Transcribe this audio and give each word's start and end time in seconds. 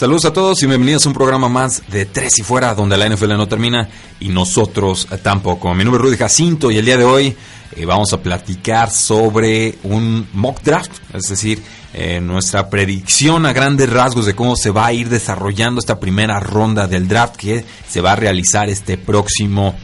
Saludos 0.00 0.24
a 0.24 0.32
todos 0.32 0.62
y 0.62 0.66
bienvenidos 0.66 1.04
a 1.04 1.10
un 1.10 1.14
programa 1.14 1.50
más 1.50 1.82
de 1.88 2.06
Tres 2.06 2.38
y 2.38 2.42
Fuera, 2.42 2.74
donde 2.74 2.96
la 2.96 3.06
NFL 3.06 3.36
no 3.36 3.46
termina 3.46 3.86
y 4.18 4.30
nosotros 4.30 5.06
tampoco. 5.22 5.74
Mi 5.74 5.84
nombre 5.84 6.00
es 6.00 6.06
Rudy 6.06 6.16
Jacinto 6.16 6.70
y 6.70 6.78
el 6.78 6.86
día 6.86 6.96
de 6.96 7.04
hoy 7.04 7.36
eh, 7.76 7.84
vamos 7.84 8.10
a 8.14 8.22
platicar 8.22 8.90
sobre 8.90 9.74
un 9.82 10.26
mock 10.32 10.62
draft, 10.62 10.90
es 11.12 11.24
decir, 11.28 11.62
eh, 11.92 12.18
nuestra 12.18 12.70
predicción 12.70 13.44
a 13.44 13.52
grandes 13.52 13.90
rasgos 13.90 14.24
de 14.24 14.34
cómo 14.34 14.56
se 14.56 14.70
va 14.70 14.86
a 14.86 14.94
ir 14.94 15.10
desarrollando 15.10 15.80
esta 15.80 16.00
primera 16.00 16.40
ronda 16.40 16.86
del 16.86 17.06
draft 17.06 17.36
que 17.36 17.66
se 17.86 18.00
va 18.00 18.12
a 18.12 18.16
realizar 18.16 18.70
este 18.70 18.96
próximo 18.96 19.74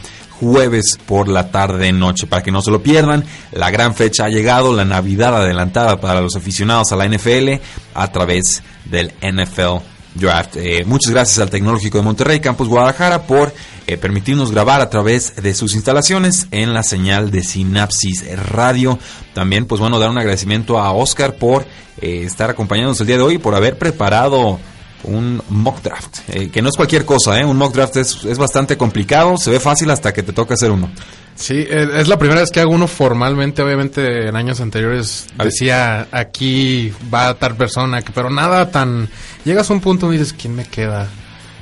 jueves 0.40 0.98
por 1.04 1.28
la 1.28 1.50
tarde 1.50 1.92
noche 1.92 2.26
para 2.26 2.42
que 2.42 2.50
no 2.50 2.62
se 2.62 2.70
lo 2.70 2.82
pierdan 2.82 3.24
la 3.52 3.70
gran 3.70 3.94
fecha 3.94 4.26
ha 4.26 4.28
llegado 4.28 4.74
la 4.74 4.84
navidad 4.84 5.34
adelantada 5.34 5.98
para 5.98 6.20
los 6.20 6.36
aficionados 6.36 6.92
a 6.92 6.96
la 6.96 7.08
NFL 7.08 7.54
a 7.94 8.12
través 8.12 8.62
del 8.84 9.14
NFL 9.22 9.95
Draft. 10.18 10.56
Eh, 10.56 10.84
muchas 10.84 11.12
gracias 11.12 11.38
al 11.38 11.50
Tecnológico 11.50 11.98
de 11.98 12.04
Monterrey, 12.04 12.40
Campus 12.40 12.68
Guadalajara, 12.68 13.22
por 13.26 13.52
eh, 13.86 13.96
permitirnos 13.96 14.50
grabar 14.50 14.80
a 14.80 14.90
través 14.90 15.36
de 15.36 15.54
sus 15.54 15.74
instalaciones 15.74 16.48
en 16.50 16.74
la 16.74 16.82
señal 16.82 17.30
de 17.30 17.42
Sinapsis 17.42 18.24
Radio. 18.36 18.98
También, 19.34 19.66
pues 19.66 19.80
bueno, 19.80 19.98
dar 19.98 20.10
un 20.10 20.18
agradecimiento 20.18 20.78
a 20.78 20.92
Oscar 20.92 21.36
por 21.36 21.64
eh, 22.00 22.22
estar 22.24 22.50
acompañándonos 22.50 23.00
el 23.00 23.06
día 23.06 23.16
de 23.16 23.22
hoy, 23.22 23.38
por 23.38 23.54
haber 23.54 23.78
preparado 23.78 24.58
un 25.06 25.42
mock 25.48 25.82
draft, 25.82 26.18
que 26.52 26.62
no 26.62 26.68
es 26.68 26.76
cualquier 26.76 27.04
cosa, 27.04 27.38
¿eh? 27.40 27.44
un 27.44 27.56
mock 27.56 27.74
draft 27.74 27.96
es, 27.96 28.24
es 28.24 28.38
bastante 28.38 28.76
complicado, 28.76 29.36
se 29.38 29.50
ve 29.50 29.60
fácil 29.60 29.90
hasta 29.90 30.12
que 30.12 30.22
te 30.22 30.32
toca 30.32 30.54
hacer 30.54 30.70
uno. 30.70 30.90
Sí, 31.36 31.66
es 31.68 32.08
la 32.08 32.18
primera 32.18 32.40
vez 32.40 32.50
que 32.50 32.60
hago 32.60 32.72
uno 32.72 32.88
formalmente. 32.88 33.62
Obviamente 33.62 34.28
en 34.28 34.36
años 34.36 34.60
anteriores 34.60 35.26
decía 35.36 36.08
aquí 36.10 36.92
va 37.12 37.28
a 37.28 37.34
tal 37.34 37.56
persona, 37.56 38.02
pero 38.14 38.30
nada 38.30 38.70
tan. 38.70 39.08
Llegas 39.44 39.68
a 39.70 39.74
un 39.74 39.80
punto 39.80 40.12
y 40.12 40.18
dices, 40.18 40.32
¿quién 40.32 40.56
me 40.56 40.64
queda? 40.64 41.08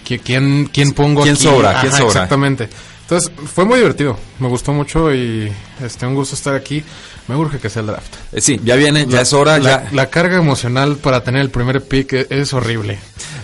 ¿Quién, 0.05 0.67
quién 0.73 0.92
pongo 0.92 1.23
¿Quién 1.23 1.36
sobra? 1.36 1.81
¿Quién 1.81 1.92
sobra? 1.92 2.06
Exactamente. 2.06 2.69
Entonces 3.03 3.33
fue 3.53 3.64
muy 3.64 3.79
divertido, 3.79 4.17
me 4.39 4.48
gustó 4.48 4.73
mucho 4.73 5.12
y 5.12 5.53
este 5.83 6.06
un 6.06 6.14
gusto 6.14 6.36
estar 6.36 6.55
aquí. 6.55 6.83
Me 7.28 7.36
urge 7.36 7.58
que 7.58 7.70
sea 7.70 7.80
el 7.80 7.86
draft. 7.86 8.14
Eh, 8.33 8.41
sí, 8.41 8.61
ya 8.64 8.77
viene, 8.77 9.06
ya 9.08 9.22
es 9.22 9.33
hora. 9.33 9.58
La, 9.58 9.84
ya. 9.84 9.89
la 9.92 10.11
carga 10.11 10.36
emocional 10.36 10.97
para 10.97 11.25
tener 11.25 11.41
el 11.41 11.50
primer 11.50 11.83
pick 11.83 12.12
es, 12.12 12.27
es 12.30 12.53
horrible. 12.53 12.98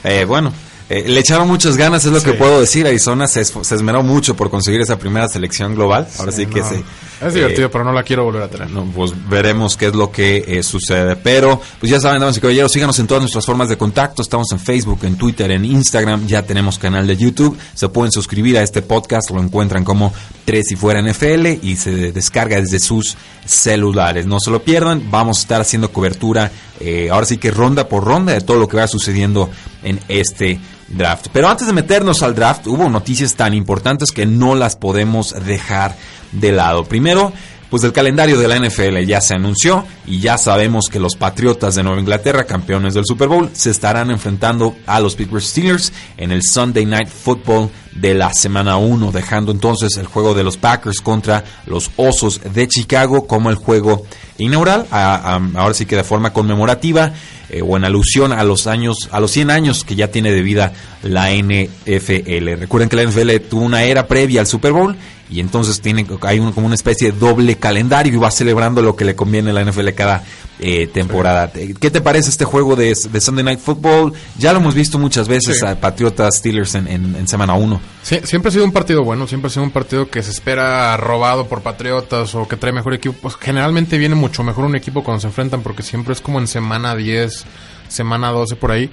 Eh, 0.05 0.25
bueno, 0.27 0.53
eh, 0.91 1.05
le 1.07 1.21
echaron 1.21 1.47
muchas 1.47 1.77
ganas, 1.77 2.05
es 2.05 2.13
lo 2.13 2.23
que 2.23 2.33
puedo 2.35 2.61
decir. 2.61 2.87
Arizona 2.87 3.29
se, 3.29 3.45
se, 3.45 3.75
esmeró 3.75 4.03
mucho 4.03 4.37
por 4.37 4.51
conseguir 4.51 4.81
esa 4.81 4.99
primera 4.99 5.29
selección 5.29 5.75
global. 5.75 6.09
Ahora 6.19 6.33
sí, 6.33 6.47
que 6.47 6.63
sí. 6.63 6.83
Es 7.21 7.35
divertido, 7.35 7.67
eh, 7.67 7.71
pero 7.71 7.85
no 7.85 7.93
la 7.93 8.03
quiero 8.03 8.25
volver 8.25 8.43
a 8.43 8.49
tener. 8.49 8.71
No, 8.71 8.85
pues 8.85 9.13
veremos 9.29 9.77
qué 9.77 9.87
es 9.87 9.95
lo 9.95 10.11
que 10.11 10.45
eh, 10.47 10.63
sucede. 10.63 11.17
Pero, 11.17 11.61
pues 11.79 11.91
ya 11.91 12.01
saben, 12.01 12.21
damas 12.21 12.37
y 12.39 12.41
caballeros, 12.41 12.73
síganos 12.73 12.99
en 12.99 13.07
todas 13.07 13.23
nuestras 13.23 13.45
formas 13.45 13.69
de 13.69 13.77
contacto. 13.77 14.23
Estamos 14.23 14.51
en 14.53 14.59
Facebook, 14.59 15.01
en 15.03 15.17
Twitter, 15.17 15.51
en 15.51 15.65
Instagram. 15.65 16.27
Ya 16.27 16.43
tenemos 16.43 16.79
canal 16.79 17.07
de 17.07 17.17
YouTube. 17.17 17.59
Se 17.75 17.89
pueden 17.91 18.11
suscribir 18.11 18.57
a 18.57 18.63
este 18.63 18.81
podcast. 18.81 19.31
Lo 19.31 19.43
encuentran 19.43 19.85
como 19.85 20.13
Tres 20.45 20.71
y 20.73 20.77
Fuera 20.77 21.03
NFL 21.03 21.47
y 21.63 21.77
se 21.77 22.13
descarga 22.13 22.57
desde 22.61 22.81
sus 22.81 23.17
celulares. 23.45 24.27
No 24.27 24.41
se 24.41 24.51
lo 24.51 24.63
pierdan. 24.63 25.11
Vamos 25.11 25.39
a 25.39 25.41
estar 25.43 25.61
haciendo 25.61 25.93
cobertura, 25.93 26.51
eh, 26.81 27.11
ahora 27.11 27.27
sí 27.27 27.37
que 27.37 27.51
ronda 27.51 27.89
por 27.89 28.05
ronda, 28.05 28.33
de 28.33 28.41
todo 28.41 28.59
lo 28.59 28.69
que 28.69 28.79
va 28.79 28.87
sucediendo 28.87 29.51
en 29.83 30.01
este 30.09 30.59
draft. 30.91 31.29
Pero 31.33 31.49
antes 31.49 31.67
de 31.67 31.73
meternos 31.73 32.23
al 32.23 32.35
draft, 32.35 32.67
hubo 32.67 32.89
noticias 32.89 33.35
tan 33.35 33.55
importantes 33.55 34.13
que 34.13 34.27
no 34.27 34.55
las 34.55 34.77
podemos 34.77 35.35
dejar 35.45 35.97
de 36.33 36.53
lado. 36.53 36.85
Primero, 36.85 37.33
pues 37.71 37.85
el 37.85 37.93
calendario 37.93 38.37
de 38.39 38.49
la 38.49 38.59
NFL 38.59 38.99
ya 39.07 39.21
se 39.21 39.35
anunció 39.35 39.85
y 40.07 40.19
ya 40.19 40.37
sabemos 40.37 40.87
que 40.91 40.99
los 40.99 41.15
Patriotas 41.15 41.77
de 41.77 41.85
Nueva 41.85 42.01
Inglaterra, 42.01 42.45
campeones 42.45 42.95
del 42.95 43.07
Super 43.07 43.29
Bowl, 43.29 43.49
se 43.53 43.71
estarán 43.71 44.11
enfrentando 44.11 44.75
a 44.87 44.99
los 45.01 45.15
Pittsburgh 45.15 45.43
Steelers 45.43 45.93
en 46.17 46.33
el 46.33 46.43
Sunday 46.43 46.85
Night 46.85 47.09
Football 47.09 47.71
de 47.93 48.15
la 48.15 48.33
semana 48.35 48.77
1, 48.77 49.13
dejando 49.13 49.53
entonces 49.53 49.97
el 49.99 50.07
juego 50.07 50.35
de 50.35 50.43
los 50.43 50.57
Packers 50.57 51.01
contra 51.01 51.45
los 51.67 51.91
Osos 51.97 52.41
de 52.53 52.67
Chicago 52.67 53.27
como 53.27 53.51
el 53.51 53.57
juego 53.57 54.05
inaugural, 54.39 54.87
a, 54.91 55.41
ahora 55.55 55.75
sí 55.75 55.87
que 55.87 55.97
de 55.97 56.05
forma 56.05 56.33
conmemorativa 56.33 57.13
eh, 57.51 57.63
o 57.63 57.77
en 57.77 57.85
alusión 57.85 58.33
a 58.33 58.43
los 58.43 58.67
años, 58.67 59.09
a 59.13 59.21
los 59.21 59.31
100 59.31 59.51
años 59.51 59.85
que 59.85 59.95
ya 59.95 60.09
tiene 60.09 60.33
de 60.33 60.43
vida 60.43 60.73
la 61.03 61.31
NFL. 61.33 62.59
Recuerden 62.59 62.89
que 62.89 62.97
la 62.97 63.05
NFL 63.05 63.49
tuvo 63.49 63.65
una 63.65 63.85
era 63.85 64.07
previa 64.07 64.41
al 64.41 64.47
Super 64.47 64.73
Bowl 64.73 64.97
y 65.31 65.41
entonces 65.41 65.81
tiene 65.81 66.07
hay 66.23 66.41
un, 66.41 66.53
como 66.53 66.67
una 66.67 66.75
especie 66.75 67.13
de 67.13 67.19
doble 67.19 67.57
calendario 67.57 68.13
y 68.13 68.17
va 68.17 68.31
celebrando 68.31 68.83
lo 68.83 68.97
que 68.97 69.05
le 69.05 69.15
conviene 69.15 69.51
a 69.51 69.53
la 69.53 69.65
NFL 69.65 69.91
cada 69.91 70.25
eh, 70.59 70.89
temporada. 70.89 71.51
¿Qué 71.53 71.91
te 71.91 72.01
parece 72.01 72.31
este 72.31 72.45
juego 72.45 72.77
de, 72.77 72.89
de, 72.89 73.21
Sunday 73.21 73.45
Night 73.45 73.61
Football? 73.61 74.13
Ya 74.37 74.53
lo 74.53 74.59
hemos 74.59 74.75
visto 74.75 74.99
muchas 74.99 75.29
veces 75.29 75.59
sí. 75.61 75.67
a 75.67 75.81
Patriotas 75.81 76.37
Steelers 76.37 76.75
en, 76.75 76.89
en, 76.89 77.15
en 77.15 77.29
semana 77.29 77.55
1. 77.55 77.81
Sí, 78.03 78.19
siempre 78.25 78.49
ha 78.49 78.53
sido 78.53 78.65
un 78.65 78.73
partido 78.73 79.05
bueno, 79.05 79.27
siempre 79.27 79.47
ha 79.47 79.51
sido 79.51 79.63
un 79.63 79.71
partido 79.71 80.11
que 80.11 80.23
se 80.23 80.31
espera 80.31 80.97
robado 80.97 81.47
por 81.47 81.63
Patriotas 81.63 82.35
o 82.35 82.47
que 82.49 82.57
trae 82.57 82.73
mejor 82.73 82.95
equipo. 82.95 83.17
Pues 83.23 83.37
generalmente 83.37 83.99
viene 83.99 84.17
mucho 84.17 84.43
mejor 84.43 84.65
un 84.65 84.77
equipo 84.77 85.05
cuando 85.05 85.21
se 85.21 85.29
enfrentan 85.29 85.63
porque 85.63 85.83
siempre 85.83 86.13
es 86.13 86.21
como 86.21 86.41
en 86.41 86.47
semana 86.47 86.95
10, 86.97 87.45
semana 87.89 88.31
12 88.31 88.57
por 88.57 88.73
ahí. 88.73 88.91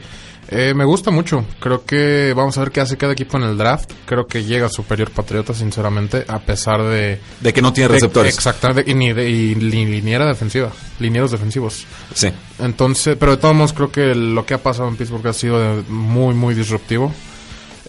Eh, 0.50 0.74
me 0.74 0.86
gusta 0.86 1.12
mucho. 1.12 1.46
Creo 1.60 1.84
que 1.84 2.34
vamos 2.36 2.58
a 2.58 2.62
ver 2.62 2.72
qué 2.72 2.82
hace 2.82 2.98
cada 2.98 3.14
equipo 3.14 3.38
en 3.38 3.44
el 3.44 3.58
draft. 3.58 3.92
Creo 4.06 4.28
que 4.28 4.44
llega 4.44 4.70
superior 4.70 5.12
Patriota, 5.12 5.54
sinceramente, 5.54 6.26
a 6.28 6.40
pesar 6.40 6.84
de... 6.84 7.20
De 7.42 7.54
que 7.54 7.62
no 7.62 7.74
tiene 7.74 7.90
receptores. 7.90 8.34
Exactamente, 8.36 8.90
y, 8.90 8.94
ni 8.94 9.14
de, 9.14 9.30
y 9.30 9.56
liniera 9.56 10.26
defensiva, 10.26 10.72
linieros 11.00 11.32
defensivos. 11.32 11.86
Sí. 12.14 12.30
Entonces, 12.60 13.18
pero 13.20 13.34
de 13.34 13.38
todos 13.38 13.56
modos 13.56 13.74
creo 13.74 13.92
que 13.92 14.16
lo 14.16 14.46
que 14.46 14.54
ha 14.54 14.60
pasado 14.60 14.88
en 14.88 14.96
Pittsburgh 14.96 15.28
ha 15.28 15.34
sido 15.34 15.84
muy, 15.90 16.34
muy 16.34 16.56
disruptivo. 16.56 17.14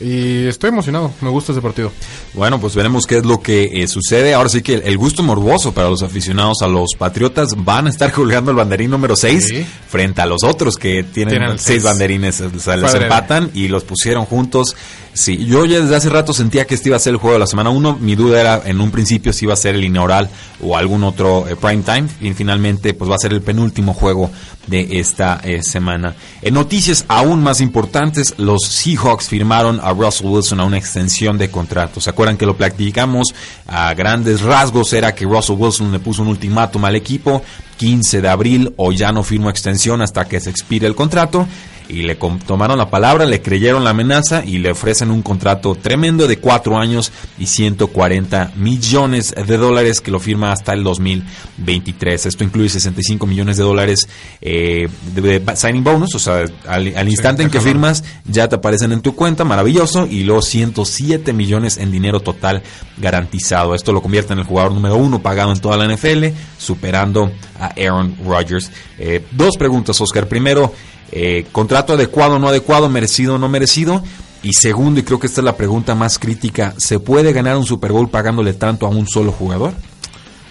Y 0.01 0.47
estoy 0.47 0.69
emocionado, 0.69 1.13
me 1.21 1.29
gusta 1.29 1.53
ese 1.53 1.61
partido. 1.61 1.91
Bueno, 2.35 2.61
pues 2.61 2.75
veremos 2.75 3.07
qué 3.07 3.19
es 3.19 3.27
lo 3.27 3.41
que 3.41 3.83
eh, 3.83 3.89
sucede. 3.89 4.35
Ahora 4.35 4.49
sí 4.49 4.63
que 4.63 4.75
el, 4.75 4.83
el, 4.83 4.97
gusto 4.99 5.23
morboso 5.23 5.73
para 5.73 5.89
los 5.89 6.03
aficionados 6.03 6.63
a 6.63 6.69
los 6.69 6.95
Patriotas 6.97 7.51
van 7.57 7.87
a 7.87 7.91
estar 7.91 8.13
colgando 8.19 8.51
el 8.51 8.57
banderín 8.57 8.91
número 8.91 9.17
6 9.17 9.45
sí. 9.45 9.67
frente 9.89 10.21
a 10.21 10.27
los 10.27 10.45
otros 10.45 10.77
que 10.77 11.03
tienen, 11.03 11.39
tienen 11.39 11.59
seis 11.59 11.83
banderines. 11.83 12.41
O 12.41 12.61
sea, 12.61 12.77
les 12.77 12.95
empatan 12.95 13.51
y 13.55 13.69
los 13.69 13.85
pusieron 13.85 14.25
juntos. 14.25 14.77
Sí, 15.15 15.45
yo 15.47 15.65
ya 15.65 15.81
desde 15.81 15.97
hace 15.97 16.11
rato 16.11 16.33
sentía 16.33 16.65
que 16.65 16.77
este 16.77 16.91
iba 16.91 16.97
a 16.97 17.01
ser 17.01 17.15
el 17.15 17.17
juego 17.17 17.35
de 17.35 17.41
la 17.41 17.49
semana 17.49 17.71
1. 17.71 17.99
Mi 18.01 18.15
duda 18.15 18.41
era 18.41 18.63
en 18.65 18.81
un 18.81 18.93
principio 18.93 19.33
si 19.33 19.47
iba 19.47 19.55
a 19.55 19.57
ser 19.57 19.75
el 19.75 19.83
inaugural 19.83 20.31
o 20.63 20.77
algún 20.77 21.03
otro 21.03 21.49
eh, 21.49 21.57
prime 21.57 21.83
time. 21.83 22.07
Y 22.21 22.33
finalmente, 22.35 22.95
pues 22.95 23.11
va 23.11 23.17
a 23.17 23.19
ser 23.19 23.33
el 23.33 23.43
penúltimo 23.43 23.95
juego 23.95 24.31
de 24.69 25.01
esta 25.01 25.41
eh, 25.43 25.63
semana. 25.63 26.15
En 26.43 26.55
noticias 26.55 27.05
aún 27.09 27.43
más 27.43 27.61
importantes, 27.61 28.35
los 28.39 28.63
Seahawks 28.69 29.29
firmaron 29.29 29.81
a 29.83 29.88
Russell 29.93 30.27
Wilson 30.27 30.61
a 30.61 30.65
una 30.65 30.79
extensión 30.79 31.39
de 31.39 31.51
contrato. 31.51 32.01
¿Se 32.01 32.11
acuerdan 32.11 32.37
que 32.37 32.47
lo 32.47 32.57
platicamos 32.57 33.35
a 33.67 33.93
grandes 33.95 34.43
rasgos? 34.43 34.93
Era 34.93 35.15
que 35.15 35.25
Russell 35.25 35.57
Wilson 35.59 35.93
le 35.93 35.99
puso 35.99 36.23
un 36.23 36.29
ultimátum 36.29 36.85
al 36.85 36.97
equipo, 36.97 37.43
15 37.77 38.21
de 38.21 38.29
abril, 38.29 38.75
o 38.77 38.93
ya 38.93 39.13
no 39.13 39.23
firmo 39.23 39.51
extensión 39.51 40.03
hasta 40.03 40.27
que 40.27 40.41
se 40.41 40.51
expire 40.51 40.87
el 40.87 40.95
contrato 40.95 41.47
y 41.89 42.03
le 42.03 42.17
tomaron 42.17 42.79
la 42.79 42.91
palabra, 42.91 43.25
le 43.25 43.41
creyeron 43.41 43.85
la 43.85 43.91
amenaza 43.91 44.45
y 44.45 44.59
le 44.59 44.71
ofrecen 44.71 45.11
un 45.11 45.23
contrato 45.23 45.75
tremendo 45.75 46.27
de 46.27 46.39
cuatro 46.39 46.79
años 46.79 47.13
y 47.39 47.47
140 47.47 48.53
millones 48.57 49.35
de 49.35 49.57
dólares 49.57 50.01
que 50.01 50.11
lo 50.11 50.21
firma 50.21 50.53
hasta 50.53 50.75
el 50.75 50.85
2023. 50.85 52.27
Esto 52.27 52.45
incluye 52.45 52.69
65 52.69 53.27
millones 53.27 53.57
de 53.57 53.63
dólares 53.63 54.09
eh, 54.41 54.89
de, 55.15 55.41
de, 55.41 55.57
signing 55.57 55.85
bonus, 55.85 56.15
o 56.15 56.19
sea, 56.19 56.45
al, 56.67 56.95
al 56.97 57.09
instante 57.09 57.43
sí, 57.43 57.47
en 57.47 57.51
que 57.51 57.61
firmas 57.61 58.05
ya 58.27 58.49
te 58.49 58.57
aparecen 58.57 58.93
en 58.93 59.01
tu 59.01 59.15
cuenta, 59.15 59.45
maravilloso, 59.45 60.07
y 60.07 60.25
los 60.25 60.47
107 60.47 61.33
millones 61.33 61.79
en 61.79 61.91
dinero 61.91 62.21
total 62.21 62.63
garantizado. 62.99 63.75
Esto 63.75 63.93
lo 63.93 64.03
convierte 64.03 64.33
en 64.33 64.41
el 64.41 64.45
jugador 64.45 64.73
número 64.73 64.97
uno 64.97 65.23
pagado 65.23 65.53
en 65.53 65.61
toda 65.61 65.77
la 65.77 65.93
NFL, 65.93 66.27
superando 66.59 67.33
a 67.59 67.67
Aaron 67.77 68.17
Rodgers. 68.25 68.71
Eh, 68.99 69.25
dos 69.31 69.57
preguntas, 69.57 70.01
Oscar. 70.01 70.29
Primero, 70.29 70.73
eh, 71.13 71.47
contrato 71.53 71.95
adecuado 71.95 72.39
no 72.39 72.49
adecuado, 72.49 72.89
merecido 72.89 73.39
no 73.39 73.49
merecido. 73.49 74.03
Y 74.43 74.53
segundo, 74.53 75.01
y 75.01 75.03
creo 75.03 75.19
que 75.19 75.27
esta 75.27 75.41
es 75.41 75.45
la 75.45 75.57
pregunta 75.57 75.95
más 75.95 76.19
crítica, 76.19 76.73
¿se 76.77 77.01
puede 77.01 77.33
ganar 77.33 77.57
un 77.57 77.65
Super 77.65 77.91
Bowl 77.91 78.09
pagándole 78.09 78.55
tanto 78.55 78.87
a 78.87 78.89
un 78.89 79.09
solo 79.09 79.33
jugador? 79.33 79.73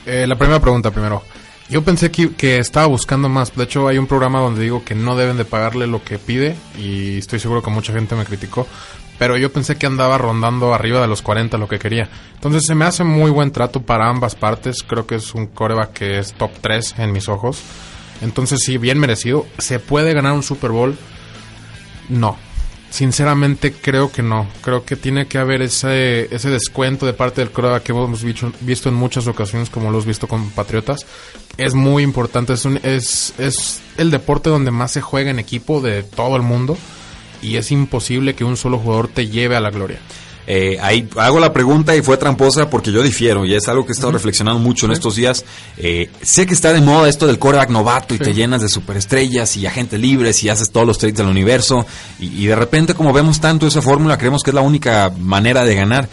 Eh, 0.05 0.25
la 0.27 0.37
primera 0.37 0.59
pregunta 0.59 0.91
primero. 0.91 1.23
Yo 1.69 1.83
pensé 1.83 2.11
que, 2.11 2.33
que, 2.33 2.57
estaba 2.59 2.87
buscando 2.87 3.27
más. 3.27 3.53
De 3.55 3.63
hecho, 3.63 3.87
hay 3.87 3.97
un 3.97 4.07
programa 4.07 4.39
donde 4.39 4.61
digo 4.61 4.83
que 4.85 4.95
no 4.95 5.15
deben 5.15 5.37
de 5.37 5.45
pagarle 5.45 5.87
lo 5.87 6.03
que 6.03 6.17
pide 6.17 6.55
y 6.77 7.17
estoy 7.17 7.39
seguro 7.39 7.61
que 7.61 7.69
mucha 7.69 7.93
gente 7.93 8.15
me 8.15 8.25
criticó. 8.25 8.67
Pero 9.17 9.35
yo 9.37 9.51
pensé 9.51 9.77
que 9.77 9.87
andaba 9.87 10.17
rondando 10.17 10.73
arriba 10.73 11.01
de 11.01 11.07
los 11.07 11.21
40 11.21 11.57
lo 11.57 11.67
que 11.67 11.79
quería. 11.79 12.09
Entonces 12.35 12.63
se 12.65 12.75
me 12.75 12.85
hace 12.85 13.03
muy 13.03 13.31
buen 13.31 13.51
trato 13.51 13.81
para 13.81 14.09
ambas 14.09 14.35
partes. 14.35 14.83
Creo 14.83 15.07
que 15.07 15.15
es 15.15 15.33
un 15.33 15.47
coreback 15.47 15.93
que 15.93 16.19
es 16.19 16.33
top 16.33 16.51
3 16.61 16.95
en 16.99 17.11
mis 17.11 17.27
ojos. 17.27 17.61
Entonces 18.21 18.59
sí, 18.63 18.77
bien 18.77 18.99
merecido. 18.99 19.45
¿Se 19.57 19.79
puede 19.79 20.13
ganar 20.13 20.33
un 20.33 20.43
Super 20.43 20.71
Bowl? 20.71 20.97
No. 22.09 22.37
Sinceramente 22.89 23.73
creo 23.73 24.11
que 24.11 24.23
no. 24.23 24.47
Creo 24.61 24.85
que 24.85 24.95
tiene 24.95 25.27
que 25.27 25.37
haber 25.37 25.61
ese, 25.61 26.33
ese 26.33 26.49
descuento 26.49 27.05
de 27.05 27.13
parte 27.13 27.41
del 27.41 27.51
coreback 27.51 27.83
que 27.83 27.91
hemos 27.91 28.23
visto, 28.23 28.51
visto 28.61 28.89
en 28.89 28.95
muchas 28.95 29.27
ocasiones 29.27 29.69
como 29.69 29.85
lo 29.87 29.97
hemos 29.97 30.05
visto 30.05 30.27
con 30.27 30.49
Patriotas. 30.51 31.05
Es 31.57 31.73
muy 31.73 32.03
importante. 32.03 32.53
Es, 32.53 32.65
un, 32.65 32.79
es, 32.83 33.33
es 33.37 33.81
el 33.97 34.09
deporte 34.09 34.49
donde 34.49 34.71
más 34.71 34.91
se 34.91 35.01
juega 35.01 35.29
en 35.29 35.39
equipo 35.39 35.81
de 35.81 36.03
todo 36.03 36.35
el 36.37 36.43
mundo. 36.43 36.77
Y 37.41 37.57
es 37.57 37.71
imposible 37.71 38.33
que 38.33 38.43
un 38.43 38.57
solo 38.57 38.79
jugador 38.79 39.09
te 39.09 39.27
lleve 39.27 39.55
a 39.55 39.59
la 39.59 39.69
gloria. 39.69 39.99
Eh, 40.49 40.77
ahí 40.81 41.09
hago 41.17 41.41
la 41.41 41.51
pregunta 41.51 41.93
y 41.93 42.01
fue 42.01 42.15
tramposa 42.15 42.69
porque 42.69 42.89
yo 42.89 43.03
difiero 43.03 43.43
y 43.43 43.53
es 43.53 43.67
algo 43.67 43.85
que 43.85 43.91
he 43.91 43.93
estado 43.93 44.13
reflexionando 44.13 44.59
mucho 44.59 44.85
en 44.85 44.93
estos 44.93 45.17
días. 45.17 45.43
Eh, 45.77 46.09
sé 46.21 46.45
que 46.45 46.53
está 46.53 46.71
de 46.71 46.79
moda 46.79 47.09
esto 47.09 47.27
del 47.27 47.37
coreback 47.37 47.69
novato 47.69 48.15
y 48.15 48.17
te 48.17 48.33
llenas 48.33 48.61
de 48.61 48.69
superestrellas 48.69 49.57
y 49.57 49.67
agentes 49.67 49.99
libres 49.99 50.41
y 50.43 50.49
haces 50.49 50.71
todos 50.71 50.87
los 50.87 50.97
trades 50.97 51.17
del 51.17 51.27
universo 51.27 51.85
y, 52.17 52.43
y 52.43 52.47
de 52.47 52.55
repente 52.55 52.93
como 52.93 53.11
vemos 53.11 53.41
tanto 53.41 53.67
esa 53.67 53.81
fórmula 53.81 54.17
creemos 54.17 54.41
que 54.41 54.51
es 54.51 54.55
la 54.55 54.61
única 54.61 55.11
manera 55.19 55.65
de 55.65 55.75
ganar. 55.75 56.07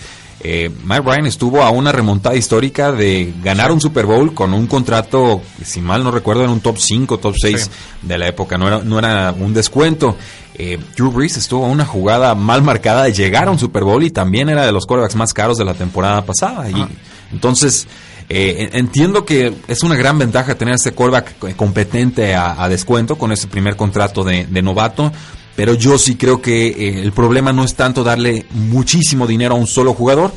Eh, 0.47 0.71
Mike 0.85 1.01
Ryan 1.01 1.25
estuvo 1.25 1.63
a 1.63 1.71
una 1.71 1.91
remontada 1.91 2.37
histórica 2.37 2.93
de 2.93 3.33
ganar 3.43 3.73
un 3.73 3.81
Super 3.81 4.05
Bowl 4.05 4.35
con 4.35 4.53
un 4.53 4.67
contrato, 4.67 5.41
si 5.65 5.81
mal 5.81 6.05
no 6.05 6.11
recuerdo, 6.11 6.45
en 6.45 6.51
un 6.51 6.61
top 6.61 6.77
5, 6.77 7.19
top 7.19 7.35
6 7.35 7.63
sí. 7.63 7.71
de 8.03 8.19
la 8.19 8.29
época, 8.29 8.59
no 8.59 8.69
era, 8.69 8.81
no 8.81 8.99
era 8.99 9.33
un 9.33 9.55
descuento. 9.55 10.19
Eh, 10.57 10.79
Drew 10.97 11.11
Brees 11.11 11.39
estuvo 11.39 11.65
a 11.65 11.69
una 11.69 11.87
jugada 11.87 12.35
mal 12.35 12.63
marcada 12.63 13.05
de 13.05 13.15
llegar 13.15 13.49
a 13.49 13.53
un 13.53 13.59
Super 13.59 13.85
Bowl 13.85 14.05
y 14.05 14.11
también 14.11 14.51
era 14.51 14.67
de 14.67 14.73
los 14.73 14.85
quarterbacks 14.85 15.17
más 15.17 15.33
caros 15.33 15.57
de 15.57 15.65
la 15.65 15.73
temporada 15.73 16.27
pasada. 16.27 16.69
Y 16.69 16.87
entonces, 17.33 17.87
eh, 18.29 18.69
entiendo 18.75 19.25
que 19.25 19.55
es 19.67 19.83
una 19.83 19.97
gran 19.97 20.19
ventaja 20.19 20.57
tener 20.57 20.75
ese 20.75 20.93
quarterback 20.93 21.57
competente 21.57 22.35
a, 22.35 22.63
a 22.63 22.69
descuento 22.69 23.17
con 23.17 23.33
ese 23.33 23.49
primer 23.49 23.77
contrato 23.77 24.23
de, 24.23 24.45
de 24.45 24.61
novato 24.61 25.11
pero 25.57 25.75
yo 25.75 25.99
sí 25.99 26.17
creo 26.17 26.41
que 26.41 26.69
eh, 26.69 27.03
el 27.03 27.13
problema 27.13 27.53
no 27.53 27.65
es 27.65 27.75
tanto 27.75 28.03
darle 28.05 28.47
muchísimo 28.51 29.27
dinero 29.27 29.55
a 29.55 29.59
un 29.59 29.67
solo 29.67 29.95
jugador, 29.95 30.33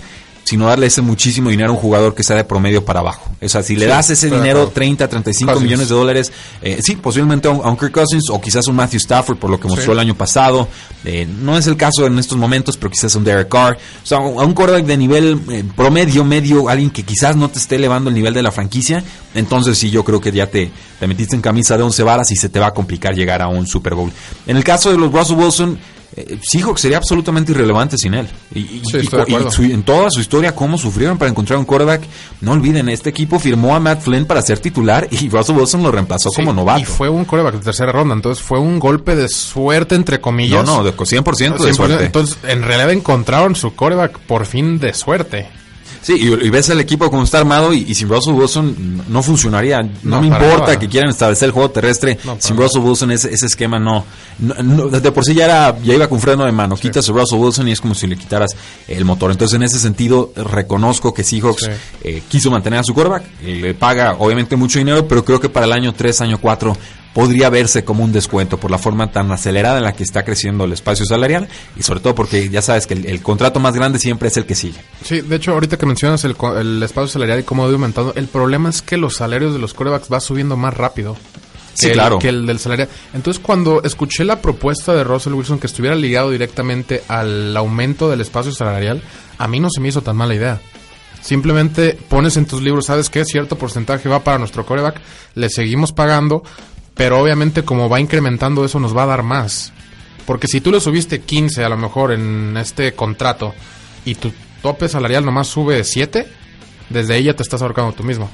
sino 0.47 0.65
darle 0.65 0.85
ese 0.85 1.01
muchísimo 1.01 1.49
dinero 1.49 1.71
a 1.71 1.73
un 1.73 1.77
jugador 1.77 2.15
que 2.15 2.23
sea 2.23 2.37
de 2.37 2.45
promedio 2.45 2.85
para 2.85 3.01
abajo. 3.01 3.29
O 3.41 3.49
sea, 3.49 3.61
si 3.63 3.75
le 3.75 3.85
das 3.85 4.09
ese 4.11 4.29
dinero, 4.29 4.71
30, 4.73 5.05
35 5.09 5.51
Cousins. 5.51 5.61
millones 5.61 5.89
de 5.89 5.95
dólares, 5.95 6.31
eh, 6.61 6.79
sí, 6.81 6.95
posiblemente 6.95 7.49
a 7.49 7.51
un, 7.51 7.65
a 7.65 7.69
un, 7.69 7.75
Kirk 7.75 7.91
Cousins 7.91 8.29
o 8.29 8.39
quizás 8.39 8.65
un 8.67 8.77
Matthew 8.77 8.99
Stafford, 8.99 9.37
por 9.37 9.49
lo 9.49 9.59
que 9.59 9.67
mostró 9.67 9.87
sí. 9.87 9.91
el 9.91 9.99
año 9.99 10.15
pasado. 10.15 10.69
Eh, 11.03 11.27
no 11.41 11.57
es 11.57 11.67
el 11.67 11.75
caso 11.75 12.05
en 12.07 12.17
estos 12.17 12.37
momentos, 12.37 12.77
pero 12.77 12.89
quizás 12.89 13.13
un 13.15 13.25
Derek 13.25 13.49
Carr. 13.49 13.77
O 14.01 14.05
sea, 14.05 14.19
a 14.19 14.21
un 14.21 14.53
quarterback 14.53 14.85
de 14.85 14.95
nivel 14.95 15.41
eh, 15.51 15.65
promedio, 15.75 16.23
medio, 16.23 16.69
alguien 16.69 16.91
que 16.91 17.03
quizás 17.03 17.35
no 17.35 17.49
te 17.49 17.59
esté 17.59 17.75
elevando 17.75 18.09
el 18.09 18.15
nivel 18.15 18.33
de 18.33 18.41
la 18.41 18.53
franquicia. 18.53 19.03
Entonces 19.35 19.77
sí, 19.77 19.89
yo 19.89 20.05
creo 20.05 20.21
que 20.21 20.31
ya 20.31 20.47
te, 20.47 20.71
te 20.97 21.07
metiste 21.07 21.35
en 21.35 21.41
camisa 21.41 21.75
de 21.75 21.83
11 21.83 22.03
varas 22.03 22.31
y 22.31 22.37
se 22.37 22.47
te 22.47 22.57
va 22.61 22.67
a 22.67 22.73
complicar 22.73 23.13
llegar 23.13 23.41
a 23.41 23.49
un 23.49 23.67
Super 23.67 23.95
Bowl. 23.95 24.13
En 24.45 24.55
el 24.55 24.63
caso 24.63 24.91
de 24.91 24.97
los 24.97 25.11
Russell 25.11 25.35
Wilson, 25.35 25.77
eh, 26.15 26.39
Seahawks 26.41 26.81
sería 26.81 26.97
absolutamente 26.97 27.51
irrelevante 27.51 27.97
sin 27.97 28.13
él. 28.13 28.27
Y, 28.53 28.61
sí, 28.61 28.97
y, 28.97 28.99
y 28.99 29.51
su, 29.51 29.63
en 29.63 29.83
toda 29.83 30.09
su 30.09 30.19
historia, 30.19 30.55
cómo 30.55 30.77
sufrieron 30.77 31.17
para 31.17 31.29
encontrar 31.29 31.59
un 31.59 31.65
quarterback. 31.65 32.01
No 32.41 32.53
olviden, 32.53 32.89
este 32.89 33.09
equipo 33.09 33.39
firmó 33.39 33.75
a 33.75 33.79
Matt 33.79 34.01
Flynn 34.01 34.25
para 34.25 34.41
ser 34.41 34.59
titular 34.59 35.07
y 35.11 35.29
Russell 35.29 35.57
Wilson 35.57 35.83
lo 35.83 35.91
reemplazó 35.91 36.29
sí, 36.29 36.37
como 36.37 36.53
novato. 36.53 36.79
Y 36.79 36.85
fue 36.85 37.09
un 37.09 37.25
quarterback 37.25 37.55
de 37.59 37.65
tercera 37.65 37.91
ronda, 37.91 38.15
entonces 38.15 38.43
fue 38.43 38.59
un 38.59 38.79
golpe 38.79 39.15
de 39.15 39.27
suerte, 39.27 39.95
entre 39.95 40.21
comillas. 40.21 40.65
No, 40.65 40.77
no, 40.77 40.83
de 40.83 40.95
100%, 40.95 41.57
de 41.57 41.73
suerte. 41.73 42.05
Entonces, 42.05 42.37
en 42.47 42.63
realidad 42.63 42.91
encontraron 42.91 43.55
su 43.55 43.75
quarterback 43.75 44.17
por 44.19 44.45
fin 44.45 44.79
de 44.79 44.93
suerte. 44.93 45.47
Sí, 46.07 46.13
y, 46.17 46.45
y, 46.45 46.49
ves 46.49 46.69
el 46.69 46.79
equipo 46.79 47.09
como 47.09 47.23
está 47.23 47.39
armado 47.39 47.73
y, 47.73 47.79
y, 47.79 47.93
sin 47.93 48.07
Russell 48.07 48.33
Wilson 48.33 49.03
no 49.09 49.21
funcionaría. 49.21 49.83
No, 49.83 49.91
no 50.03 50.21
me 50.21 50.27
importa 50.27 50.59
nada. 50.59 50.79
que 50.79 50.87
quieran 50.87 51.09
establecer 51.09 51.47
el 51.47 51.51
juego 51.51 51.69
terrestre. 51.69 52.17
No, 52.23 52.37
sin 52.39 52.55
Russell 52.55 52.81
Wilson 52.81 53.11
ese, 53.11 53.33
ese 53.33 53.47
esquema 53.47 53.77
no, 53.77 54.05
no, 54.39 54.87
De 54.87 55.11
por 55.11 55.25
sí 55.25 55.33
ya 55.33 55.43
era 55.43 55.77
ya 55.83 55.95
iba 55.95 56.07
con 56.07 56.21
freno 56.21 56.45
de 56.45 56.53
mano. 56.53 56.77
Sí. 56.77 56.83
Quitas 56.83 57.09
a 57.09 57.11
Russell 57.11 57.39
Wilson 57.39 57.67
y 57.67 57.73
es 57.73 57.81
como 57.81 57.93
si 57.93 58.07
le 58.07 58.15
quitaras 58.15 58.51
el 58.87 59.03
motor. 59.03 59.31
Entonces 59.31 59.53
en 59.57 59.63
ese 59.63 59.79
sentido 59.79 60.31
reconozco 60.33 61.13
que 61.13 61.25
Seahawks 61.25 61.65
sí. 61.65 61.71
eh, 62.05 62.23
quiso 62.29 62.49
mantener 62.51 62.79
a 62.79 62.83
su 62.85 62.93
quarterback. 62.93 63.25
Le 63.43 63.73
paga 63.73 64.15
obviamente 64.17 64.55
mucho 64.55 64.79
dinero, 64.79 65.05
pero 65.09 65.25
creo 65.25 65.41
que 65.41 65.49
para 65.49 65.65
el 65.65 65.73
año 65.73 65.93
3, 65.93 66.21
año 66.21 66.37
4 66.39 66.73
podría 67.17 67.49
verse 67.49 67.83
como 67.83 68.03
un 68.03 68.11
descuento 68.11 68.59
por 68.59 68.69
la 68.69 68.77
forma 68.77 69.11
tan 69.11 69.31
acelerada 69.31 69.79
en 69.79 69.85
la 69.85 69.93
que 69.93 70.03
está 70.03 70.23
creciendo 70.23 70.65
el 70.65 70.73
espacio 70.73 71.03
salarial 71.03 71.47
y 71.75 71.81
sobre 71.81 71.99
todo 71.99 72.13
porque 72.13 72.47
ya 72.47 72.61
sabes 72.61 72.85
que 72.85 72.93
el, 72.93 73.07
el 73.07 73.23
contrato 73.23 73.59
más 73.59 73.73
grande 73.73 73.97
siempre 73.97 74.27
es 74.27 74.37
el 74.37 74.45
que 74.45 74.53
sigue. 74.53 74.77
Sí, 75.03 75.21
de 75.21 75.35
hecho 75.37 75.53
ahorita 75.53 75.77
que 75.77 75.87
mencionas 75.87 76.23
el, 76.25 76.35
el 76.59 76.83
espacio 76.83 77.07
salarial 77.07 77.39
y 77.39 77.43
cómo 77.43 77.65
ha 77.65 77.69
aumentado, 77.69 78.13
el 78.15 78.27
problema 78.27 78.69
es 78.69 78.83
que 78.83 78.97
los 78.97 79.15
salarios 79.15 79.51
de 79.51 79.57
los 79.57 79.73
corebacks 79.73 80.13
va 80.13 80.19
subiendo 80.19 80.57
más 80.57 80.75
rápido. 80.75 81.17
Sí, 81.73 81.87
que 81.87 81.93
claro. 81.93 82.17
El, 82.17 82.21
que 82.21 82.29
el 82.29 82.45
del 82.45 82.59
salario. 82.59 82.87
Entonces, 83.15 83.41
cuando 83.43 83.81
escuché 83.81 84.23
la 84.23 84.39
propuesta 84.39 84.93
de 84.93 85.03
Russell 85.03 85.33
Wilson 85.33 85.57
que 85.57 85.65
estuviera 85.65 85.95
ligado 85.95 86.29
directamente 86.29 87.01
al 87.07 87.57
aumento 87.57 88.11
del 88.11 88.21
espacio 88.21 88.51
salarial, 88.51 89.01
a 89.39 89.47
mí 89.47 89.59
no 89.59 89.69
se 89.71 89.81
me 89.81 89.87
hizo 89.87 90.03
tan 90.03 90.15
mala 90.17 90.35
idea. 90.35 90.61
Simplemente 91.19 91.97
pones 92.09 92.37
en 92.37 92.45
tus 92.45 92.61
libros, 92.61 92.85
¿sabes 92.85 93.09
qué? 93.09 93.25
Cierto 93.25 93.57
porcentaje 93.57 94.07
va 94.07 94.23
para 94.23 94.37
nuestro 94.37 94.67
coreback, 94.67 95.01
le 95.33 95.49
seguimos 95.49 95.91
pagando, 95.91 96.43
pero 96.97 97.19
obviamente 97.19 97.63
como 97.63 97.89
va 97.89 97.99
incrementando 97.99 98.65
eso 98.65 98.79
nos 98.79 98.95
va 98.95 99.03
a 99.03 99.07
dar 99.07 99.23
más. 99.23 99.71
Porque 100.25 100.47
si 100.47 100.59
tú 100.59 100.71
le 100.71 100.81
subiste 100.81 101.21
15 101.21 101.63
a 101.63 101.69
lo 101.69 101.77
mejor 101.77 102.11
en 102.11 102.57
este 102.57 102.93
contrato 102.93 103.53
y 104.03 104.15
tu 104.15 104.33
tope 104.61 104.89
salarial 104.89 105.23
nomás 105.23 105.47
sube 105.47 105.83
7, 105.83 106.27
desde 106.89 107.13
ahí 107.13 107.23
ya 107.23 107.33
te 107.33 107.43
estás 107.43 107.61
ahorcando 107.61 107.93
tú 107.93 108.03
mismo. 108.03 108.29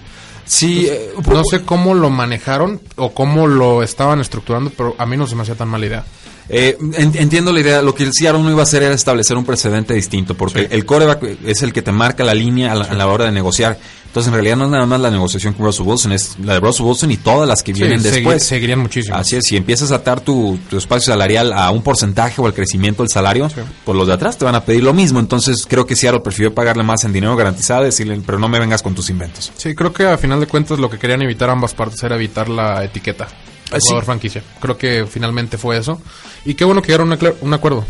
Sí, 0.45 0.87
Entonces, 0.87 1.27
eh, 1.27 1.33
no 1.33 1.43
sé 1.43 1.61
cómo 1.63 1.93
lo 1.93 2.09
manejaron 2.09 2.81
o 2.95 3.13
cómo 3.13 3.47
lo 3.47 3.83
estaban 3.83 4.19
estructurando, 4.19 4.71
pero 4.75 4.95
a 4.97 5.05
mí 5.05 5.15
no 5.17 5.27
se 5.27 5.35
me 5.35 5.43
hacía 5.43 5.55
tan 5.55 5.69
mala 5.69 5.85
idea. 5.85 6.03
Eh, 6.49 6.77
entiendo 6.97 7.51
la 7.51 7.59
idea. 7.59 7.81
Lo 7.81 7.95
que 7.95 8.03
el 8.03 8.11
Seattle 8.13 8.41
no 8.41 8.51
iba 8.51 8.61
a 8.61 8.63
hacer 8.63 8.83
era 8.83 8.93
establecer 8.93 9.37
un 9.37 9.45
precedente 9.45 9.93
distinto, 9.93 10.35
porque 10.35 10.61
sí. 10.61 10.67
el 10.69 10.85
coreback 10.85 11.23
es 11.45 11.63
el 11.63 11.73
que 11.73 11.81
te 11.81 11.91
marca 11.91 12.23
la 12.23 12.33
línea 12.33 12.71
a 12.71 12.75
la, 12.75 12.85
sí. 12.85 12.91
a 12.91 12.93
la, 12.95 13.07
hora 13.07 13.25
de 13.25 13.31
negociar. 13.31 13.77
Entonces, 14.05 14.27
en 14.27 14.35
realidad 14.35 14.57
no 14.57 14.65
es 14.65 14.69
nada 14.69 14.85
más 14.85 15.01
la 15.01 15.09
negociación 15.09 15.55
con 15.55 15.65
Russell 15.65 15.87
Wilson, 15.87 16.11
es 16.11 16.37
la 16.37 16.53
de 16.53 16.59
Russell 16.59 16.85
Wilson 16.85 17.09
y 17.09 17.17
todas 17.17 17.47
las 17.47 17.63
que 17.63 17.73
vienen 17.73 17.99
sí, 17.99 18.09
después. 18.11 18.43
Segui 18.43 18.49
seguirían 18.49 18.79
muchísimo. 18.79 19.15
Así 19.15 19.37
es, 19.37 19.45
si 19.45 19.57
empiezas 19.57 19.91
a 19.91 19.95
atar 19.95 20.21
tu, 20.21 20.59
tu, 20.69 20.77
espacio 20.77 21.11
salarial 21.13 21.51
a 21.51 21.71
un 21.71 21.81
porcentaje 21.81 22.39
o 22.39 22.45
al 22.45 22.53
crecimiento 22.53 23.01
del 23.01 23.09
salario, 23.09 23.49
pues 23.83 23.97
los 23.97 24.05
de 24.05 24.13
atrás 24.13 24.37
te 24.37 24.45
van 24.45 24.53
a 24.53 24.63
pedir 24.63 24.83
lo 24.83 24.93
mismo. 24.93 25.19
Entonces, 25.19 25.65
creo 25.67 25.87
que 25.87 25.95
Seattle 25.95 26.19
prefirió 26.19 26.53
pagarle 26.53 26.83
más 26.83 27.03
en 27.05 27.13
dinero 27.13 27.35
garantizado, 27.35 27.85
decirle, 27.85 28.21
pero 28.23 28.37
no 28.37 28.47
me 28.47 28.59
vengas 28.59 28.83
con 28.83 28.93
tus 28.93 29.09
inventos. 29.09 29.51
Sí, 29.57 29.73
creo 29.73 29.91
que 29.91 30.05
a 30.05 30.15
final 30.19 30.39
de 30.39 30.45
cuentas 30.45 30.77
lo 30.77 30.91
que 30.91 30.99
querían 30.99 31.23
evitar 31.23 31.49
ambas 31.49 31.73
partes 31.73 32.03
era 32.03 32.15
evitar 32.15 32.49
la 32.49 32.83
etiqueta 32.83 33.27
al 33.73 33.79
jugador 33.81 34.03
sí. 34.03 34.05
franquicia. 34.05 34.43
Creo 34.59 34.77
que 34.77 35.05
finalmente 35.09 35.57
fue 35.57 35.77
eso. 35.77 36.01
Y 36.45 36.53
qué 36.53 36.65
bueno 36.65 36.81
que 36.81 36.87
llegaron 36.87 37.11
a 37.11 37.17
un 37.41 37.53
acuerdo. 37.53 37.85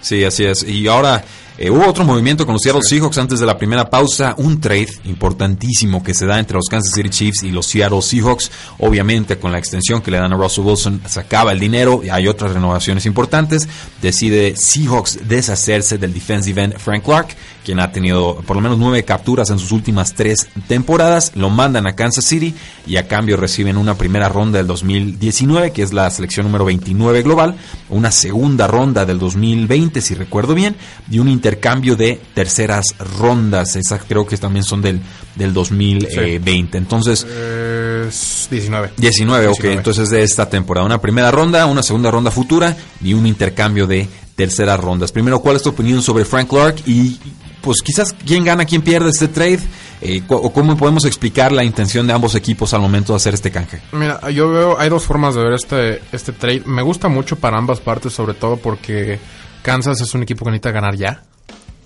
Sí, 0.00 0.24
así 0.24 0.44
es. 0.44 0.62
Y 0.62 0.86
ahora 0.88 1.24
eh, 1.58 1.70
hubo 1.70 1.86
otro 1.86 2.04
movimiento 2.04 2.46
con 2.46 2.54
los 2.54 2.62
Seattle 2.62 2.82
Seahawks 2.82 3.18
antes 3.18 3.40
de 3.40 3.46
la 3.46 3.58
primera 3.58 3.90
pausa, 3.90 4.34
un 4.38 4.60
trade 4.60 4.88
importantísimo 5.04 6.02
que 6.02 6.14
se 6.14 6.26
da 6.26 6.38
entre 6.38 6.56
los 6.56 6.68
Kansas 6.68 6.94
City 6.94 7.10
Chiefs 7.10 7.42
y 7.42 7.50
los 7.50 7.66
Seattle 7.66 8.02
Seahawks. 8.02 8.50
Obviamente 8.78 9.38
con 9.38 9.52
la 9.52 9.58
extensión 9.58 10.00
que 10.00 10.10
le 10.10 10.18
dan 10.18 10.32
a 10.32 10.36
Russell 10.36 10.64
Wilson 10.64 11.02
se 11.06 11.20
acaba 11.20 11.52
el 11.52 11.60
dinero 11.60 12.00
y 12.02 12.08
hay 12.08 12.28
otras 12.28 12.52
renovaciones 12.52 13.04
importantes. 13.06 13.68
Decide 14.00 14.56
Seahawks 14.56 15.28
deshacerse 15.28 15.98
del 15.98 16.14
defensive 16.14 16.62
end 16.62 16.78
Frank 16.78 17.04
Clark, 17.04 17.36
quien 17.64 17.80
ha 17.80 17.92
tenido 17.92 18.36
por 18.46 18.56
lo 18.56 18.62
menos 18.62 18.78
nueve 18.78 19.04
capturas 19.04 19.50
en 19.50 19.58
sus 19.58 19.72
últimas 19.72 20.14
tres 20.14 20.48
temporadas. 20.66 21.32
Lo 21.34 21.50
mandan 21.50 21.86
a 21.86 21.94
Kansas 21.94 22.24
City 22.24 22.54
y 22.86 22.96
a 22.96 23.06
cambio 23.06 23.36
reciben 23.36 23.76
una 23.76 23.96
primera 23.96 24.28
ronda 24.28 24.58
del 24.58 24.66
2019, 24.66 25.72
que 25.72 25.82
es 25.82 25.92
la 25.92 26.10
selección 26.10 26.46
número 26.46 26.64
29 26.64 27.22
global, 27.22 27.56
una 27.88 28.10
segunda 28.10 28.66
ronda 28.66 29.04
del 29.04 29.18
2020, 29.18 30.00
si 30.00 30.14
recuerdo 30.14 30.54
bien, 30.54 30.76
y 31.10 31.18
un 31.18 31.28
intercambio 31.50 31.96
de 31.96 32.20
terceras 32.32 32.94
rondas. 33.18 33.74
Esas 33.74 34.02
creo 34.06 34.24
que 34.24 34.36
también 34.36 34.64
son 34.64 34.80
del, 34.80 35.00
del 35.34 35.52
2020. 35.52 36.72
Sí. 36.72 36.78
Entonces. 36.78 37.26
Eh, 37.28 38.08
19. 38.50 38.92
19. 38.96 38.96
19, 38.96 39.46
ok. 39.48 39.64
Entonces 39.64 40.10
de 40.10 40.22
esta 40.22 40.48
temporada. 40.48 40.86
Una 40.86 41.00
primera 41.00 41.30
ronda, 41.30 41.66
una 41.66 41.82
segunda 41.82 42.10
ronda 42.10 42.30
futura 42.30 42.76
y 43.02 43.14
un 43.14 43.26
intercambio 43.26 43.86
de 43.86 44.08
terceras 44.36 44.78
rondas. 44.78 45.10
Primero, 45.10 45.40
¿cuál 45.40 45.56
es 45.56 45.62
tu 45.62 45.70
opinión 45.70 46.02
sobre 46.02 46.24
Frank 46.24 46.48
Clark? 46.48 46.76
Y 46.86 47.18
pues 47.60 47.82
quizás 47.82 48.14
quién 48.24 48.44
gana, 48.44 48.64
quién 48.64 48.82
pierde 48.82 49.10
este 49.10 49.28
trade. 49.28 49.60
Eh, 50.02 50.22
o 50.28 50.50
cómo 50.50 50.78
podemos 50.78 51.04
explicar 51.04 51.52
la 51.52 51.62
intención 51.62 52.06
de 52.06 52.14
ambos 52.14 52.34
equipos 52.34 52.72
al 52.72 52.80
momento 52.80 53.12
de 53.12 53.18
hacer 53.18 53.34
este 53.34 53.50
canje. 53.50 53.82
Mira, 53.92 54.30
yo 54.30 54.48
veo, 54.48 54.80
hay 54.80 54.88
dos 54.88 55.04
formas 55.04 55.34
de 55.34 55.42
ver 55.42 55.52
este, 55.52 56.00
este 56.10 56.32
trade. 56.32 56.62
Me 56.64 56.80
gusta 56.80 57.08
mucho 57.08 57.36
para 57.36 57.58
ambas 57.58 57.80
partes, 57.80 58.14
sobre 58.14 58.32
todo 58.32 58.56
porque 58.56 59.18
Kansas 59.62 60.00
es 60.00 60.14
un 60.14 60.22
equipo 60.22 60.44
que 60.44 60.50
necesita 60.50 60.70
ganar 60.70 60.96
ya. 60.96 61.22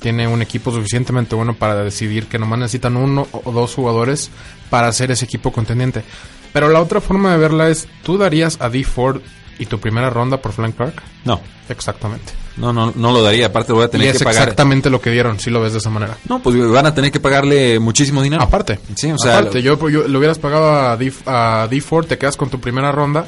tiene 0.01 0.29
un 0.29 0.43
equipo 0.43 0.71
suficientemente 0.71 1.35
bueno 1.35 1.55
para 1.55 1.77
decidir 1.77 2.27
que 2.27 2.39
nomás 2.39 2.59
necesitan 2.59 2.97
uno 2.97 3.27
o 3.33 3.53
dos 3.53 3.75
jugadores 3.75 4.31
para 4.71 4.89
hacer 4.89 5.11
ese 5.11 5.25
equipo 5.25 5.51
contendiente. 5.53 6.05
Pero 6.53 6.69
la 6.69 6.81
otra 6.81 7.01
forma 7.01 7.33
de 7.33 7.39
verla 7.39 7.69
es, 7.69 7.89
¿tú 8.03 8.19
darías 8.19 8.61
a 8.61 8.69
D. 8.69 8.85
Ford 8.85 9.21
y 9.59 9.67
tu 9.67 9.81
primera 9.81 10.11
ronda 10.11 10.37
por 10.39 10.53
Frank 10.53 10.77
Clark? 10.77 11.03
No. 11.25 11.41
Exactamente. 11.69 12.33
No, 12.57 12.73
no, 12.73 12.93
no 12.95 13.13
lo 13.13 13.23
daría. 13.23 13.47
Aparte 13.47 13.73
voy 13.73 13.85
a 13.85 13.89
tener 13.89 14.07
y 14.07 14.11
es 14.11 14.19
que 14.19 14.25
pagar. 14.25 14.43
exactamente 14.43 14.91
lo 14.91 15.01
que 15.01 15.11
dieron, 15.11 15.41
si 15.41 15.51
lo 15.51 15.61
ves 15.61 15.73
de 15.73 15.79
esa 15.79 15.91
manera. 15.91 16.17
No, 16.29 16.41
pues 16.43 16.57
van 16.71 16.87
a 16.87 16.95
tener 16.95 17.11
que 17.11 17.21
pagarle 17.21 17.81
muchísimo 17.81 18.23
dinero. 18.23 18.43
Aparte. 18.43 18.79
Sí, 18.95 19.11
o 19.11 19.19
sea. 19.19 19.39
Aparte, 19.39 19.63
yo, 19.63 19.79
yo 19.89 20.07
le 20.07 20.19
hubieras 20.19 20.39
pagado 20.39 20.71
a 20.71 20.97
D, 20.97 21.13
a 21.27 21.67
D. 21.69 21.81
Ford, 21.81 22.07
te 22.07 22.19
quedas 22.19 22.37
con 22.37 22.51
tu 22.51 22.61
primera 22.61 22.93
ronda 22.93 23.27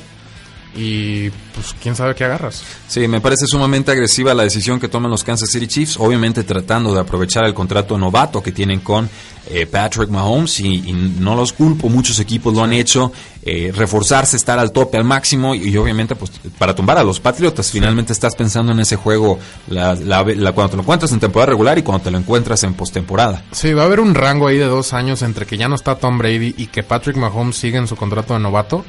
y 0.77 1.31
pues 1.55 1.75
quién 1.83 1.97
sabe 1.97 2.15
qué 2.15 2.25
agarras. 2.25 2.63
Sí, 2.87 3.09
me 3.09 3.21
parece 3.21 3.47
sumamente 3.47 3.91
agresiva 3.91 4.35
la 4.35 4.43
decisión 4.43 4.79
que 4.79 4.89
toman 4.89 5.11
los 5.11 5.25
Kansas 5.25 5.51
City 5.51 5.67
Chiefs, 5.67 5.97
obviamente 5.99 6.45
tratando 6.45 6.95
de 6.95 7.01
aprovechar 7.01 7.45
el 7.45 7.55
contrato 7.55 7.97
novato 7.99 8.43
que 8.43 8.53
tienen 8.53 8.81
con 8.81 9.09
eh, 9.49 9.67
Patrick 9.67 10.11
Mahomes 10.11 10.61
y, 10.61 10.93
no 10.93 11.35
los 11.35 11.53
culpo, 11.53 11.89
muchos 11.89 12.19
equipos 12.19 12.53
lo 12.53 12.65
han 12.65 12.73
hecho, 12.73 13.13
eh, 13.43 13.73
reforzarse, 13.75 14.37
estar 14.37 14.59
al 14.59 14.73
tope, 14.73 14.99
al 14.99 15.05
máximo 15.05 15.55
y, 15.55 15.77
obviamente 15.77 16.15
pues 16.15 16.33
para 16.59 16.75
tumbar 16.75 16.99
a 16.99 17.05
los 17.05 17.21
Patriotas, 17.21 17.71
finalmente 17.71 18.13
estás 18.13 18.35
pensando 18.35 18.73
en 18.73 18.81
ese 18.81 18.97
juego 18.97 19.39
la, 19.69 19.95
la, 19.95 20.25
cuando 20.53 20.71
te 20.71 20.77
lo 20.77 20.83
encuentras 20.83 21.13
en 21.13 21.21
temporada 21.21 21.51
regular 21.51 21.79
y 21.79 21.83
cuando 21.83 22.05
te 22.05 22.11
lo 22.11 22.19
encuentras 22.19 22.63
en 22.65 22.75
postemporada. 22.75 23.45
Sí, 23.53 23.73
va 23.73 23.83
a 23.83 23.87
haber 23.87 24.01
un 24.01 24.15
rango 24.15 24.49
ahí 24.49 24.59
de 24.59 24.67
dos 24.67 24.93
años 24.93 25.23
entre 25.23 25.47
que 25.47 25.57
ya 25.57 25.69
no 25.69 25.77
está 25.77 25.97
Tom 25.97 26.19
Brady 26.19 26.55
y 26.59 26.67
que 26.67 26.83
Patrick 26.83 27.17
Mahomes 27.17 27.57
sigue 27.57 27.79
en 27.79 27.87
su 27.87 27.97
contrato 27.97 28.35
de 28.35 28.41
novato 28.41 28.85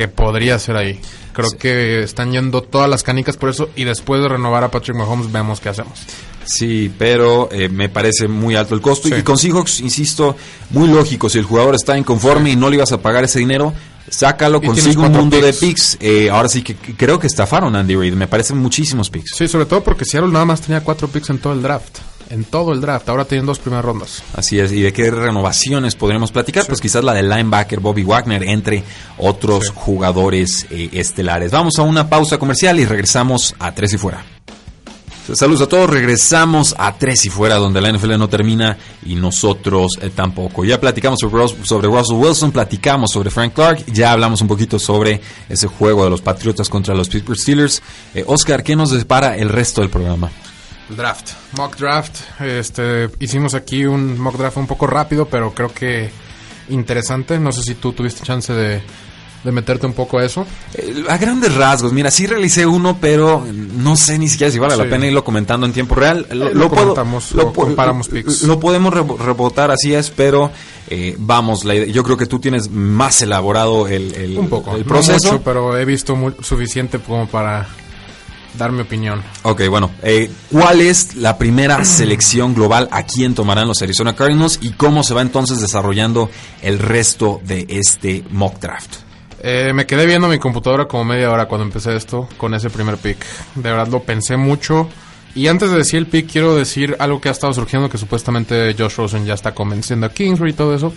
que 0.00 0.08
podría 0.08 0.58
ser 0.58 0.78
ahí. 0.78 0.98
Creo 1.34 1.50
que 1.58 2.02
están 2.04 2.32
yendo 2.32 2.62
todas 2.62 2.88
las 2.88 3.02
canicas 3.02 3.36
por 3.36 3.50
eso 3.50 3.68
y 3.76 3.84
después 3.84 4.22
de 4.22 4.30
renovar 4.30 4.64
a 4.64 4.70
Patrick 4.70 4.96
Mahomes 4.96 5.30
vemos 5.30 5.60
qué 5.60 5.68
hacemos. 5.68 5.92
Sí, 6.46 6.90
pero 6.96 7.50
eh, 7.52 7.68
me 7.68 7.90
parece 7.90 8.26
muy 8.26 8.56
alto 8.56 8.74
el 8.74 8.80
costo. 8.80 9.14
Y 9.14 9.22
con 9.22 9.36
Seahawks, 9.36 9.80
insisto, 9.80 10.38
muy 10.70 10.88
lógico. 10.88 11.28
Si 11.28 11.36
el 11.36 11.44
jugador 11.44 11.74
está 11.74 11.98
inconforme 11.98 12.50
y 12.50 12.56
no 12.56 12.70
le 12.70 12.76
ibas 12.76 12.92
a 12.92 13.02
pagar 13.02 13.24
ese 13.24 13.40
dinero, 13.40 13.74
sácalo, 14.08 14.62
consigue 14.62 14.96
un 14.96 15.12
mundo 15.12 15.38
de 15.38 15.52
picks. 15.52 15.98
Eh, 16.00 16.30
ahora 16.30 16.48
sí 16.48 16.62
que 16.62 16.76
creo 16.76 17.18
que 17.20 17.26
estafaron 17.26 17.76
a 17.76 17.80
Andy 17.80 17.96
Reid. 17.96 18.14
Me 18.14 18.26
parecen 18.26 18.56
muchísimos 18.56 19.10
picks. 19.10 19.32
Sí, 19.36 19.48
sobre 19.48 19.66
todo 19.66 19.84
porque 19.84 20.06
Seattle 20.06 20.32
nada 20.32 20.46
más 20.46 20.62
tenía 20.62 20.82
cuatro 20.82 21.08
picks 21.08 21.28
en 21.28 21.40
todo 21.40 21.52
el 21.52 21.60
draft 21.60 21.98
en 22.30 22.44
todo 22.44 22.72
el 22.72 22.80
draft. 22.80 23.08
Ahora 23.08 23.24
tienen 23.24 23.44
dos 23.44 23.58
primeras 23.58 23.84
rondas. 23.84 24.22
Así 24.34 24.58
es. 24.58 24.72
¿Y 24.72 24.80
de 24.80 24.92
qué 24.92 25.10
renovaciones 25.10 25.96
podríamos 25.96 26.32
platicar? 26.32 26.66
Pues 26.66 26.80
quizás 26.80 27.04
la 27.04 27.12
del 27.12 27.28
linebacker 27.28 27.80
Bobby 27.80 28.04
Wagner, 28.04 28.44
entre 28.44 28.82
otros 29.18 29.70
jugadores 29.70 30.66
eh, 30.70 30.88
estelares. 30.92 31.50
Vamos 31.50 31.78
a 31.78 31.82
una 31.82 32.08
pausa 32.08 32.38
comercial 32.38 32.78
y 32.80 32.84
regresamos 32.84 33.54
a 33.58 33.72
Tres 33.74 33.92
y 33.92 33.98
Fuera. 33.98 34.24
Saludos 35.32 35.60
a 35.62 35.68
todos, 35.68 35.88
regresamos 35.88 36.74
a 36.76 36.92
Tres 36.96 37.24
y 37.24 37.30
Fuera, 37.30 37.56
donde 37.56 37.80
la 37.80 37.92
NFL 37.92 38.18
no 38.18 38.28
termina 38.28 38.76
y 39.04 39.14
nosotros 39.14 39.92
eh, 40.00 40.10
tampoco. 40.12 40.64
Ya 40.64 40.80
platicamos 40.80 41.20
sobre, 41.20 41.46
sobre, 41.64 41.86
Russell 41.86 42.16
Wilson, 42.16 42.50
platicamos 42.50 43.12
sobre 43.12 43.30
Frank 43.30 43.52
Clark, 43.54 43.84
ya 43.86 44.10
hablamos 44.10 44.40
un 44.40 44.48
poquito 44.48 44.78
sobre 44.78 45.20
ese 45.48 45.68
juego 45.68 46.02
de 46.02 46.10
los 46.10 46.20
Patriotas 46.20 46.68
contra 46.68 46.96
los 46.96 47.08
Pittsburgh 47.08 47.38
Steelers. 47.38 47.80
Eh, 48.12 48.24
Oscar, 48.26 48.64
¿qué 48.64 48.74
nos 48.74 48.90
depara 48.90 49.36
el 49.36 49.50
resto 49.50 49.82
del 49.82 49.90
programa? 49.90 50.32
Draft, 50.96 51.32
mock 51.56 51.76
draft. 51.76 52.40
Este, 52.40 53.10
hicimos 53.18 53.54
aquí 53.54 53.84
un 53.84 54.18
mock 54.18 54.36
draft 54.36 54.56
un 54.56 54.66
poco 54.66 54.86
rápido, 54.86 55.26
pero 55.26 55.52
creo 55.54 55.72
que 55.72 56.10
interesante. 56.68 57.38
No 57.38 57.52
sé 57.52 57.62
si 57.62 57.74
tú 57.74 57.92
tuviste 57.92 58.22
chance 58.22 58.52
de, 58.52 58.82
meterte 59.50 59.86
un 59.86 59.92
poco 59.92 60.18
a 60.18 60.24
eso. 60.24 60.46
Eh, 60.74 61.04
a 61.08 61.16
grandes 61.16 61.54
rasgos, 61.54 61.92
mira, 61.92 62.10
sí 62.10 62.26
realicé 62.26 62.66
uno, 62.66 62.98
pero 63.00 63.44
no 63.50 63.96
sé 63.96 64.18
ni 64.18 64.28
siquiera 64.28 64.50
si 64.50 64.58
vale 64.58 64.76
la 64.76 64.88
pena 64.88 65.06
irlo 65.06 65.24
comentando 65.24 65.66
en 65.66 65.72
tiempo 65.72 65.94
real. 65.94 66.26
Lo, 66.30 66.48
eh, 66.48 66.54
lo, 66.54 66.68
lo, 66.68 67.52
comparamos. 67.52 68.10
Lo 68.44 68.60
podemos 68.60 68.92
rebotar, 68.94 69.70
así 69.70 69.94
es, 69.94 70.10
pero 70.10 70.50
eh, 70.88 71.14
vamos, 71.18 71.64
la 71.64 71.74
yo 71.74 72.02
creo 72.02 72.16
que 72.16 72.26
tú 72.26 72.38
tienes 72.38 72.70
más 72.70 73.22
elaborado 73.22 73.88
el, 73.88 74.14
el, 74.14 74.38
un 74.38 74.48
poco, 74.48 74.76
el 74.76 74.84
proceso. 74.84 75.40
pero 75.44 75.76
he 75.78 75.84
visto 75.84 76.16
suficiente 76.42 76.98
como 76.98 77.26
para 77.26 77.66
dar 78.54 78.72
mi 78.72 78.82
opinión. 78.82 79.22
Ok, 79.42 79.62
bueno. 79.68 79.90
Eh, 80.02 80.30
¿Cuál 80.50 80.80
es 80.80 81.16
la 81.16 81.38
primera 81.38 81.84
selección 81.84 82.54
global 82.54 82.88
a 82.90 83.04
quién 83.04 83.34
tomarán 83.34 83.68
los 83.68 83.82
Arizona 83.82 84.14
Cardinals 84.14 84.58
y 84.62 84.70
cómo 84.72 85.02
se 85.02 85.14
va 85.14 85.22
entonces 85.22 85.60
desarrollando 85.60 86.30
el 86.62 86.78
resto 86.78 87.40
de 87.44 87.66
este 87.68 88.24
mock 88.30 88.60
draft? 88.60 88.96
Eh, 89.42 89.72
me 89.74 89.86
quedé 89.86 90.04
viendo 90.04 90.28
mi 90.28 90.38
computadora 90.38 90.86
como 90.86 91.04
media 91.04 91.30
hora 91.30 91.46
cuando 91.46 91.64
empecé 91.64 91.96
esto 91.96 92.28
con 92.36 92.54
ese 92.54 92.68
primer 92.68 92.98
pick. 92.98 93.18
De 93.54 93.70
verdad 93.70 93.88
lo 93.88 94.02
pensé 94.02 94.36
mucho. 94.36 94.88
Y 95.34 95.46
antes 95.46 95.70
de 95.70 95.78
decir 95.78 95.98
el 95.98 96.06
pick, 96.06 96.30
quiero 96.30 96.56
decir 96.56 96.96
algo 96.98 97.20
que 97.20 97.28
ha 97.28 97.32
estado 97.32 97.52
surgiendo 97.52 97.88
que 97.88 97.98
supuestamente 97.98 98.74
Josh 98.76 98.96
Rosen 98.96 99.24
ya 99.24 99.34
está 99.34 99.54
convenciendo 99.54 100.06
a 100.06 100.12
Kingsbury 100.12 100.50
y 100.50 100.54
todo 100.54 100.74
eso. 100.74 100.92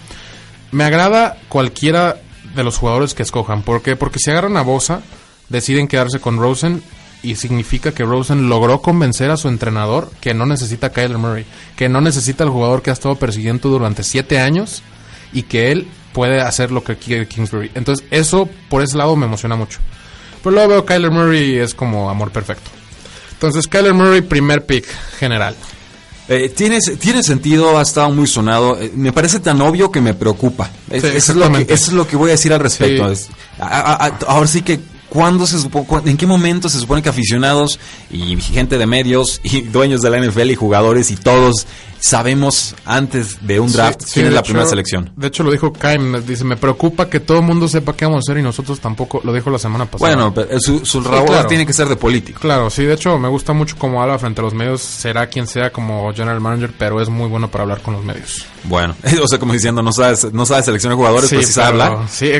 Me 0.71 0.83
agrada 0.83 1.37
cualquiera 1.49 2.17
de 2.55 2.63
los 2.63 2.77
jugadores 2.77 3.13
que 3.13 3.23
escojan. 3.23 3.61
¿Por 3.61 3.81
qué? 3.81 3.95
Porque 3.95 4.19
si 4.19 4.31
agarran 4.31 4.57
a 4.57 4.61
Bosa, 4.61 5.01
deciden 5.49 5.87
quedarse 5.87 6.19
con 6.19 6.37
Rosen 6.37 6.81
y 7.23 7.37
significa 7.37 7.93
que 7.93 8.03
Rosen 8.03 8.49
logró 8.49 8.81
convencer 8.81 9.31
a 9.31 9.37
su 9.37 9.47
entrenador 9.47 10.11
que 10.19 10.33
no 10.33 10.45
necesita 10.45 10.87
a 10.87 10.91
Kyler 10.91 11.17
Murray, 11.17 11.45
que 11.75 11.87
no 11.89 12.01
necesita 12.01 12.43
al 12.43 12.49
jugador 12.49 12.81
que 12.81 12.89
ha 12.89 12.93
estado 12.93 13.15
persiguiendo 13.15 13.69
durante 13.69 14.03
siete 14.03 14.39
años 14.39 14.83
y 15.31 15.43
que 15.43 15.71
él 15.71 15.87
puede 16.11 16.41
hacer 16.41 16.71
lo 16.71 16.83
que 16.83 16.97
quiere 16.97 17.27
Kingsbury. 17.27 17.71
Entonces, 17.73 18.05
eso 18.11 18.47
por 18.69 18.83
ese 18.83 18.97
lado 18.97 19.15
me 19.15 19.25
emociona 19.25 19.55
mucho. 19.55 19.79
Pero 20.43 20.53
luego 20.53 20.69
veo 20.69 20.85
Kyler 20.85 21.11
Murray 21.11 21.57
es 21.57 21.73
como 21.73 22.09
amor 22.09 22.31
perfecto. 22.31 22.69
Entonces, 23.31 23.67
Kyler 23.67 23.93
Murray, 23.93 24.21
primer 24.21 24.65
pick 24.65 24.85
general. 25.17 25.55
Eh, 26.27 26.49
tiene, 26.49 26.79
tiene 26.99 27.23
sentido, 27.23 27.77
ha 27.77 27.81
estado 27.81 28.09
muy 28.11 28.27
sonado. 28.27 28.79
Eh, 28.79 28.91
me 28.95 29.11
parece 29.11 29.39
tan 29.39 29.61
obvio 29.61 29.91
que 29.91 30.01
me 30.01 30.13
preocupa. 30.13 30.69
eso, 30.89 31.07
es 31.07 31.29
lo 31.29 31.51
que, 31.51 31.61
eso, 31.63 31.73
es 31.73 31.93
lo 31.93 32.07
que, 32.07 32.15
voy 32.15 32.29
a 32.29 32.33
decir 32.33 32.53
al 32.53 32.59
respecto. 32.59 33.11
ahora 33.59 34.47
sí 34.47 34.61
que 34.61 34.79
¿Cuándo 35.13 35.45
se 35.45 35.57
en 36.05 36.17
qué 36.17 36.25
momento 36.25 36.69
se 36.69 36.79
supone 36.79 37.03
que 37.03 37.09
aficionados 37.09 37.79
y 38.09 38.35
gente 38.41 38.79
de 38.79 38.87
medios 38.87 39.39
y 39.43 39.61
dueños 39.61 40.01
de 40.01 40.09
la 40.09 40.17
NFL 40.19 40.49
y 40.49 40.55
jugadores 40.55 41.11
y 41.11 41.17
todos 41.17 41.67
sabemos 41.99 42.73
antes 42.83 43.45
de 43.45 43.59
un 43.59 43.71
draft 43.71 44.05
quién 44.11 44.25
es 44.25 44.33
la 44.33 44.41
primera 44.41 44.65
selección. 44.65 45.11
De 45.15 45.27
hecho, 45.27 45.43
lo 45.43 45.51
dijo 45.51 45.71
Kaim, 45.71 46.25
dice, 46.25 46.43
me 46.45 46.57
preocupa 46.57 47.11
que 47.11 47.19
todo 47.19 47.37
el 47.37 47.43
mundo 47.43 47.67
sepa 47.67 47.95
qué 47.95 48.05
vamos 48.05 48.17
a 48.17 48.31
hacer 48.31 48.39
y 48.39 48.41
nosotros 48.41 48.79
tampoco, 48.79 49.21
lo 49.23 49.31
dijo 49.31 49.51
la 49.51 49.59
semana 49.59 49.85
pasada. 49.85 50.15
Bueno, 50.15 50.33
pero 50.33 50.59
su, 50.59 50.83
su 50.83 51.03
tiene 51.47 51.67
que 51.67 51.73
ser 51.73 51.87
de 51.87 51.95
político. 51.95 52.39
Claro, 52.39 52.71
sí, 52.71 52.83
de 52.83 52.95
hecho, 52.95 53.19
me 53.19 53.29
gusta 53.29 53.53
mucho 53.53 53.75
cómo 53.77 54.01
habla 54.01 54.17
frente 54.17 54.41
a 54.41 54.45
los 54.45 54.55
medios, 54.55 54.81
será 54.81 55.27
quien 55.27 55.45
sea 55.45 55.71
como 55.71 56.11
general 56.11 56.41
manager, 56.41 56.73
pero 56.75 56.99
es 56.99 57.09
muy 57.09 57.29
bueno 57.29 57.51
para 57.51 57.65
hablar 57.65 57.83
con 57.83 57.93
los 57.93 58.03
medios. 58.03 58.47
Bueno, 58.63 58.95
o 59.23 59.27
sea, 59.27 59.37
como 59.37 59.53
diciendo, 59.53 59.83
no 59.83 59.93
sabes, 59.93 60.33
no 60.33 60.47
sabes 60.47 60.65
seleccionar 60.65 60.97
jugadores, 60.97 61.29
pues 61.29 61.45
sí 61.45 61.53
sabe 61.53 61.67
hablar. 61.67 62.09
Sí, 62.09 62.31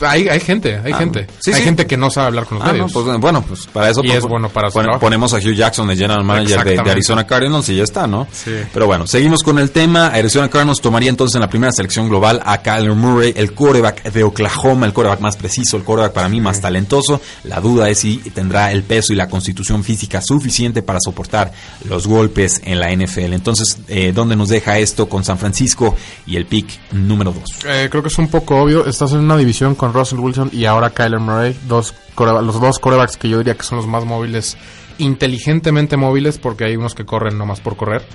hay, 0.00 0.28
hay 0.28 0.40
gente, 0.40 0.80
hay 0.84 0.92
ah, 0.92 0.98
gente. 0.98 1.26
hay 1.46 1.62
gente 1.62 1.86
que 1.86 1.96
no 1.96 2.10
sabe 2.10 2.28
hablar 2.28 2.46
con 2.46 2.58
los 2.58 2.66
ah, 2.66 2.72
medios. 2.72 2.92
Pues, 2.92 3.18
bueno, 3.18 3.42
pues 3.42 3.66
para 3.66 3.90
eso 3.90 4.00
y 4.02 4.10
es 4.10 4.24
bueno 4.24 4.48
para 4.48 4.70
ponemos 4.98 5.32
a 5.34 5.36
Hugh 5.36 5.54
Jackson, 5.54 5.88
el 5.90 5.96
general 5.96 6.24
manager 6.24 6.64
de, 6.64 6.90
Arizona 6.90 7.26
Cardinals 7.26 7.68
y 7.68 7.76
ya 7.76 7.84
está, 7.84 8.06
¿no? 8.06 8.26
Sí. 8.32 8.52
Pero 8.72 8.86
bueno, 8.86 9.06
seguimos 9.06 9.42
con 9.42 9.58
el 9.58 9.70
tema. 9.70 10.08
Arizona 10.08 10.48
Cardinals 10.48 10.80
tomaría 10.80 11.10
entonces 11.10 11.36
en 11.36 11.42
la 11.42 11.48
primera 11.48 11.72
selección 11.72 12.08
global 12.08 12.40
a 12.44 12.58
Kyler 12.58 12.94
Murray, 12.94 13.32
el 13.36 13.52
quarterback 13.52 14.02
de 14.10 14.24
Oklahoma, 14.24 14.86
el 14.86 14.92
quarterback 14.92 15.20
más 15.20 15.36
preciso, 15.36 15.76
el 15.76 15.84
quarterback 15.84 16.12
para 16.12 16.28
mí 16.28 16.40
más 16.40 16.60
talentoso. 16.60 17.20
La 17.44 17.60
duda 17.60 17.88
es 17.88 18.00
si 18.00 18.18
tendrá 18.18 18.72
el 18.72 18.82
peso 18.82 19.12
y 19.12 19.16
la 19.16 19.28
constitución 19.28 19.84
física 19.84 20.20
suficiente 20.20 20.82
para 20.82 20.98
soportar 21.00 21.52
los 21.88 22.06
golpes 22.06 22.60
en 22.64 22.80
la 22.80 22.92
NFL. 22.94 23.32
Entonces, 23.32 23.78
eh, 23.88 24.12
¿dónde 24.14 24.34
nos 24.34 24.48
deja 24.48 24.78
esto 24.78 25.08
con 25.08 25.24
San 25.24 25.38
Francisco 25.38 25.94
y 26.26 26.36
el 26.36 26.46
pick 26.46 26.66
número 26.92 27.32
2? 27.32 27.44
Eh, 27.66 27.88
creo 27.90 28.02
que 28.02 28.08
es 28.08 28.18
un 28.18 28.28
poco 28.28 28.56
obvio. 28.56 28.86
Estás 28.86 29.12
en 29.12 29.20
una 29.20 29.36
división 29.36 29.74
con 29.74 29.83
Russell 29.92 30.18
Wilson 30.18 30.50
y 30.52 30.64
ahora 30.64 30.90
Kyler 30.90 31.20
Murray, 31.20 31.56
dos 31.66 31.94
los 32.16 32.60
dos 32.60 32.78
corebacks 32.78 33.16
que 33.16 33.28
yo 33.28 33.38
diría 33.38 33.54
que 33.54 33.64
son 33.64 33.78
los 33.78 33.86
más 33.86 34.04
móviles, 34.04 34.56
inteligentemente 34.98 35.96
móviles, 35.96 36.38
porque 36.38 36.64
hay 36.64 36.76
unos 36.76 36.94
que 36.94 37.04
corren 37.04 37.36
nomás 37.36 37.60
por 37.60 37.76
correr. 37.76 38.06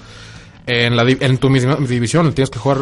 En, 0.66 0.96
la, 0.96 1.04
en 1.04 1.38
tu 1.38 1.50
misma 1.50 1.76
división 1.76 2.32
tienes 2.34 2.50
que 2.50 2.60
jugar 2.60 2.80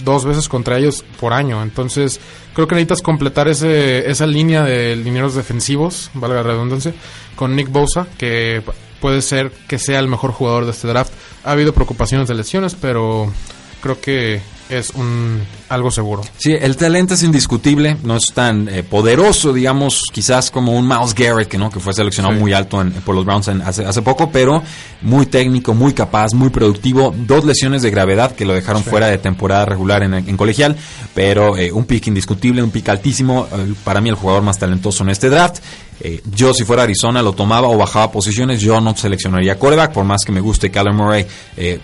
dos 0.00 0.24
veces 0.24 0.48
contra 0.48 0.78
ellos 0.78 1.04
por 1.18 1.32
año. 1.32 1.62
Entonces, 1.62 2.20
creo 2.54 2.68
que 2.68 2.74
necesitas 2.74 3.02
completar 3.02 3.48
ese, 3.48 4.08
esa 4.08 4.26
línea 4.26 4.62
de 4.62 4.96
linieros 4.96 5.34
defensivos, 5.34 6.10
valga 6.14 6.36
la 6.36 6.42
redundancia, 6.44 6.94
con 7.34 7.56
Nick 7.56 7.70
Bosa, 7.70 8.06
que 8.16 8.62
puede 9.00 9.22
ser 9.22 9.50
que 9.68 9.78
sea 9.78 9.98
el 9.98 10.08
mejor 10.08 10.32
jugador 10.32 10.64
de 10.64 10.72
este 10.72 10.88
draft. 10.88 11.12
Ha 11.44 11.52
habido 11.52 11.72
preocupaciones 11.72 12.28
de 12.28 12.34
lesiones, 12.34 12.74
pero 12.74 13.32
creo 13.80 14.00
que 14.00 14.40
es 14.68 14.90
un 14.90 15.40
algo 15.68 15.90
seguro. 15.90 16.22
Sí, 16.36 16.52
el 16.52 16.76
talento 16.76 17.14
es 17.14 17.22
indiscutible, 17.22 17.96
no 18.02 18.16
es 18.16 18.32
tan 18.32 18.68
eh, 18.68 18.82
poderoso, 18.82 19.52
digamos, 19.52 20.02
quizás 20.12 20.50
como 20.50 20.72
un 20.72 20.86
Miles 20.86 21.14
Garrett, 21.14 21.48
que 21.48 21.58
no, 21.58 21.70
que 21.70 21.80
fue 21.80 21.92
seleccionado 21.92 22.34
muy 22.34 22.52
alto 22.52 22.82
por 23.04 23.14
los 23.14 23.24
Browns 23.24 23.48
hace, 23.48 23.84
hace, 23.84 24.02
poco, 24.02 24.30
pero 24.30 24.62
muy 25.02 25.26
técnico, 25.26 25.74
muy 25.74 25.92
capaz, 25.92 26.34
muy 26.34 26.50
productivo. 26.50 27.14
Dos 27.16 27.44
lesiones 27.44 27.82
de 27.82 27.90
gravedad 27.90 28.34
que 28.34 28.44
lo 28.44 28.54
dejaron 28.54 28.82
fuera 28.82 29.08
de 29.08 29.18
temporada 29.18 29.64
regular 29.64 30.02
en, 30.02 30.36
colegial, 30.36 30.76
pero 31.14 31.56
eh, 31.56 31.72
un 31.72 31.84
pick 31.84 32.06
indiscutible, 32.06 32.62
un 32.62 32.70
pick 32.70 32.88
altísimo. 32.88 33.46
Eh, 33.52 33.74
para 33.84 34.00
mí 34.00 34.08
el 34.08 34.14
jugador 34.14 34.42
más 34.42 34.58
talentoso 34.58 35.02
en 35.04 35.10
este 35.10 35.28
draft. 35.28 35.58
Eh, 36.00 36.22
yo 36.32 36.54
si 36.54 36.64
fuera 36.64 36.84
Arizona 36.84 37.22
lo 37.22 37.32
tomaba 37.32 37.66
o 37.66 37.76
bajaba 37.76 38.12
posiciones, 38.12 38.60
yo 38.60 38.80
no 38.80 38.96
seleccionaría 38.96 39.58
coreback, 39.58 39.92
por 39.92 40.04
más 40.04 40.24
que 40.24 40.30
me 40.30 40.40
guste 40.40 40.70
Kyler 40.70 40.94
Murray, 40.94 41.26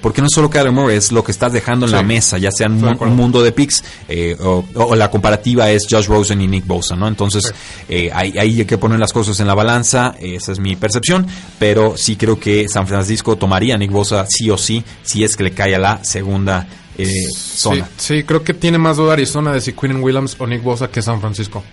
porque 0.00 0.21
no 0.21 0.29
es 0.29 0.33
solo 0.33 0.49
Kyler 0.49 0.71
Murray, 0.71 0.99
es 0.99 1.11
lo 1.11 1.25
que 1.25 1.33
estás 1.33 1.53
dejando 1.53 1.87
en 1.87 1.93
la 1.93 2.05
mesa, 2.05 2.38
ya 2.38 2.53
sea 2.53 2.69
un, 2.69 2.97
un 3.00 3.17
mundo 3.17 3.43
de 3.43 3.50
picks 3.50 3.74
eh, 4.09 4.37
o, 4.40 4.95
la 4.95 5.11
comparativa 5.11 5.71
es 5.71 5.87
Josh 5.90 6.07
Rosen 6.07 6.40
y 6.40 6.47
Nick 6.47 6.66
Bosa, 6.66 6.95
¿no? 6.95 7.09
Entonces 7.09 7.52
ahí, 7.88 8.35
ahí, 8.38 8.61
hay 8.61 8.64
que 8.64 8.78
poner 8.78 8.99
las 8.99 9.12
cosas 9.12 9.40
en 9.40 9.47
la 9.47 9.54
balanza, 9.54 10.14
esa 10.21 10.52
es 10.52 10.59
mi 10.59 10.76
percepción, 10.76 11.26
pero 11.59 11.97
sí 11.97 12.16
creo 12.16 12.38
que 12.38 12.69
San 12.69 12.87
Francisco 12.87 13.37
tomaría 13.37 13.75
a 13.75 13.78
Nick 13.78 13.90
Bosa 13.90 14.26
sí 14.28 14.50
o 14.50 14.59
sí, 14.59 14.85
si 15.02 15.25
es 15.25 15.37
que 15.37 15.45
le 15.45 15.50
cae 15.52 15.75
a 15.75 15.78
la 15.78 16.04
segunda 16.04 16.66
eh, 16.97 17.27
zona. 17.33 17.89
Sí, 17.97 18.23
creo 18.23 18.45
que 18.45 18.55
tiene 18.55 18.79
más 18.79 18.97
duda 18.97 19.15
Arizona 19.15 19.53
de 19.53 19.61
si 19.61 19.73
Quinn 19.73 20.03
Williams 20.03 20.37
o 20.39 20.47
Nick 20.47 20.63
Bosa 20.63 20.89
que 20.89 21.03
San 21.03 21.21
Francisco. 21.21 21.65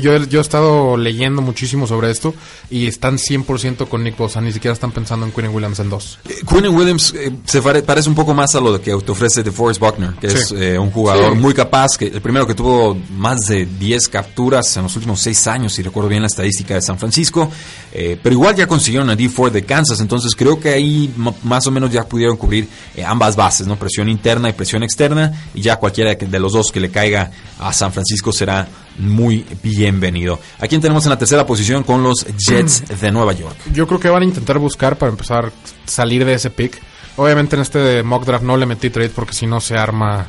yo, 0.00 0.16
yo, 0.24 0.38
he 0.38 0.40
estado 0.40 0.96
leyendo 0.96 1.42
muchísimo 1.42 1.86
sobre 1.86 2.10
esto 2.10 2.34
y 2.70 2.86
están 2.86 3.18
100% 3.18 3.88
con 3.88 4.04
Nick 4.04 4.16
Bosa, 4.16 4.40
ni 4.40 4.52
siquiera 4.52 4.72
están 4.72 4.92
pensando 4.92 5.26
en 5.26 5.32
Quinn 5.32 5.48
Williams 5.48 5.78
en 5.80 5.90
dos. 5.90 6.18
Eh, 6.28 6.36
Quinn 6.48 6.68
Williams 6.68 7.12
eh, 7.14 7.32
se 7.44 7.60
parece 7.60 8.08
un 8.08 8.14
poco 8.14 8.32
más 8.32 8.54
a 8.54 8.60
lo 8.60 8.80
que 8.80 8.96
te 8.96 9.12
ofrece 9.12 9.42
de 9.42 9.50
Forrest 9.50 9.80
Buckner, 9.80 10.14
que 10.14 10.28
es 10.28 10.50
un 10.50 10.90
jugador 10.90 11.34
muy 11.34 11.52
capaz, 11.52 11.96
que 11.98 12.06
el 12.06 12.20
primero 12.22 12.46
que 12.46 12.54
tuvo 12.54 12.96
más 13.16 13.40
de 13.48 13.66
10 13.66 14.08
capturas 14.08 14.76
en 14.76 14.84
los 14.84 14.96
últimos 14.96 15.20
6 15.20 15.46
años, 15.48 15.74
si 15.74 15.82
recuerdo 15.82 16.08
bien 16.08 16.22
la 16.22 16.28
estadística 16.28 16.74
de 16.74 16.80
San 16.80 16.98
Francisco, 16.98 17.50
pero 17.92 18.32
igual 18.32 18.54
ya 18.54 18.66
consiguieron 18.66 19.10
a 19.10 19.16
D. 19.16 19.28
Ford 19.28 19.52
de 19.52 19.64
Kansas, 19.64 20.00
entonces 20.00 20.34
creo 20.34 20.58
que 20.58 20.70
ahí 20.70 21.12
más 21.42 21.66
o 21.66 21.70
menos 21.70 21.90
ya 21.90 22.04
pudieron 22.04 22.36
cubrir 22.36 22.68
ambas 23.06 23.36
bases, 23.36 23.66
¿no? 23.66 23.76
Presión 23.76 24.08
interna 24.08 24.37
y 24.46 24.52
presión 24.52 24.82
externa 24.82 25.32
y 25.54 25.62
ya 25.62 25.76
cualquiera 25.76 26.14
de 26.14 26.38
los 26.38 26.52
dos 26.52 26.70
que 26.70 26.80
le 26.80 26.90
caiga 26.90 27.30
a 27.58 27.72
San 27.72 27.92
Francisco 27.92 28.30
será 28.32 28.68
muy 28.98 29.44
bienvenido. 29.62 30.38
¿A 30.60 30.66
quién 30.66 30.80
tenemos 30.80 31.04
en 31.06 31.10
la 31.10 31.18
tercera 31.18 31.46
posición 31.46 31.82
con 31.82 32.02
los 32.02 32.26
Jets 32.36 32.84
de 33.00 33.10
Nueva 33.10 33.32
York? 33.32 33.56
Yo 33.72 33.86
creo 33.86 33.98
que 33.98 34.08
van 34.08 34.22
a 34.22 34.26
intentar 34.26 34.58
buscar 34.58 34.96
para 34.96 35.10
empezar 35.10 35.46
a 35.46 35.52
salir 35.90 36.24
de 36.24 36.34
ese 36.34 36.50
pick. 36.50 36.80
Obviamente 37.16 37.56
en 37.56 37.62
este 37.62 38.02
mock 38.02 38.24
draft 38.24 38.44
no 38.44 38.56
le 38.56 38.66
metí 38.66 38.90
trade 38.90 39.10
porque 39.10 39.32
si 39.32 39.46
no 39.46 39.60
se 39.60 39.76
arma 39.76 40.28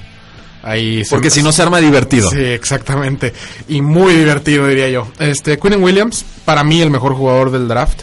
ahí. 0.64 1.04
Porque 1.10 1.30
si 1.30 1.44
no 1.44 1.52
se 1.52 1.62
arma 1.62 1.80
divertido. 1.80 2.30
Sí, 2.30 2.42
exactamente. 2.42 3.34
Y 3.68 3.82
muy 3.82 4.14
divertido 4.16 4.68
diría 4.68 4.90
yo. 4.90 5.08
Este, 5.20 5.60
Quinn 5.60 5.84
Williams, 5.84 6.26
para 6.46 6.64
mí 6.64 6.82
el 6.82 6.90
mejor 6.90 7.14
jugador 7.14 7.52
del 7.52 7.68
draft. 7.68 8.02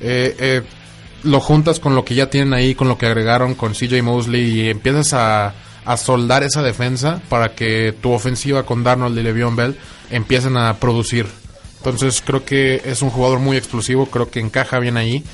Eh, 0.00 0.36
eh, 0.38 0.62
lo 1.22 1.40
juntas 1.40 1.80
con 1.80 1.94
lo 1.94 2.04
que 2.04 2.14
ya 2.14 2.30
tienen 2.30 2.52
ahí, 2.54 2.74
con 2.74 2.88
lo 2.88 2.98
que 2.98 3.06
agregaron 3.06 3.54
con 3.54 3.72
CJ 3.72 4.02
Mosley 4.02 4.60
y 4.60 4.68
empiezas 4.68 5.12
a, 5.14 5.54
soldar 5.96 6.42
esa 6.42 6.62
defensa 6.62 7.22
para 7.30 7.54
que 7.54 7.94
tu 7.98 8.12
ofensiva 8.12 8.64
con 8.64 8.84
Darnold 8.84 9.18
y 9.18 9.22
Le'Veon 9.22 9.56
Bell 9.56 9.78
empiecen 10.10 10.58
a 10.58 10.74
producir. 10.78 11.26
Entonces 11.78 12.22
creo 12.24 12.44
que 12.44 12.82
es 12.84 13.00
un 13.00 13.08
jugador 13.08 13.38
muy 13.38 13.56
explosivo, 13.56 14.04
creo 14.04 14.30
que 14.30 14.38
encaja 14.38 14.78
bien 14.80 14.98
ahí 14.98 15.24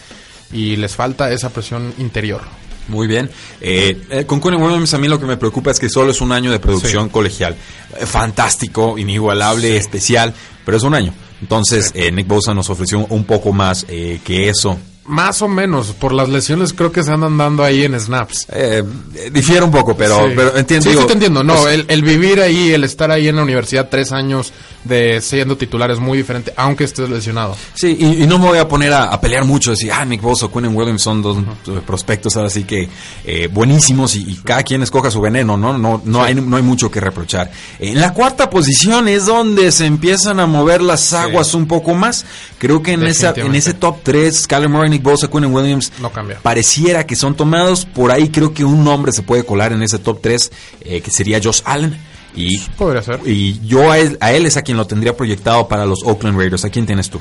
y 0.52 0.76
les 0.76 0.94
falta 0.94 1.32
esa 1.32 1.50
presión 1.50 1.92
interior. 1.98 2.42
Muy 2.86 3.08
bien. 3.08 3.28
Eh, 3.60 4.00
eh, 4.10 4.26
con 4.26 4.38
Connie 4.38 4.60
Williams 4.60 4.94
a 4.94 4.98
mí 4.98 5.08
lo 5.08 5.18
que 5.18 5.26
me 5.26 5.36
preocupa 5.36 5.72
es 5.72 5.80
que 5.80 5.88
solo 5.88 6.12
es 6.12 6.20
un 6.20 6.30
año 6.30 6.52
de 6.52 6.60
producción 6.60 7.08
colegial. 7.08 7.56
Eh, 7.98 8.06
fantástico, 8.06 8.96
inigualable, 8.96 9.76
especial, 9.76 10.32
pero 10.64 10.76
es 10.76 10.84
un 10.84 10.94
año. 10.94 11.12
Entonces 11.40 11.92
Nick 12.12 12.28
Bosa 12.28 12.54
nos 12.54 12.70
ofreció 12.70 13.04
un 13.08 13.24
poco 13.24 13.52
más 13.52 13.84
que 13.84 14.48
eso 14.48 14.78
más 15.06 15.42
o 15.42 15.48
menos, 15.48 15.92
por 15.92 16.12
las 16.12 16.28
lesiones 16.28 16.72
creo 16.72 16.90
que 16.90 17.02
se 17.02 17.12
andan 17.12 17.36
dando 17.36 17.62
ahí 17.62 17.84
en 17.84 17.98
snaps. 17.98 18.46
Eh, 18.50 18.82
difiere 19.32 19.62
un 19.62 19.70
poco, 19.70 19.96
pero, 19.96 20.30
pero 20.34 20.56
entiendo. 20.56 20.90
Sí, 20.90 20.96
sí, 20.96 21.06
te 21.06 21.12
entiendo. 21.12 21.44
No, 21.44 21.68
el, 21.68 21.84
el, 21.88 22.02
vivir 22.02 22.40
ahí, 22.40 22.72
el 22.72 22.84
estar 22.84 23.10
ahí 23.10 23.28
en 23.28 23.36
la 23.36 23.42
universidad 23.42 23.88
tres 23.90 24.12
años 24.12 24.52
de 24.84 25.20
siendo 25.20 25.56
titular 25.56 25.90
es 25.90 25.98
muy 25.98 26.18
diferente, 26.18 26.52
aunque 26.56 26.84
estés 26.84 27.08
lesionado. 27.08 27.56
Sí, 27.74 27.96
y, 27.98 28.26
no 28.26 28.38
me 28.38 28.46
voy 28.46 28.58
a 28.58 28.68
poner 28.68 28.92
a, 28.92 29.18
pelear 29.20 29.44
mucho, 29.44 29.70
decir, 29.70 29.90
ah, 29.92 30.04
Nick 30.04 30.20
Bosa, 30.20 30.48
Quinn 30.48 30.74
Williams 30.74 31.02
son 31.02 31.22
dos 31.22 31.38
prospectos 31.86 32.36
así 32.36 32.64
que 32.64 32.88
eh, 33.24 33.48
buenísimos 33.50 34.14
y, 34.16 34.40
cada 34.44 34.62
quien 34.62 34.82
escoja 34.82 35.10
su 35.10 35.20
veneno, 35.20 35.56
¿no? 35.56 35.76
No, 35.78 36.02
no, 36.04 36.22
hay, 36.22 36.34
no 36.34 36.56
hay 36.56 36.62
mucho 36.62 36.90
que 36.90 37.00
reprochar. 37.00 37.50
En 37.78 38.00
la 38.00 38.12
cuarta 38.12 38.50
posición 38.50 39.08
es 39.08 39.26
donde 39.26 39.72
se 39.72 39.86
empiezan 39.86 40.40
a 40.40 40.46
mover 40.46 40.82
las 40.82 41.12
aguas 41.12 41.54
un 41.54 41.66
poco 41.66 41.94
más. 41.94 42.26
Creo 42.58 42.82
que 42.82 42.92
en, 42.92 43.04
esa, 43.04 43.32
en 43.36 43.54
ese 43.54 43.74
top 43.74 43.98
3, 44.02 44.46
Kyler 44.46 44.68
Murray, 44.68 44.90
Nick 44.94 45.02
Bosa, 45.02 45.28
Quinn 45.28 45.46
Williams, 45.46 45.92
no 46.00 46.10
cambia. 46.10 46.38
pareciera 46.40 47.04
que 47.04 47.16
son 47.16 47.34
tomados. 47.34 47.84
Por 47.84 48.12
ahí 48.12 48.28
creo 48.28 48.54
que 48.54 48.64
un 48.64 48.84
nombre 48.84 49.12
se 49.12 49.22
puede 49.22 49.44
colar 49.44 49.72
en 49.72 49.82
ese 49.82 49.98
top 49.98 50.20
3, 50.22 50.52
eh, 50.82 51.00
que 51.00 51.10
sería 51.10 51.40
Josh 51.42 51.62
Allen. 51.64 51.98
Y, 52.36 52.58
Podría 52.70 53.02
ser. 53.02 53.20
Y 53.24 53.64
yo 53.66 53.90
a 53.90 53.98
él, 53.98 54.18
a 54.20 54.32
él 54.32 54.46
es 54.46 54.56
a 54.56 54.62
quien 54.62 54.76
lo 54.76 54.86
tendría 54.86 55.16
proyectado 55.16 55.68
para 55.68 55.84
los 55.86 56.02
Oakland 56.04 56.38
Raiders. 56.38 56.64
¿A 56.64 56.70
quién 56.70 56.86
tienes 56.86 57.10
tú? 57.10 57.20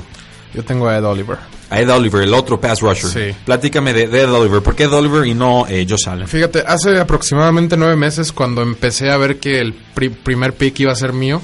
Yo 0.54 0.64
tengo 0.64 0.88
a 0.88 0.96
Ed 0.96 1.04
Oliver. 1.04 1.38
A 1.68 1.80
Ed 1.80 1.90
Oliver, 1.90 2.22
el 2.22 2.32
otro 2.32 2.60
pass 2.60 2.80
rusher. 2.80 3.10
Sí. 3.10 3.36
Platícame 3.44 3.92
de, 3.92 4.04
Ed 4.04 4.32
Oliver. 4.32 4.62
¿Por 4.62 4.76
qué 4.76 4.84
Ed 4.84 4.92
Oliver 4.92 5.26
y 5.26 5.34
no 5.34 5.66
eh, 5.68 5.84
Josh 5.88 6.08
Allen? 6.08 6.28
Fíjate, 6.28 6.62
hace 6.64 6.98
aproximadamente 7.00 7.76
nueve 7.76 7.96
meses, 7.96 8.32
cuando 8.32 8.62
empecé 8.62 9.10
a 9.10 9.16
ver 9.16 9.40
que 9.40 9.58
el 9.58 9.74
primer 9.74 10.54
pick 10.54 10.78
iba 10.80 10.92
a 10.92 10.96
ser 10.96 11.12
mío, 11.12 11.42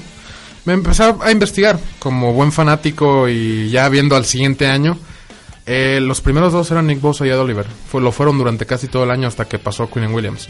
me 0.63 0.73
empecé 0.73 1.03
a 1.03 1.31
investigar 1.31 1.77
como 1.99 2.33
buen 2.33 2.53
fanático 2.53 3.27
y 3.27 3.69
ya 3.69 3.89
viendo 3.89 4.15
al 4.15 4.25
siguiente 4.25 4.67
año. 4.67 4.97
Eh, 5.65 5.99
los 6.01 6.21
primeros 6.21 6.53
dos 6.53 6.71
eran 6.71 6.87
Nick 6.87 7.01
Bosa 7.01 7.25
y 7.25 7.29
Ed 7.29 7.39
Oliver. 7.39 7.65
Fue, 7.89 8.01
lo 8.01 8.11
fueron 8.11 8.37
durante 8.37 8.65
casi 8.65 8.87
todo 8.87 9.03
el 9.03 9.11
año 9.11 9.27
hasta 9.27 9.45
que 9.45 9.59
pasó 9.59 9.89
Quinn 9.89 10.13
Williams 10.13 10.49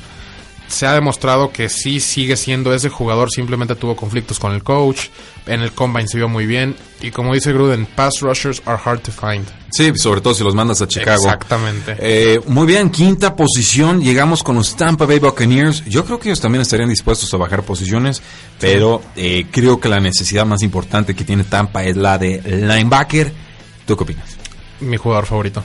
se 0.71 0.87
ha 0.87 0.93
demostrado 0.93 1.51
que 1.51 1.69
sí 1.69 1.99
sigue 1.99 2.37
siendo 2.37 2.73
ese 2.73 2.89
jugador, 2.89 3.29
simplemente 3.29 3.75
tuvo 3.75 3.95
conflictos 3.95 4.39
con 4.39 4.53
el 4.53 4.63
coach, 4.63 5.07
en 5.45 5.61
el 5.61 5.73
combine 5.73 6.07
se 6.07 6.17
vio 6.17 6.29
muy 6.29 6.45
bien 6.45 6.75
y 7.01 7.11
como 7.11 7.33
dice 7.33 7.51
Gruden, 7.51 7.85
pass 7.85 8.21
rushers 8.21 8.61
are 8.65 8.79
hard 8.83 9.01
to 9.01 9.11
find. 9.11 9.45
Sí, 9.71 9.91
sobre 9.95 10.21
todo 10.21 10.33
si 10.33 10.43
los 10.43 10.55
mandas 10.55 10.81
a 10.81 10.87
Chicago. 10.87 11.23
Exactamente. 11.23 11.95
Eh, 11.99 12.41
muy 12.47 12.65
bien, 12.65 12.89
quinta 12.89 13.35
posición, 13.35 14.01
llegamos 14.01 14.43
con 14.43 14.55
los 14.55 14.75
Tampa 14.75 15.05
Bay 15.05 15.19
Buccaneers. 15.19 15.85
Yo 15.85 16.05
creo 16.05 16.19
que 16.19 16.29
ellos 16.29 16.41
también 16.41 16.61
estarían 16.61 16.89
dispuestos 16.89 17.33
a 17.33 17.37
bajar 17.37 17.63
posiciones, 17.63 18.21
pero 18.59 19.01
eh, 19.15 19.45
creo 19.51 19.79
que 19.79 19.89
la 19.89 19.99
necesidad 19.99 20.45
más 20.45 20.61
importante 20.61 21.15
que 21.15 21.23
tiene 21.23 21.43
Tampa 21.43 21.83
es 21.83 21.95
la 21.95 22.17
de 22.17 22.41
linebacker. 22.41 23.31
¿Tú 23.85 23.95
qué 23.97 24.03
opinas? 24.03 24.40
Mi 24.81 24.97
jugador 24.97 25.25
favorito. 25.25 25.63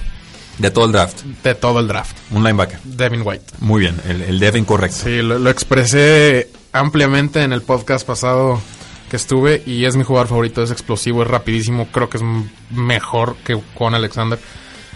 De 0.58 0.70
todo 0.70 0.86
el 0.86 0.92
draft. 0.92 1.22
De 1.42 1.54
todo 1.54 1.80
el 1.80 1.88
draft. 1.88 2.16
Un 2.30 2.42
linebacker. 2.42 2.78
Devin 2.84 3.22
White. 3.24 3.44
Muy 3.60 3.80
bien, 3.80 4.00
el, 4.08 4.38
Devin 4.38 4.64
correcto. 4.64 4.98
Sí, 5.04 5.20
lo, 5.20 5.50
expresé 5.50 6.48
ampliamente 6.72 7.42
en 7.42 7.52
el 7.52 7.62
podcast 7.62 8.06
pasado 8.06 8.60
que 9.10 9.16
estuve 9.16 9.62
y 9.66 9.84
es 9.84 9.96
mi 9.96 10.02
jugador 10.02 10.28
favorito, 10.28 10.62
es 10.62 10.70
explosivo, 10.70 11.22
es 11.22 11.28
rapidísimo, 11.28 11.88
creo 11.92 12.08
que 12.08 12.16
es 12.16 12.24
mejor 12.70 13.36
que 13.44 13.54
Juan 13.74 13.94
Alexander. 13.94 14.38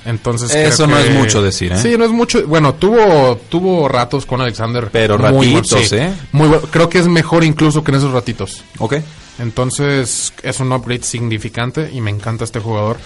Entonces 0.07 0.55
eso 0.55 0.87
no 0.87 0.99
es 0.99 1.11
mucho 1.11 1.43
decir, 1.43 1.73
¿eh? 1.73 1.79
Sí, 1.79 1.97
no 1.99 2.07
es 2.07 2.11
mucho. 2.11 2.47
Bueno, 2.47 2.75
tuvo 2.75 3.37
tuvo 3.51 3.87
ratos 3.87 4.25
con 4.25 4.41
Alexander, 4.41 4.89
pero 4.91 5.19
ratitos, 5.19 5.93
¿eh? 5.93 6.11
Muy 6.33 6.49
creo 6.71 6.89
que 6.89 6.99
es 6.99 7.07
mejor 7.07 7.45
incluso 7.45 7.85
que 7.85 7.91
en 7.91 7.99
esos 7.99 8.13
ratitos. 8.13 8.65
Ok. 8.79 8.95
Entonces 9.39 10.33
es 10.43 10.61
un 10.61 10.73
upgrade 10.73 11.03
significante 11.03 11.91
y 11.93 12.01
me 12.01 12.11
encanta 12.11 12.45
este 12.45 12.61
jugador. 12.61 12.99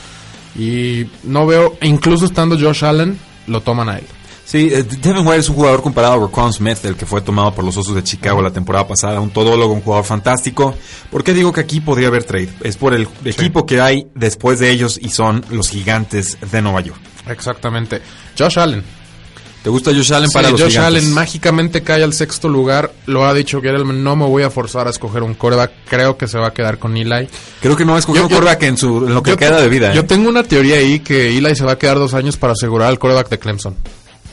Y 0.57 1.07
no 1.25 1.47
veo, 1.47 1.77
incluso 1.83 2.27
estando 2.27 2.59
Josh 2.59 2.85
Allen, 2.85 3.19
lo 3.47 3.61
toman 3.61 3.89
a 3.89 3.99
él. 3.99 4.05
Sí, 4.45 4.69
eh, 4.71 4.83
Devin 4.83 5.27
White 5.27 5.41
es 5.41 5.49
un 5.49 5.57
jugador 5.57 5.83
comparado 5.83 6.15
a 6.15 6.27
Raquan 6.27 6.53
Smith, 6.53 6.85
el 6.85 6.97
que 6.97 7.07
fue 7.07 7.23
tomado 7.23 7.55
por 7.55 7.65
los 7.65 7.77
Osos 7.77 7.95
de 7.95 8.05
Chicago 8.05 8.43
la 8.43 8.53
temporada 8.53 8.87
pasada, 8.87 9.19
un 9.21 9.31
todólogo, 9.31 9.73
un 9.73 9.81
jugador 9.81 10.05
fantástico. 10.05 10.75
¿Por 11.11 11.25
qué 11.25 11.33
digo 11.33 11.53
que 11.53 11.63
aquí 11.63 11.81
podría 11.81 12.09
haber 12.09 12.25
trade? 12.25 12.51
Es 12.63 12.77
por 12.77 12.93
el 12.93 13.09
equipo 13.25 13.65
que 13.65 13.81
hay 13.81 14.07
después 14.15 14.59
de 14.59 14.71
ellos 14.71 14.99
y 15.01 15.09
son 15.09 15.45
los 15.51 15.71
gigantes 15.71 16.37
de 16.53 16.61
Nueva 16.61 16.83
York. 16.83 17.01
Exactamente. 17.27 18.03
Josh 18.39 18.59
Allen, 18.59 18.85
¿Te 19.65 19.71
gusta 19.71 19.93
Josh 19.95 20.13
Allen 20.13 20.31
para 20.31 20.51
los 20.51 20.61
Josh 20.61 20.77
Allen 20.77 21.11
mágicamente 21.15 21.83
cae 21.83 22.05
al 22.05 22.13
sexto 22.13 22.51
lugar. 22.51 22.93
Lo 23.07 23.25
ha 23.25 23.33
dicho 23.33 23.63
Gerelman. 23.63 24.05
No 24.05 24.15
me 24.15 24.27
voy 24.27 24.43
a 24.43 24.51
forzar 24.51 24.89
a 24.89 24.91
escoger 24.91 25.23
un 25.23 25.33
coreback. 25.33 25.73
Creo 25.89 26.19
que 26.19 26.29
se 26.29 26.37
va 26.37 26.49
a 26.49 26.53
quedar 26.53 26.79
con 26.79 26.95
Eli. 26.95 27.27
Creo 27.63 27.75
que 27.75 27.87
no 27.87 27.93
va 27.93 27.97
a 27.97 28.01
escoger 28.01 28.25
un 28.25 28.29
coreback 28.29 28.63
en, 28.65 28.77
su, 28.77 29.01
lo 29.01 29.23
que 29.23 29.39
queda 29.39 29.63
de 29.63 29.69
vida. 29.71 29.95
Yo 29.95 30.03
¿eh? 30.03 30.05
tengo 30.05 30.29
una 30.29 30.43
teoría 30.43 30.77
ahí 30.77 31.01
que 31.01 31.39
Eli 31.39 31.57
se 31.57 31.65
va 31.65 31.73
a 31.73 31.79
quedar 31.79 31.97
dos 31.97 32.13
años 32.13 32.37
para 32.37 32.53
asegurar 32.53 32.89
al 32.89 32.99
coreback 32.99 33.31
de 33.31 33.39
Clemson. 33.39 33.75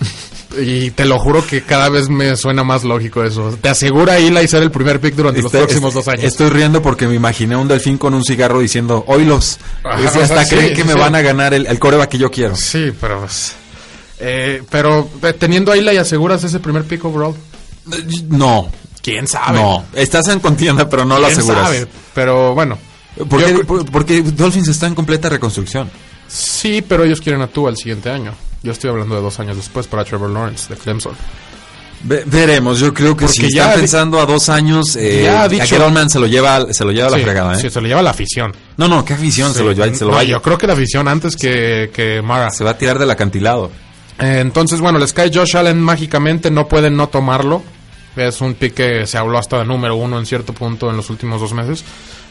y 0.61 0.91
te 0.91 1.05
lo 1.05 1.17
juro 1.17 1.47
que 1.47 1.61
cada 1.61 1.87
vez 1.87 2.09
me 2.09 2.35
suena 2.35 2.65
más 2.65 2.83
lógico 2.83 3.23
eso. 3.23 3.57
Te 3.61 3.69
asegura 3.69 4.17
Eli 4.17 4.45
ser 4.49 4.63
el 4.63 4.71
primer 4.71 4.99
pick 4.99 5.15
durante 5.15 5.41
los 5.41 5.49
próximos 5.49 5.93
dos 5.93 6.09
años. 6.09 6.25
Estoy 6.25 6.49
riendo 6.49 6.81
porque 6.81 7.07
me 7.07 7.15
imaginé 7.15 7.55
un 7.55 7.69
delfín 7.69 7.97
con 7.97 8.13
un 8.13 8.25
cigarro 8.25 8.59
diciendo, 8.59 9.05
oílos. 9.07 9.59
y 9.97 10.05
hasta 10.05 10.45
creen 10.49 10.73
que 10.73 10.83
me 10.83 10.93
van 10.93 11.15
a 11.15 11.21
ganar 11.21 11.53
el, 11.53 11.67
el 11.67 11.79
coreback 11.79 12.09
que 12.09 12.17
yo 12.17 12.29
quiero. 12.29 12.53
Sí, 12.57 12.91
pero... 12.99 13.19
Pues, 13.19 13.60
eh, 14.23 14.63
pero 14.69 15.09
eh, 15.23 15.33
teniendo 15.33 15.71
a 15.71 15.75
Eli, 15.75 15.97
¿aseguras 15.97 16.43
ese 16.43 16.59
primer 16.59 16.83
pick 16.83 17.03
overall? 17.03 17.35
No, 18.29 18.69
quién 19.01 19.27
sabe. 19.27 19.57
No, 19.59 19.85
estás 19.93 20.27
en 20.27 20.39
contienda, 20.39 20.87
pero 20.87 21.05
no 21.05 21.17
lo 21.17 21.25
aseguras. 21.25 21.65
Sabe? 21.65 21.87
Pero 22.13 22.53
bueno. 22.53 22.77
Porque, 23.27 23.65
porque 23.91 24.21
Dolphins 24.21 24.67
está 24.69 24.87
en 24.87 24.95
completa 24.95 25.27
reconstrucción. 25.27 25.89
Sí, 26.27 26.83
pero 26.87 27.03
ellos 27.03 27.19
quieren 27.19 27.41
a 27.41 27.47
tú 27.47 27.67
el 27.67 27.75
siguiente 27.75 28.09
año. 28.09 28.33
Yo 28.63 28.71
estoy 28.71 28.89
hablando 28.89 29.15
de 29.15 29.21
dos 29.21 29.39
años 29.39 29.57
después 29.57 29.87
para 29.87 30.05
Trevor 30.05 30.29
Lawrence 30.29 30.73
de 30.73 30.79
Clemson. 30.79 31.13
veremos, 32.03 32.79
yo 32.79 32.93
creo 32.93 33.17
que 33.17 33.27
si 33.27 33.51
ya 33.51 33.69
está 33.69 33.79
pensando 33.79 34.19
a 34.19 34.25
dos 34.25 34.49
años, 34.49 34.95
eh, 34.95 35.23
ya 35.23 35.43
ha 35.43 35.49
dicho, 35.49 35.63
a 35.63 36.09
se 36.09 36.19
lo 36.19 36.27
lleva, 36.27 36.71
se 36.71 36.85
lo 36.85 36.91
lleva 36.91 37.07
a 37.07 37.11
la 37.11 37.17
fregada, 37.17 37.53
¿eh? 37.55 37.61
Sí, 37.61 37.69
se 37.69 37.81
lo 37.81 37.87
lleva 37.87 38.01
la 38.01 38.11
afición. 38.11 38.53
No, 38.77 38.87
no, 38.87 39.03
¿qué 39.03 39.13
afición 39.13 39.53
se 39.53 39.63
lo 39.63 39.71
lleva? 39.71 39.93
Se 39.93 40.05
lo 40.05 40.11
no, 40.11 40.23
yo 40.23 40.41
creo 40.41 40.57
que 40.57 40.67
la 40.67 40.73
afición 40.73 41.07
antes 41.07 41.35
que, 41.35 41.89
que 41.93 42.21
Mara. 42.21 42.51
Se 42.51 42.63
va 42.63 42.71
a 42.71 42.77
tirar 42.77 42.99
del 42.99 43.09
acantilado. 43.09 43.71
Eh, 44.21 44.39
entonces, 44.39 44.79
bueno, 44.79 44.99
les 44.99 45.13
cae 45.13 45.31
Josh 45.33 45.57
Allen 45.57 45.81
mágicamente, 45.81 46.51
no 46.51 46.67
pueden 46.67 46.95
no 46.95 47.09
tomarlo. 47.09 47.63
Es 48.15 48.41
un 48.41 48.53
pick 48.53 48.73
que 48.75 49.07
se 49.07 49.17
habló 49.17 49.37
hasta 49.37 49.59
de 49.59 49.65
número 49.65 49.95
uno 49.95 50.19
en 50.19 50.25
cierto 50.25 50.53
punto 50.53 50.89
en 50.89 50.97
los 50.97 51.09
últimos 51.09 51.41
dos 51.41 51.53
meses. 51.53 51.83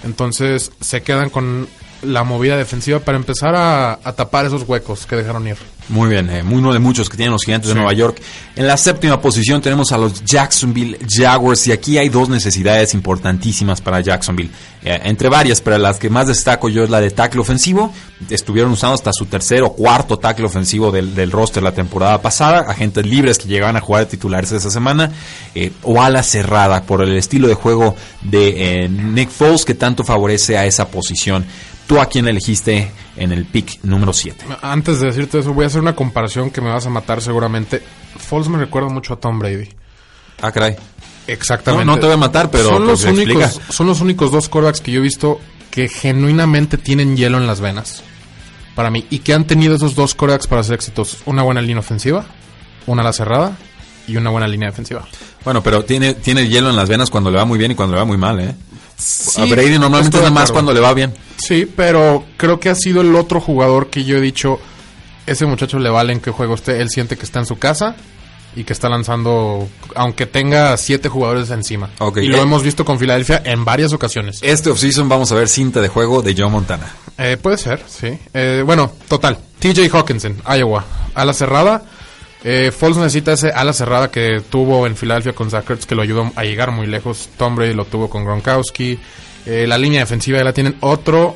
Entonces 0.05 0.70
se 0.81 1.03
quedan 1.03 1.31
con 1.31 1.66
la 2.03 2.25
movida 2.25 2.57
defensiva 2.57 3.01
para 3.01 3.17
empezar 3.17 3.55
a, 3.55 3.99
tapar 4.17 4.47
esos 4.47 4.63
huecos 4.67 5.07
que 5.07 5.17
dejaron 5.17 5.47
ir. 5.47 5.57
Muy 5.89 6.09
bien, 6.09 6.31
eh, 6.31 6.45
uno 6.49 6.73
de 6.73 6.79
muchos 6.79 7.09
que 7.09 7.17
tienen 7.17 7.33
los 7.33 7.43
gigantes 7.43 7.69
de 7.69 7.75
Nueva 7.75 7.93
York. 7.93 8.23
En 8.55 8.67
la 8.67 8.77
séptima 8.77 9.21
posición 9.21 9.61
tenemos 9.61 9.91
a 9.91 9.99
los 9.99 10.25
Jacksonville 10.25 10.99
Jaguars 11.09 11.67
y 11.67 11.73
aquí 11.73 11.99
hay 11.99 12.09
dos 12.09 12.29
necesidades 12.29 12.95
importantísimas 12.95 13.81
para 13.81 14.01
Jacksonville. 14.01 14.51
Eh, 14.85 15.01
entre 15.05 15.29
varias, 15.29 15.61
pero 15.61 15.79
las 15.79 15.99
que 15.99 16.09
más 16.09 16.29
destaco 16.29 16.69
yo 16.69 16.85
es 16.85 16.91
la 16.91 17.01
de 17.01 17.11
tackle 17.11 17.41
ofensivo. 17.41 17.93
Estuvieron 18.29 18.71
usando 18.71 18.95
hasta 18.95 19.13
su 19.13 19.27
tercer 19.27 19.63
o 19.63 19.73
cuarto 19.73 20.17
tackle 20.17 20.47
ofensivo 20.47 20.93
del, 20.93 21.15
del 21.15 21.33
roster 21.33 21.63
la 21.63 21.73
temporada 21.73 22.23
pasada. 22.23 22.67
Agentes 22.69 23.05
libres 23.05 23.39
que 23.39 23.49
llegaban 23.49 23.77
a 23.77 23.81
jugar 23.81 24.05
de 24.05 24.11
titulares 24.11 24.53
esa 24.53 24.71
semana. 24.71 25.11
Eh, 25.57 25.73
o 25.83 26.01
ala 26.01 26.23
cerrada 26.23 26.83
por 26.85 27.03
el 27.03 27.17
estilo 27.17 27.49
de 27.49 27.55
juego 27.55 27.97
de 28.23 28.89
Nick 28.89 29.31
Foles 29.31 29.65
que 29.65 29.75
tanto 29.75 30.05
favorece 30.05 30.57
a 30.57 30.67
esa 30.67 30.89
posición. 30.89 31.45
¿Tú 31.90 31.98
a 31.98 32.07
quién 32.07 32.29
elegiste 32.29 32.88
en 33.16 33.33
el 33.33 33.46
pick 33.46 33.83
número 33.83 34.12
7? 34.12 34.44
Antes 34.62 35.00
de 35.00 35.09
decirte 35.09 35.40
eso, 35.40 35.53
voy 35.53 35.64
a 35.64 35.66
hacer 35.66 35.81
una 35.81 35.96
comparación 35.96 36.50
que 36.50 36.61
me 36.61 36.70
vas 36.70 36.87
a 36.87 36.88
matar 36.88 37.20
seguramente. 37.20 37.83
Foles 38.16 38.46
me 38.46 38.59
recuerda 38.59 38.88
mucho 38.88 39.14
a 39.14 39.16
Tom 39.18 39.40
Brady. 39.40 39.70
Ah, 40.40 40.53
caray. 40.53 40.76
Exactamente. 41.26 41.85
No, 41.85 41.98
te 41.98 42.07
voy 42.07 42.14
a 42.14 42.16
matar, 42.16 42.48
pero 42.48 42.68
son 42.68 42.87
los, 42.87 43.03
únicos, 43.03 43.61
son 43.70 43.88
los 43.88 44.00
únicos 44.00 44.31
dos 44.31 44.48
quarterbacks 44.48 44.81
que 44.81 44.92
yo 44.92 45.00
he 45.00 45.03
visto 45.03 45.40
que 45.72 45.88
genuinamente 45.88 46.79
tienen 46.79 47.16
hielo 47.16 47.38
en 47.38 47.48
las 47.48 47.61
venas. 47.61 48.05
Para 48.76 48.92
mí. 48.92 49.05
Y 49.11 49.18
que 49.18 49.35
han 49.35 49.44
tenido 49.44 49.74
esos 49.74 49.96
dos 49.96 50.14
quarterbacks 50.14 50.46
para 50.46 50.62
ser 50.62 50.76
exitosos. 50.76 51.22
Una 51.26 51.42
buena 51.42 51.61
línea 51.61 51.81
ofensiva, 51.81 52.24
una 52.87 53.03
ala 53.03 53.12
cerrada 53.12 53.59
y 54.07 54.16
una 54.16 54.31
buena 54.31 54.46
línea 54.46 54.68
defensiva. 54.68 55.09
Bueno, 55.44 55.61
pero 55.61 55.85
tiene, 55.85 56.14
tiene 56.14 56.46
hielo 56.46 56.70
en 56.70 56.76
las 56.76 56.88
venas 56.88 57.11
cuando 57.11 57.33
le 57.33 57.38
va 57.38 57.44
muy 57.44 57.59
bien 57.59 57.72
y 57.72 57.74
cuando 57.74 57.96
le 57.96 57.98
va 57.98 58.05
muy 58.05 58.16
mal, 58.16 58.38
¿eh? 58.38 58.55
A 59.39 59.45
Brady 59.47 59.79
normalmente 59.79 60.23
es 60.23 60.33
más 60.33 60.53
cuando 60.53 60.73
le 60.73 60.81
va 60.81 60.93
bien. 60.95 61.15
Sí, 61.37 61.71
pero 61.75 62.25
creo 62.37 62.61
que 62.61 62.69
ha 62.69 62.75
sido 62.75 63.01
el 63.01 63.15
otro 63.15 63.41
jugador 63.41 63.89
que 63.89 64.05
yo 64.05 64.17
he 64.17 64.21
dicho, 64.21 64.61
ese 65.27 65.47
muchacho 65.47 65.79
le 65.79 65.91
vale 65.91 66.13
en 66.13 66.21
qué 66.21 66.31
juego 66.31 66.55
esté, 66.55 66.81
él 66.81 66.91
siente 66.91 67.17
que 67.17 67.25
está 67.25 67.39
en 67.39 67.47
su 67.47 67.59
casa 67.59 67.97
y 68.55 68.65
que 68.65 68.73
está 68.73 68.89
lanzando, 68.89 69.69
aunque 69.95 70.27
tenga 70.27 70.77
siete 70.77 71.09
jugadores 71.09 71.51
encima. 71.51 71.91
Y 72.17 72.27
lo 72.27 72.39
eh, 72.39 72.41
hemos 72.41 72.63
visto 72.63 72.85
con 72.85 72.99
Filadelfia 72.99 73.43
en 73.45 73.65
varias 73.65 73.93
ocasiones. 73.93 74.41
Este 74.43 74.71
offseason 74.71 75.09
vamos 75.09 75.31
a 75.33 75.37
ver 75.37 75.49
cinta 75.49 75.81
de 75.81 75.89
juego 75.89 76.23
de 76.23 76.35
Joe 76.37 76.51
Montana. 76.51 76.93
Eh, 77.17 77.37
puede 77.41 77.59
ser, 77.59 77.83
sí. 77.87 78.19
Eh, 78.35 78.63
bueno, 78.65 78.93
total. 79.09 79.39
TJ 79.59 79.89
Hawkinson, 79.93 80.43
Iowa. 80.57 80.85
A 81.15 81.25
la 81.25 81.33
cerrada. 81.33 81.83
Eh, 82.42 82.70
Foles 82.70 82.96
necesita 82.96 83.33
ese 83.33 83.50
ala 83.50 83.72
cerrada 83.72 84.11
que 84.11 84.40
tuvo 84.48 84.87
en 84.87 84.96
Filadelfia 84.96 85.35
con 85.35 85.50
Zach 85.50 85.66
que 85.66 85.94
lo 85.94 86.03
ayudó 86.03 86.33
a 86.37 86.44
llegar 86.44 86.70
muy 86.70 86.87
lejos. 86.87 87.29
Tom 87.37 87.55
Brady 87.55 87.74
lo 87.74 87.85
tuvo 87.85 88.09
con 88.09 88.24
Gronkowski. 88.24 88.98
Eh, 89.46 89.66
la 89.66 89.76
línea 89.79 90.00
defensiva 90.00 90.38
ya 90.38 90.44
la 90.44 90.53
tienen. 90.53 90.76
Otro, 90.81 91.35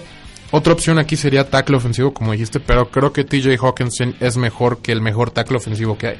otra 0.51 0.73
opción 0.73 0.99
aquí 0.99 1.17
sería 1.17 1.51
tackle 1.51 1.77
ofensivo, 1.77 2.15
como 2.15 2.33
dijiste, 2.33 2.59
pero 2.59 2.91
creo 2.91 3.13
que 3.13 3.25
TJ 3.25 3.59
Hawkinson 3.61 4.17
es 4.21 4.39
mejor 4.39 4.79
que 4.79 4.93
el 4.93 5.03
mejor 5.03 5.31
tackle 5.31 5.59
ofensivo 5.59 5.99
que 5.99 6.07
hay. 6.09 6.19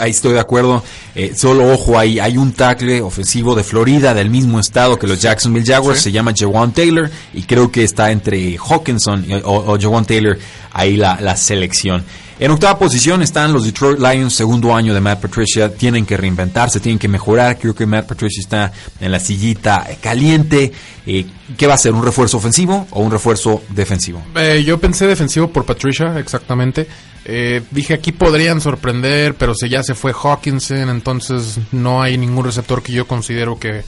Ahí 0.00 0.10
estoy 0.10 0.34
de 0.34 0.40
acuerdo. 0.40 0.82
Eh, 1.14 1.32
solo 1.34 1.72
ojo, 1.72 1.98
ahí 1.98 2.18
hay 2.18 2.36
un 2.36 2.52
tackle 2.52 3.00
ofensivo 3.00 3.54
de 3.54 3.64
Florida, 3.64 4.12
del 4.12 4.28
mismo 4.28 4.60
estado 4.60 4.98
que 4.98 5.06
los 5.06 5.20
Jacksonville 5.20 5.66
Jaguars, 5.66 6.00
se 6.00 6.12
llama 6.12 6.34
Jawan 6.36 6.72
Taylor, 6.72 7.10
y 7.32 7.42
creo 7.44 7.72
que 7.72 7.84
está 7.84 8.10
entre 8.10 8.58
Hawkinson 8.58 9.26
o, 9.44 9.72
o 9.72 9.78
Jawan 9.80 10.04
Taylor 10.04 10.38
ahí 10.72 10.96
la, 10.96 11.18
la 11.22 11.36
selección. 11.36 12.04
En 12.38 12.50
octava 12.50 12.78
posición 12.78 13.22
están 13.22 13.50
los 13.50 13.64
Detroit 13.64 13.98
Lions, 13.98 14.34
segundo 14.34 14.76
año 14.76 14.92
de 14.92 15.00
Matt 15.00 15.22
Patricia. 15.22 15.72
Tienen 15.72 16.04
que 16.04 16.18
reinventarse, 16.18 16.80
tienen 16.80 16.98
que 16.98 17.08
mejorar. 17.08 17.58
Creo 17.58 17.74
que 17.74 17.86
Matt 17.86 18.06
Patricia 18.06 18.42
está 18.42 18.70
en 19.00 19.10
la 19.10 19.18
sillita 19.18 19.86
caliente. 20.02 20.70
Eh, 21.06 21.24
¿Qué 21.56 21.66
va 21.66 21.74
a 21.74 21.78
ser? 21.78 21.94
¿Un 21.94 22.04
refuerzo 22.04 22.36
ofensivo 22.36 22.86
o 22.90 23.00
un 23.00 23.10
refuerzo 23.10 23.62
defensivo? 23.70 24.22
Eh, 24.34 24.62
yo 24.66 24.78
pensé 24.78 25.06
defensivo 25.06 25.48
por 25.48 25.64
Patricia, 25.64 26.18
exactamente. 26.18 26.86
Eh, 27.24 27.62
dije 27.70 27.94
aquí 27.94 28.12
podrían 28.12 28.60
sorprender, 28.60 29.34
pero 29.34 29.54
si 29.54 29.70
ya 29.70 29.82
se 29.82 29.94
fue 29.94 30.12
Hawkinson, 30.12 30.90
entonces 30.90 31.58
no 31.72 32.02
hay 32.02 32.18
ningún 32.18 32.44
receptor 32.44 32.82
que 32.82 32.92
yo 32.92 33.06
considero 33.06 33.58
que 33.58 33.82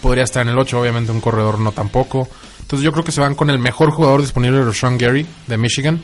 podría 0.00 0.24
estar 0.24 0.42
en 0.42 0.48
el 0.48 0.58
8. 0.58 0.80
Obviamente 0.80 1.12
un 1.12 1.20
corredor 1.20 1.60
no 1.60 1.70
tampoco. 1.70 2.28
Entonces 2.62 2.84
yo 2.84 2.90
creo 2.90 3.04
que 3.04 3.12
se 3.12 3.20
van 3.20 3.36
con 3.36 3.48
el 3.48 3.60
mejor 3.60 3.92
jugador 3.92 4.22
disponible, 4.22 4.60
Sean 4.72 4.98
Gary, 4.98 5.24
de 5.46 5.56
Michigan. 5.56 6.02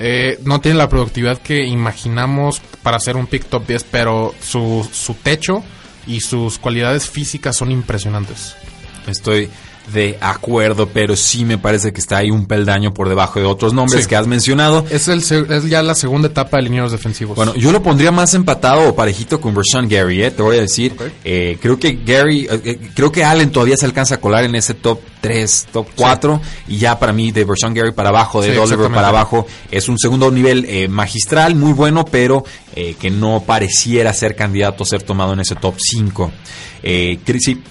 Eh, 0.00 0.38
no 0.44 0.60
tiene 0.60 0.78
la 0.78 0.88
productividad 0.88 1.38
que 1.38 1.64
imaginamos 1.64 2.60
para 2.82 2.96
hacer 2.96 3.16
un 3.16 3.26
pick 3.26 3.46
top 3.46 3.66
10, 3.66 3.84
pero 3.84 4.34
su, 4.40 4.86
su 4.92 5.14
techo 5.14 5.62
y 6.06 6.20
sus 6.20 6.58
cualidades 6.58 7.08
físicas 7.08 7.56
son 7.56 7.70
impresionantes. 7.70 8.56
Estoy 9.06 9.50
de 9.92 10.16
acuerdo, 10.20 10.88
pero 10.88 11.16
sí 11.16 11.44
me 11.44 11.58
parece 11.58 11.92
que 11.92 12.00
está 12.00 12.18
ahí 12.18 12.30
un 12.30 12.46
peldaño 12.46 12.94
por 12.94 13.08
debajo 13.08 13.38
de 13.38 13.46
otros 13.46 13.72
nombres 13.72 14.06
que 14.06 14.16
has 14.16 14.26
mencionado. 14.26 14.84
Es, 14.90 15.08
el, 15.08 15.20
es 15.20 15.64
ya 15.68 15.82
la 15.82 15.94
segunda 15.94 16.28
etapa 16.28 16.56
de 16.56 16.64
linieros 16.64 16.92
defensivos. 16.92 17.36
Bueno, 17.36 17.54
yo 17.54 17.70
lo 17.70 17.82
pondría 17.82 18.10
más 18.10 18.34
empatado 18.34 18.88
o 18.88 18.94
parejito 18.94 19.40
con 19.40 19.54
Rashawn 19.54 19.88
Gary, 19.88 20.22
¿eh? 20.22 20.30
te 20.30 20.42
voy 20.42 20.56
a 20.56 20.60
decir. 20.60 20.96
Eh, 21.24 21.58
creo 21.60 21.78
que 21.78 22.00
Gary, 22.04 22.46
eh, 22.50 22.90
creo 22.94 23.12
que 23.12 23.24
Allen 23.24 23.50
todavía 23.50 23.76
se 23.76 23.86
alcanza 23.86 24.16
a 24.16 24.20
colar 24.20 24.44
en 24.44 24.54
ese 24.54 24.74
top 24.74 25.00
3, 25.20 25.66
top 25.72 25.88
4, 25.94 26.40
y 26.68 26.78
ya 26.78 26.98
para 26.98 27.12
mí 27.12 27.30
de 27.30 27.44
Rashawn 27.44 27.74
Gary 27.74 27.92
para 27.92 28.08
abajo, 28.08 28.42
de 28.42 28.54
sí, 28.54 28.74
para 28.76 29.08
abajo, 29.08 29.46
es 29.70 29.88
un 29.88 29.98
segundo 29.98 30.30
nivel 30.30 30.88
magistral, 30.88 31.54
muy 31.54 31.72
bueno, 31.72 32.04
pero 32.04 32.44
que 32.74 33.10
no 33.10 33.42
pareciera 33.46 34.12
ser 34.12 34.34
candidato 34.34 34.82
a 34.82 34.86
ser 34.86 35.02
tomado 35.02 35.32
en 35.32 35.40
ese 35.40 35.54
top 35.54 35.74
5. 35.78 36.32
Eh, 36.86 37.18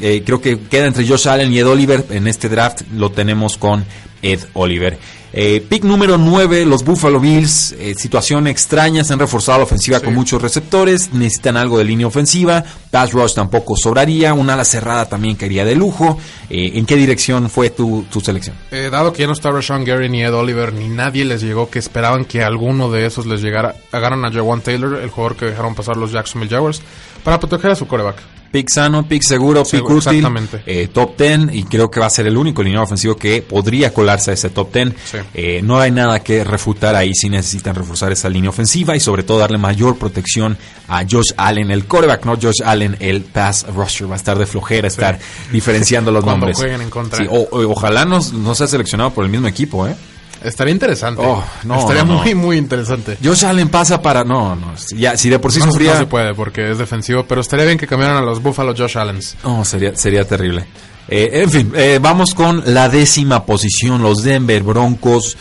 eh, 0.01 0.23
creo 0.25 0.41
que 0.41 0.59
queda 0.61 0.87
entre 0.87 1.07
Josh 1.07 1.27
Allen 1.27 1.53
y 1.53 1.59
Ed 1.59 1.67
Oliver. 1.67 2.02
En 2.09 2.27
este 2.27 2.49
draft 2.49 2.81
lo 2.93 3.11
tenemos 3.11 3.57
con 3.57 3.85
Ed 4.21 4.39
Oliver. 4.53 4.97
Eh, 5.35 5.65
pick 5.67 5.83
número 5.83 6.19
9, 6.19 6.63
los 6.65 6.83
Buffalo 6.83 7.19
Bills. 7.19 7.75
situación 7.97 8.45
extraña, 8.45 9.03
se 9.03 9.13
han 9.13 9.19
reforzado 9.19 9.57
la 9.57 9.63
ofensiva 9.63 9.99
con 9.99 10.13
muchos 10.13 10.39
receptores. 10.39 11.11
Necesitan 11.11 11.57
algo 11.57 11.79
de 11.79 11.85
línea 11.85 12.05
ofensiva. 12.05 12.63
Pass 12.91 13.13
rush 13.13 13.33
tampoco 13.33 13.75
sobraría. 13.75 14.33
Un 14.35 14.51
ala 14.51 14.63
cerrada 14.63 15.09
también 15.09 15.35
caería 15.35 15.65
de 15.65 15.75
lujo. 15.75 16.19
¿En 16.49 16.85
qué 16.85 16.95
dirección 16.95 17.49
fue 17.49 17.71
tu, 17.71 18.05
selección? 18.23 18.55
dado 18.91 19.11
que 19.11 19.21
ya 19.21 19.27
no 19.27 19.33
está 19.33 19.49
Rashawn 19.51 19.85
Gary 19.85 20.07
ni 20.07 20.21
Ed 20.21 20.33
Oliver, 20.33 20.71
ni 20.71 20.87
nadie 20.87 21.25
les 21.25 21.41
llegó 21.41 21.69
que 21.69 21.79
esperaban 21.79 22.25
que 22.25 22.43
alguno 22.43 22.91
de 22.91 23.07
esos 23.07 23.25
les 23.25 23.41
llegara. 23.41 23.75
Agarran 23.91 24.23
a 24.25 24.31
Jawan 24.31 24.61
Taylor, 24.61 25.01
el 25.01 25.09
jugador 25.09 25.35
que 25.35 25.45
dejaron 25.45 25.73
pasar 25.73 25.97
los 25.97 26.11
Jacksonville 26.11 26.53
Jaguars, 26.53 26.81
para 27.23 27.39
proteger 27.39 27.71
a 27.71 27.75
su 27.75 27.87
coreback 27.87 28.17
pick 28.53 28.69
sano, 28.69 29.07
pick 29.07 29.23
seguro, 29.23 29.63
pick 29.63 29.83
útil, 29.83 29.97
exactamente. 29.97 30.61
Eh, 30.67 30.87
top 30.93 31.17
10 31.17 31.53
y 31.53 31.63
creo 31.63 31.89
que 31.89 31.99
va 31.99 32.05
a 32.05 32.09
ser 32.11 32.27
el 32.27 32.37
único 32.37 32.61
lineal 32.61 32.83
ofensivo 32.83 33.15
que 33.15 33.41
podría 33.41 33.91
colarse 33.91 34.29
a 34.29 34.35
ese 34.35 34.51
top 34.51 34.71
10. 34.71 34.93
Eh, 35.33 35.61
no 35.63 35.79
hay 35.79 35.89
nada 35.89 36.19
que 36.19 36.43
refutar 36.43 36.95
ahí 36.95 37.15
si 37.15 37.29
necesitan 37.29 37.73
reforzar 37.73 38.11
esa 38.11 38.29
línea 38.29 38.51
ofensiva 38.51 38.95
y 38.95 38.99
sobre 38.99 39.23
todo 39.23 39.39
darle 39.39 39.57
mayor 39.57 39.97
protección 39.97 40.55
a 40.87 41.03
Josh 41.09 41.31
Allen, 41.35 41.71
el 41.71 41.85
quarterback, 41.85 42.25
no 42.25 42.37
Josh 42.39 42.61
Allen, 42.63 42.95
el 42.99 43.23
pass 43.23 43.65
rusher. 43.73 44.07
Va 44.07 44.13
a 44.13 44.17
estar 44.17 44.37
de 44.37 44.45
flojera, 44.45 44.87
estar 44.87 45.17
diferenciando 45.51 46.11
los 46.11 46.23
nombres. 46.25 46.61
en 46.61 46.91
contra. 46.91 47.25
ojalá 47.29 48.05
no, 48.05 48.19
no 48.33 48.53
sea 48.53 48.67
seleccionado 48.67 49.09
por 49.15 49.25
el 49.25 49.31
mismo 49.31 49.47
equipo, 49.47 49.87
¿eh? 49.87 49.95
Estaría 50.43 50.73
interesante. 50.73 51.21
Oh, 51.25 51.43
no, 51.63 51.79
Estaría 51.79 52.03
muy, 52.03 52.35
muy 52.35 52.57
interesante. 52.57 53.17
Josh 53.23 53.45
Allen 53.45 53.69
pasa 53.69 54.01
para. 54.01 54.23
No, 54.23 54.55
no. 54.55 54.73
Ya, 54.95 55.15
si 55.15 55.29
de 55.29 55.39
por 55.39 55.51
sí 55.51 55.59
no, 55.59 55.67
sufría. 55.67 55.93
No 55.93 55.99
se 55.99 56.05
puede 56.05 56.33
porque 56.33 56.71
es 56.71 56.77
defensivo, 56.77 57.23
pero 57.23 57.41
estaría 57.41 57.65
bien 57.65 57.77
que 57.77 57.87
cambiaran 57.87 58.17
a 58.17 58.21
los 58.21 58.41
Buffalo 58.41 58.73
Josh 58.75 58.97
Allens. 58.97 59.37
Oh, 59.43 59.63
sería, 59.63 59.95
sería 59.95 60.25
terrible. 60.25 60.65
Eh, 61.07 61.29
en 61.33 61.49
fin, 61.49 61.71
eh, 61.75 61.99
vamos 62.01 62.33
con 62.33 62.61
la 62.73 62.89
décima 62.89 63.45
posición. 63.45 64.01
Los 64.01 64.23
Denver 64.23 64.63
Broncos. 64.63 65.37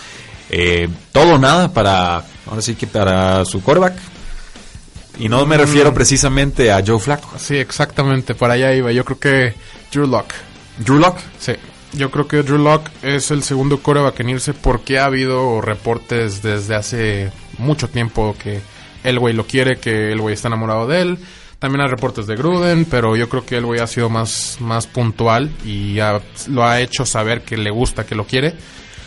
Eh, 0.48 0.88
todo 1.10 1.38
nada 1.38 1.72
para. 1.72 2.24
Ahora 2.46 2.62
sí 2.62 2.74
que 2.74 2.86
para 2.86 3.44
su 3.44 3.62
quarterback. 3.62 3.94
Y 5.18 5.28
no 5.28 5.44
me 5.46 5.56
refiero 5.56 5.90
mm. 5.90 5.94
precisamente 5.94 6.72
a 6.72 6.82
Joe 6.86 6.98
Flacco. 6.98 7.38
Sí, 7.38 7.56
exactamente. 7.56 8.34
Para 8.34 8.54
allá 8.54 8.72
iba. 8.72 8.92
Yo 8.92 9.04
creo 9.04 9.18
que 9.18 9.54
Drew 9.92 10.06
Lock. 10.06 10.32
¿Drew 10.78 10.98
Lock? 10.98 11.18
Sí. 11.38 11.52
Yo 11.94 12.10
creo 12.10 12.26
que 12.26 12.42
Drew 12.42 12.58
Lock 12.58 12.88
es 13.02 13.30
el 13.30 13.42
segundo 13.42 13.82
coreback 13.82 14.20
en 14.20 14.30
irse 14.30 14.54
porque 14.54 14.98
ha 14.98 15.04
habido 15.04 15.60
reportes 15.60 16.42
desde 16.42 16.74
hace 16.74 17.30
mucho 17.58 17.88
tiempo 17.88 18.34
que 18.42 18.60
el 19.04 19.18
güey 19.18 19.34
lo 19.34 19.46
quiere, 19.46 19.76
que 19.76 20.10
el 20.10 20.20
güey 20.20 20.34
está 20.34 20.48
enamorado 20.48 20.86
de 20.86 21.02
él. 21.02 21.18
También 21.58 21.82
hay 21.82 21.88
reportes 21.88 22.26
de 22.26 22.34
Gruden, 22.34 22.86
pero 22.86 23.14
yo 23.14 23.28
creo 23.28 23.44
que 23.44 23.58
el 23.58 23.66
güey 23.66 23.80
ha 23.80 23.86
sido 23.86 24.08
más, 24.08 24.56
más 24.58 24.86
puntual 24.86 25.50
y 25.64 25.98
lo 26.48 26.64
ha 26.64 26.80
hecho 26.80 27.04
saber 27.04 27.42
que 27.42 27.56
le 27.56 27.70
gusta, 27.70 28.06
que 28.06 28.14
lo 28.14 28.26
quiere. 28.26 28.54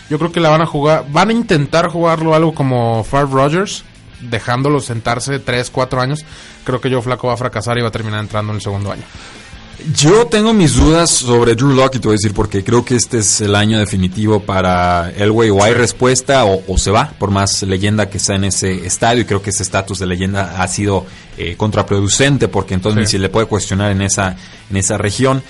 Yo 0.10 0.19
creo 0.19 0.32
que 0.32 0.39
la 0.39 0.50
van 0.50 0.62
a 0.62 0.67
jugar, 0.67 1.06
van 1.10 1.30
a 1.30 1.34
intentar 1.34 1.89
jugarlo 1.89 2.36
algo 2.36 2.54
como 2.54 3.04
Far 3.04 3.30
Rogers, 3.30 3.84
dejándolo 4.21 4.80
sentarse 4.80 5.39
3, 5.39 5.71
4 5.71 6.00
años. 6.00 6.24
Creo 6.63 6.80
que 6.80 6.91
Joe 6.91 7.02
Flaco 7.02 7.28
va 7.28 7.34
a 7.34 7.38
fracasar 7.38 7.78
y 7.80 7.82
va 7.82 7.88
a 7.88 7.91
terminar 7.91 8.19
entrando 8.19 8.52
en 8.52 8.58
el 8.58 8.62
segundo 8.62 8.91
año. 8.91 9.04
Yo 9.93 10.27
tengo 10.27 10.53
mis 10.53 10.75
dudas 10.75 11.09
sobre 11.09 11.53
Drew 11.53 11.73
Locke 11.73 11.97
y 11.97 11.99
te 11.99 12.07
voy 12.07 12.13
a 12.13 12.17
decir 12.17 12.33
porque 12.33 12.63
creo 12.63 12.85
que 12.85 12.95
este 12.95 13.19
es 13.19 13.41
el 13.41 13.55
año 13.55 13.77
definitivo 13.77 14.39
para 14.39 15.11
Elway. 15.11 15.49
O 15.49 15.63
hay 15.63 15.73
respuesta 15.73 16.45
o, 16.45 16.77
se 16.77 16.91
va, 16.91 17.09
por 17.19 17.29
más 17.31 17.61
leyenda 17.63 18.09
que 18.09 18.17
sea 18.17 18.35
en 18.35 18.45
ese 18.45 18.85
estadio. 18.85 19.21
Y 19.21 19.25
creo 19.25 19.41
que 19.41 19.49
ese 19.49 19.63
estatus 19.63 19.99
de 19.99 20.07
leyenda 20.07 20.61
ha 20.61 20.67
sido 20.67 21.05
eh, 21.38 21.55
contraproducente 21.57 22.47
porque 22.47 22.73
entonces 22.73 23.09
si 23.09 23.17
se 23.17 23.19
le 23.19 23.29
puede 23.29 23.47
cuestionar 23.47 23.91
en 23.91 24.01
esa, 24.01 24.38
en 24.69 24.77
esa 24.77 24.97
región. 24.97 25.43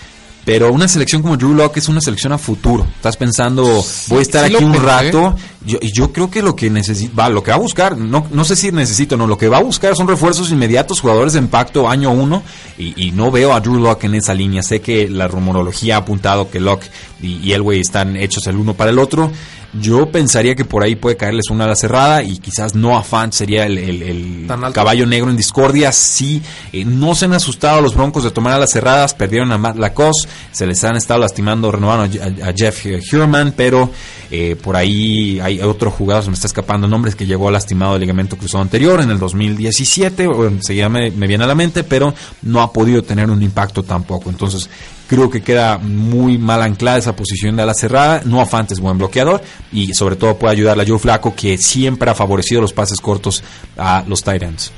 Pero 0.46 0.72
una 0.72 0.88
selección 0.88 1.24
como 1.24 1.36
Drew 1.38 1.56
Locke 1.56 1.78
es 1.78 1.90
una 1.90 2.00
selección 2.00 2.32
a 2.32 2.38
futuro. 2.38 2.86
Estás 2.96 3.18
pensando, 3.18 3.84
voy 4.08 4.20
a 4.20 4.22
estar 4.22 4.46
aquí 4.46 4.64
un 4.64 4.76
rato. 4.76 5.36
Yo, 5.66 5.80
y 5.82 5.92
yo 5.92 6.14
creo 6.14 6.30
que 6.30 6.44
lo 6.44 6.56
que 6.56 6.70
necesita, 6.70 7.12
va, 7.16 7.30
lo 7.30 7.42
que 7.42 7.50
va 7.50 7.58
a 7.58 7.60
buscar, 7.60 7.98
no, 7.98 8.28
no 8.30 8.46
sé 8.46 8.56
si 8.56 8.72
necesito, 8.72 9.18
no, 9.18 9.26
lo 9.26 9.40
que 9.40 9.50
va 9.50 9.58
a 9.58 9.64
buscar 9.64 9.96
son 9.96 10.08
refuerzos 10.08 10.52
inmediatos, 10.52 11.02
jugadores 11.02 11.34
de 11.34 11.40
impacto 11.40 11.90
año 11.90 12.12
uno. 12.12 12.44
Y, 12.78 13.12
no 13.16 13.32
veo 13.32 13.54
a 13.54 13.60
Drew 13.60 13.80
Locke 13.80 14.06
en 14.06 14.16
esa 14.16 14.36
línea. 14.36 14.62
Sé 14.62 14.82
que 14.82 15.10
la 15.10 15.28
rumorología 15.28 15.96
ha 15.96 16.00
apuntado 16.00 16.52
que 16.52 16.60
Locke 16.60 16.92
y, 17.26 17.40
y 17.44 17.54
Elway 17.54 17.80
están 17.80 18.16
hechos 18.16 18.48
el 18.48 18.58
uno 18.58 18.74
para 18.74 18.92
el 18.92 19.00
otro. 19.00 19.32
Yo 19.82 20.10
pensaría 20.10 20.56
que 20.56 20.64
por 20.64 20.84
ahí 20.84 20.96
puede 20.96 21.18
caerles 21.18 21.50
una 21.50 21.66
ala 21.66 21.76
cerrada 21.76 22.24
y 22.24 22.38
quizás 22.38 22.76
no 22.76 23.02
Fant 23.04 23.34
sería 23.34 23.66
el, 23.66 24.48
caballo 24.74 25.06
negro 25.06 25.30
en 25.30 25.36
discordia. 25.36 25.92
Sí, 25.92 26.42
eh, 26.72 26.86
no 26.86 27.14
se 27.14 27.26
han 27.26 27.34
asustado 27.34 27.82
los 27.82 27.94
Broncos 27.94 28.24
de 28.24 28.32
tomar 28.32 28.54
alas 28.54 28.70
cerradas, 28.72 29.14
perdieron 29.14 29.52
a 29.52 29.58
Matt 29.58 29.78
Lacoste, 29.78 30.30
se 30.52 30.66
les 30.66 30.82
han 30.84 30.96
estado 30.96 31.20
lastimando, 31.20 31.72
renovando 31.72 32.20
a, 32.44 32.54
Jeff 32.56 32.86
Hurman, 33.12 33.54
pero 33.56 33.90
eh, 34.32 34.56
por 34.62 34.78
ahí 34.78 35.40
hay 35.42 35.60
otro 35.60 35.92
jugador, 35.92 36.24
se 36.24 36.30
me 36.30 36.36
está 36.36 36.48
escapando 36.48 36.88
nombres, 36.88 37.16
que 37.16 37.26
llegó 37.26 37.52
lastimado 37.52 37.96
el 37.96 38.02
ligamento 38.02 38.38
cruzado 38.38 38.62
anterior 38.62 39.02
en 39.02 39.12
el 39.12 39.20
2017, 39.20 40.24
enseguida 40.24 40.88
me, 40.88 41.12
me 41.12 41.28
viene 41.28 41.44
a 41.44 41.48
la 41.48 41.56
mente, 41.56 41.84
pero 41.84 42.14
no 42.44 42.62
ha 42.62 42.72
podido 42.72 43.04
tener 43.04 43.30
un 43.30 43.44
impacto 43.44 43.84
tampoco. 43.84 44.30
Entonces, 44.30 44.70
Creo 45.08 45.30
que 45.30 45.44
queda 45.44 45.78
muy 45.78 46.38
mal 46.38 46.62
anclada 46.62 46.98
esa 46.98 47.16
posición 47.16 47.56
de 47.56 47.64
ala 47.64 47.74
cerrada. 47.74 48.22
No 48.26 48.44
Fant 48.46 48.72
es 48.72 48.80
buen 48.80 48.98
bloqueador 48.98 49.42
y 49.72 49.94
sobre 49.94 50.16
todo 50.16 50.38
puede 50.38 50.54
ayudar 50.54 50.80
a 50.80 50.86
Joe 50.86 50.98
Flaco 50.98 51.36
que 51.36 51.58
siempre 51.58 52.10
ha 52.10 52.16
favorecido 52.16 52.62
los 52.62 52.74
pases 52.74 53.00
cortos 53.00 53.44
a 53.78 54.04
los 54.08 54.24
Titans. 54.24 54.72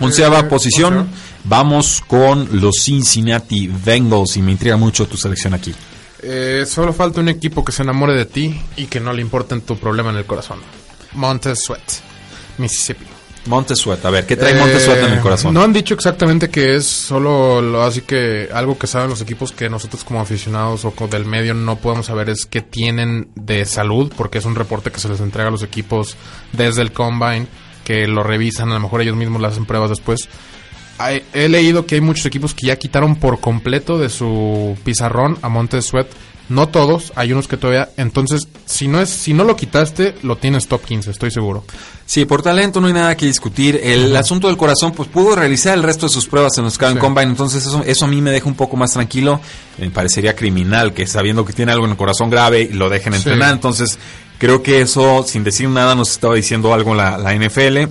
Onceava 0.00 0.40
eh, 0.40 0.44
posición, 0.44 1.08
vamos 1.44 2.02
con 2.06 2.60
los 2.60 2.76
Cincinnati 2.82 3.68
Bengals 3.68 4.36
y 4.36 4.42
me 4.42 4.52
intriga 4.52 4.76
mucho 4.76 5.06
tu 5.06 5.16
selección 5.16 5.54
aquí. 5.54 5.72
Eh, 6.20 6.64
solo 6.66 6.92
falta 6.92 7.20
un 7.20 7.28
equipo 7.28 7.64
que 7.64 7.70
se 7.70 7.82
enamore 7.82 8.14
de 8.14 8.24
ti 8.24 8.60
y 8.76 8.86
que 8.86 8.98
no 8.98 9.12
le 9.12 9.20
importe 9.20 9.60
tu 9.60 9.76
problema 9.76 10.10
en 10.10 10.16
el 10.16 10.24
corazón. 10.24 10.58
Montez 11.12 11.60
Sweat, 11.60 11.82
Mississippi. 12.58 13.13
Montesuet, 13.46 14.04
a 14.04 14.10
ver, 14.10 14.26
¿qué 14.26 14.36
trae 14.36 14.54
Montesuet 14.54 14.98
en 14.98 15.12
el 15.12 15.18
eh, 15.18 15.20
corazón? 15.20 15.52
No 15.52 15.62
han 15.62 15.72
dicho 15.72 15.94
exactamente 15.94 16.48
que 16.48 16.76
es 16.76 16.86
solo 16.86 17.60
lo, 17.60 17.82
así 17.82 18.00
que 18.00 18.48
algo 18.52 18.78
que 18.78 18.86
saben 18.86 19.10
los 19.10 19.20
equipos 19.20 19.52
que 19.52 19.68
nosotros 19.68 20.02
como 20.04 20.20
aficionados 20.20 20.84
o 20.84 20.92
del 21.08 21.26
medio 21.26 21.52
no 21.52 21.76
podemos 21.76 22.06
saber 22.06 22.30
es 22.30 22.46
que 22.46 22.62
tienen 22.62 23.28
de 23.34 23.66
salud, 23.66 24.12
porque 24.16 24.38
es 24.38 24.44
un 24.46 24.54
reporte 24.54 24.90
que 24.90 25.00
se 25.00 25.08
les 25.08 25.20
entrega 25.20 25.48
a 25.48 25.52
los 25.52 25.62
equipos 25.62 26.16
desde 26.52 26.82
el 26.82 26.92
combine, 26.92 27.46
que 27.84 28.06
lo 28.06 28.22
revisan, 28.22 28.70
a 28.70 28.74
lo 28.74 28.80
mejor 28.80 29.02
ellos 29.02 29.16
mismos 29.16 29.40
lo 29.42 29.48
hacen 29.48 29.66
pruebas 29.66 29.90
después. 29.90 30.28
He 31.32 31.48
leído 31.48 31.86
que 31.86 31.96
hay 31.96 32.00
muchos 32.00 32.24
equipos 32.24 32.54
que 32.54 32.68
ya 32.68 32.76
quitaron 32.76 33.16
por 33.16 33.40
completo 33.40 33.98
de 33.98 34.08
su 34.08 34.78
pizarrón 34.84 35.36
a 35.42 35.48
Montesuet 35.48 36.06
no 36.48 36.68
todos, 36.68 37.12
hay 37.16 37.32
unos 37.32 37.48
que 37.48 37.56
todavía. 37.56 37.90
Entonces, 37.96 38.48
si 38.66 38.86
no 38.86 39.00
es, 39.00 39.08
si 39.08 39.32
no 39.32 39.44
lo 39.44 39.56
quitaste, 39.56 40.14
lo 40.22 40.36
tienes 40.36 40.68
top 40.68 40.82
15, 40.84 41.10
estoy 41.10 41.30
seguro. 41.30 41.64
Sí, 42.06 42.26
por 42.26 42.42
talento 42.42 42.80
no 42.80 42.86
hay 42.86 42.92
nada 42.92 43.16
que 43.16 43.26
discutir. 43.26 43.80
El 43.82 44.14
asunto 44.14 44.48
del 44.48 44.56
corazón, 44.56 44.92
pues 44.92 45.08
pudo 45.08 45.34
realizar 45.34 45.74
el 45.74 45.82
resto 45.82 46.06
de 46.06 46.12
sus 46.12 46.26
pruebas 46.26 46.56
en 46.58 46.64
los 46.64 46.76
Calvin 46.76 46.98
Combine, 46.98 47.30
entonces 47.30 47.64
eso, 47.64 47.82
eso 47.84 48.04
a 48.04 48.08
mí 48.08 48.20
me 48.20 48.30
deja 48.30 48.46
un 48.46 48.54
poco 48.54 48.76
más 48.76 48.92
tranquilo. 48.92 49.40
Me 49.78 49.90
parecería 49.90 50.36
criminal 50.36 50.92
que 50.92 51.06
sabiendo 51.06 51.44
que 51.44 51.54
tiene 51.54 51.72
algo 51.72 51.86
en 51.86 51.92
el 51.92 51.96
corazón 51.96 52.28
grave 52.28 52.68
lo 52.72 52.90
dejen 52.90 53.14
entrenar. 53.14 53.52
Entonces, 53.52 53.98
creo 54.38 54.62
que 54.62 54.82
eso, 54.82 55.24
sin 55.26 55.44
decir 55.44 55.68
nada, 55.68 55.94
nos 55.94 56.10
estaba 56.10 56.34
diciendo 56.34 56.74
algo 56.74 56.94
la, 56.94 57.16
la 57.16 57.34
NFL. 57.34 57.90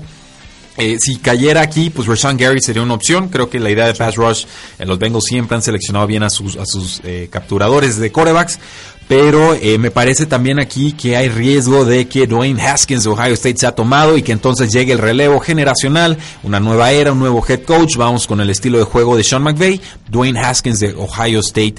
Eh, 0.77 0.97
si 0.99 1.17
cayera 1.17 1.61
aquí, 1.61 1.91
pues 1.91 2.07
Rashawn 2.07 2.37
Gary 2.37 2.59
sería 2.61 2.81
una 2.81 2.95
opción. 2.95 3.29
Creo 3.29 3.49
que 3.49 3.59
la 3.59 3.69
idea 3.69 3.85
de 3.85 3.93
pass 3.93 4.15
rush, 4.15 4.45
eh, 4.79 4.85
los 4.85 4.97
Bengals 4.97 5.25
siempre 5.25 5.55
han 5.55 5.61
seleccionado 5.61 6.07
bien 6.07 6.23
a 6.23 6.29
sus, 6.29 6.55
eh, 7.03 7.27
capturadores 7.29 7.97
de 7.97 8.11
corebacks. 8.11 8.59
Pero 9.05 9.57
me 9.79 9.91
parece 9.91 10.25
también 10.25 10.59
aquí 10.59 10.93
que 10.93 11.17
hay 11.17 11.27
riesgo 11.27 11.83
de 11.83 12.07
que 12.07 12.25
Dwayne 12.25 12.61
Haskins 12.61 13.03
de 13.03 13.09
Ohio 13.09 13.33
State 13.33 13.57
se 13.57 13.67
ha 13.67 13.73
tomado 13.73 14.17
y 14.17 14.23
que 14.23 14.31
entonces 14.31 14.71
llegue 14.71 14.93
el 14.93 14.97
relevo 14.97 15.41
generacional, 15.41 16.17
una 16.41 16.61
nueva 16.61 16.89
era, 16.93 17.11
un 17.11 17.19
nuevo 17.19 17.43
head 17.45 17.63
coach. 17.63 17.97
Vamos 17.97 18.25
con 18.25 18.39
el 18.39 18.49
estilo 18.49 18.77
de 18.77 18.85
juego 18.85 19.17
de 19.17 19.25
Sean 19.25 19.43
McVay. 19.43 19.81
Dwayne 20.09 20.39
Haskins 20.39 20.79
de 20.79 20.93
Ohio 20.93 21.41
State 21.41 21.75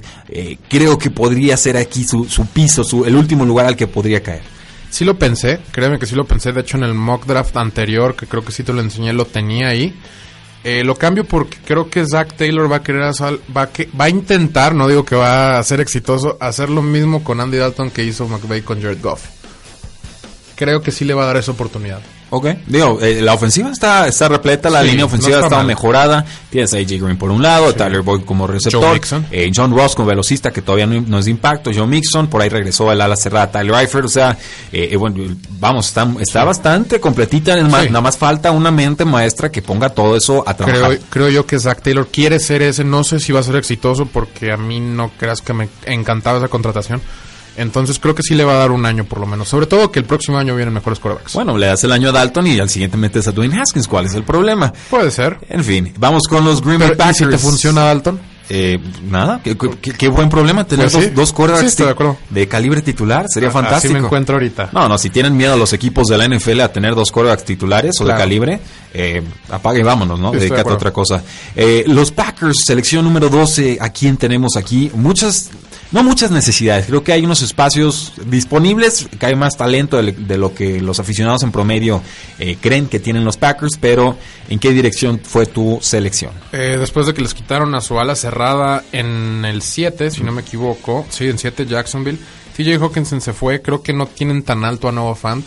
creo 0.68 0.98
que 0.98 1.10
podría 1.10 1.56
ser 1.56 1.78
aquí 1.78 2.04
su, 2.04 2.26
su 2.26 2.44
piso, 2.44 2.84
su, 2.84 3.06
el 3.06 3.16
último 3.16 3.46
lugar 3.46 3.64
al 3.64 3.74
que 3.74 3.86
podría 3.86 4.22
caer. 4.22 4.42
Sí 4.94 5.04
lo 5.04 5.18
pensé, 5.18 5.58
créeme 5.72 5.98
que 5.98 6.06
sí 6.06 6.14
lo 6.14 6.24
pensé. 6.24 6.52
De 6.52 6.60
hecho, 6.60 6.76
en 6.76 6.84
el 6.84 6.94
mock 6.94 7.26
draft 7.26 7.56
anterior, 7.56 8.14
que 8.14 8.28
creo 8.28 8.44
que 8.44 8.52
sí 8.52 8.62
te 8.62 8.72
lo 8.72 8.80
enseñé, 8.80 9.12
lo 9.12 9.24
tenía 9.24 9.70
ahí. 9.70 9.92
Eh, 10.62 10.84
lo 10.84 10.94
cambio 10.94 11.24
porque 11.24 11.58
creo 11.64 11.90
que 11.90 12.06
Zach 12.06 12.36
Taylor 12.36 12.70
va 12.70 12.76
a 12.76 12.82
querer 12.84 13.02
va, 13.02 13.68
va 14.00 14.04
a 14.04 14.08
intentar, 14.08 14.72
no 14.72 14.86
digo 14.86 15.04
que 15.04 15.16
va 15.16 15.58
a 15.58 15.62
ser 15.64 15.80
exitoso, 15.80 16.36
hacer 16.38 16.70
lo 16.70 16.80
mismo 16.80 17.24
con 17.24 17.40
Andy 17.40 17.56
Dalton 17.56 17.90
que 17.90 18.04
hizo 18.04 18.28
McVay 18.28 18.62
con 18.62 18.80
Jared 18.80 19.02
Goff. 19.02 19.24
Creo 20.54 20.80
que 20.80 20.92
sí 20.92 21.04
le 21.04 21.14
va 21.14 21.24
a 21.24 21.26
dar 21.26 21.38
esa 21.38 21.50
oportunidad. 21.50 22.00
Ok, 22.36 22.46
digo, 22.66 22.98
eh, 23.00 23.22
la 23.22 23.32
ofensiva 23.34 23.70
está, 23.70 24.08
está 24.08 24.26
repleta, 24.26 24.68
la 24.68 24.82
línea 24.82 25.04
ofensiva 25.04 25.38
está, 25.38 25.62
mejorada. 25.62 26.24
Tienes 26.50 26.74
a 26.74 26.78
AJ 26.78 27.00
Green 27.00 27.16
por 27.16 27.30
un 27.30 27.40
lado, 27.40 27.72
Tyler 27.74 28.02
Boyd 28.02 28.24
como 28.24 28.48
receptor, 28.48 29.00
eh, 29.30 29.52
John 29.54 29.72
Ross 29.72 29.94
como 29.94 30.08
velocista 30.08 30.52
que 30.52 30.60
todavía 30.60 30.84
no, 30.84 31.18
es 31.20 31.26
de 31.26 31.30
impacto, 31.30 31.70
Joe 31.72 31.86
Mixon, 31.86 32.26
por 32.26 32.42
ahí 32.42 32.48
regresó 32.48 32.90
el 32.90 33.00
ala 33.00 33.14
cerrada 33.14 33.52
Tyler 33.52 33.76
Eifert, 33.76 34.06
o 34.06 34.08
sea, 34.08 34.36
eh, 34.72 34.96
bueno, 34.96 35.32
vamos, 35.60 35.86
está, 35.86 36.08
está 36.18 36.42
bastante 36.42 36.98
completita, 36.98 37.54
nada 37.54 38.00
más 38.00 38.18
falta 38.18 38.50
una 38.50 38.72
mente 38.72 39.04
maestra 39.04 39.52
que 39.52 39.62
ponga 39.62 39.90
todo 39.90 40.16
eso 40.16 40.42
a 40.44 40.56
trabajar. 40.56 40.88
Creo, 40.88 41.00
creo 41.10 41.28
yo 41.28 41.46
que 41.46 41.60
Zach 41.60 41.82
Taylor 41.82 42.08
quiere 42.08 42.40
ser 42.40 42.62
ese, 42.62 42.82
no 42.82 43.04
sé 43.04 43.20
si 43.20 43.32
va 43.32 43.38
a 43.38 43.44
ser 43.44 43.54
exitoso 43.54 44.06
porque 44.06 44.50
a 44.50 44.56
mí 44.56 44.80
no 44.80 45.12
creas 45.16 45.40
que 45.40 45.52
me 45.52 45.68
encantaba 45.86 46.38
esa 46.38 46.48
contratación 46.48 47.00
entonces 47.56 47.98
creo 47.98 48.14
que 48.14 48.22
sí 48.22 48.34
le 48.34 48.44
va 48.44 48.54
a 48.54 48.56
dar 48.56 48.70
un 48.70 48.84
año 48.86 49.04
por 49.04 49.20
lo 49.20 49.26
menos. 49.26 49.48
Sobre 49.48 49.66
todo 49.66 49.90
que 49.90 49.98
el 49.98 50.04
próximo 50.04 50.38
año 50.38 50.54
vienen 50.56 50.74
mejores 50.74 50.98
quarterbacks. 50.98 51.34
Bueno, 51.34 51.56
le 51.56 51.66
das 51.66 51.84
el 51.84 51.92
año 51.92 52.08
a 52.08 52.12
Dalton 52.12 52.46
y 52.46 52.58
al 52.58 52.68
siguiente 52.68 52.96
metes 52.96 53.28
a 53.28 53.32
Dwayne 53.32 53.60
Haskins. 53.60 53.88
¿Cuál 53.88 54.06
es 54.06 54.14
el 54.14 54.24
problema? 54.24 54.72
Puede 54.90 55.10
ser. 55.10 55.38
En 55.48 55.64
fin, 55.64 55.92
vamos 55.98 56.28
con 56.28 56.44
los 56.44 56.62
Green 56.62 56.80
Bay 56.80 56.94
Packers. 56.96 57.18
si 57.18 57.26
te 57.26 57.38
funciona 57.38 57.82
Dalton? 57.82 58.34
Eh, 58.50 58.78
nada, 59.08 59.40
qué, 59.42 60.08
buen 60.08 60.28
problema 60.28 60.66
tener 60.66 60.90
pues 60.90 61.14
dos, 61.14 61.32
quarterbacks 61.32 61.78
de, 62.28 62.46
calibre 62.46 62.82
titular, 62.82 63.24
sería 63.26 63.50
fantástico. 63.50 63.94
Así 63.94 64.00
me 64.00 64.04
encuentro 64.04 64.36
ahorita. 64.36 64.68
No, 64.70 64.86
no, 64.86 64.98
si 64.98 65.08
tienen 65.08 65.34
miedo 65.34 65.56
los 65.56 65.72
equipos 65.72 66.08
de 66.08 66.18
la 66.18 66.28
NFL 66.28 66.60
a 66.60 66.70
tener 66.70 66.94
dos 66.94 67.10
quarterbacks 67.10 67.44
titulares 67.44 67.98
o 68.02 68.04
de 68.04 68.12
calibre, 68.12 68.60
eh, 68.92 69.22
apague 69.50 69.80
y 69.80 69.82
vámonos, 69.82 70.20
¿no? 70.20 70.30
Dedícate 70.30 70.68
a 70.68 70.74
otra 70.74 70.92
cosa. 70.92 71.22
Eh, 71.56 71.84
los 71.86 72.10
Packers, 72.10 72.58
selección 72.66 73.06
número 73.06 73.30
12, 73.30 73.78
¿a 73.80 73.88
quién 73.88 74.18
tenemos 74.18 74.58
aquí? 74.58 74.90
Muchas 74.94 75.50
no 75.94 76.02
muchas 76.02 76.32
necesidades. 76.32 76.86
Creo 76.86 77.04
que 77.04 77.12
hay 77.12 77.24
unos 77.24 77.40
espacios 77.42 78.14
disponibles, 78.26 79.06
que 79.16 79.26
hay 79.26 79.36
más 79.36 79.56
talento 79.56 80.02
de, 80.02 80.36
lo 80.36 80.52
que 80.52 80.80
los 80.80 80.98
aficionados 80.98 81.44
en 81.44 81.52
promedio 81.52 82.02
eh, 82.40 82.56
creen 82.60 82.88
que 82.88 82.98
tienen 82.98 83.24
los 83.24 83.36
Packers, 83.36 83.78
pero 83.80 84.18
¿en 84.48 84.58
qué 84.58 84.72
dirección 84.72 85.20
fue 85.22 85.46
tu 85.46 85.78
selección? 85.80 86.32
Eh, 86.50 86.78
después 86.80 87.06
de 87.06 87.14
que 87.14 87.22
les 87.22 87.32
quitaron 87.32 87.76
a 87.76 87.80
su 87.80 88.00
ala 88.00 88.16
cerrada 88.16 88.82
en 88.90 89.44
el 89.44 89.62
7, 89.62 90.10
si 90.10 90.24
no 90.24 90.32
me 90.32 90.42
equivoco, 90.42 91.06
sí, 91.10 91.28
en 91.28 91.38
7 91.38 91.64
Jacksonville, 91.64 92.18
TJ 92.56 92.82
Hawkinson 92.82 93.20
se 93.20 93.32
fue, 93.32 93.62
creo 93.62 93.80
que 93.80 93.92
no 93.92 94.08
tienen 94.08 94.42
tan 94.42 94.64
alto 94.64 94.88
a 94.88 94.92
Noah 94.92 95.14
Fant, 95.14 95.46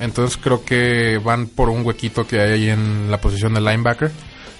entonces 0.00 0.36
creo 0.42 0.64
que 0.64 1.20
van 1.24 1.46
por 1.46 1.68
un 1.68 1.86
huequito 1.86 2.26
que 2.26 2.40
hay 2.40 2.50
ahí 2.50 2.68
en 2.68 3.12
la 3.12 3.20
posición 3.20 3.54
de 3.54 3.60
linebacker 3.60 4.10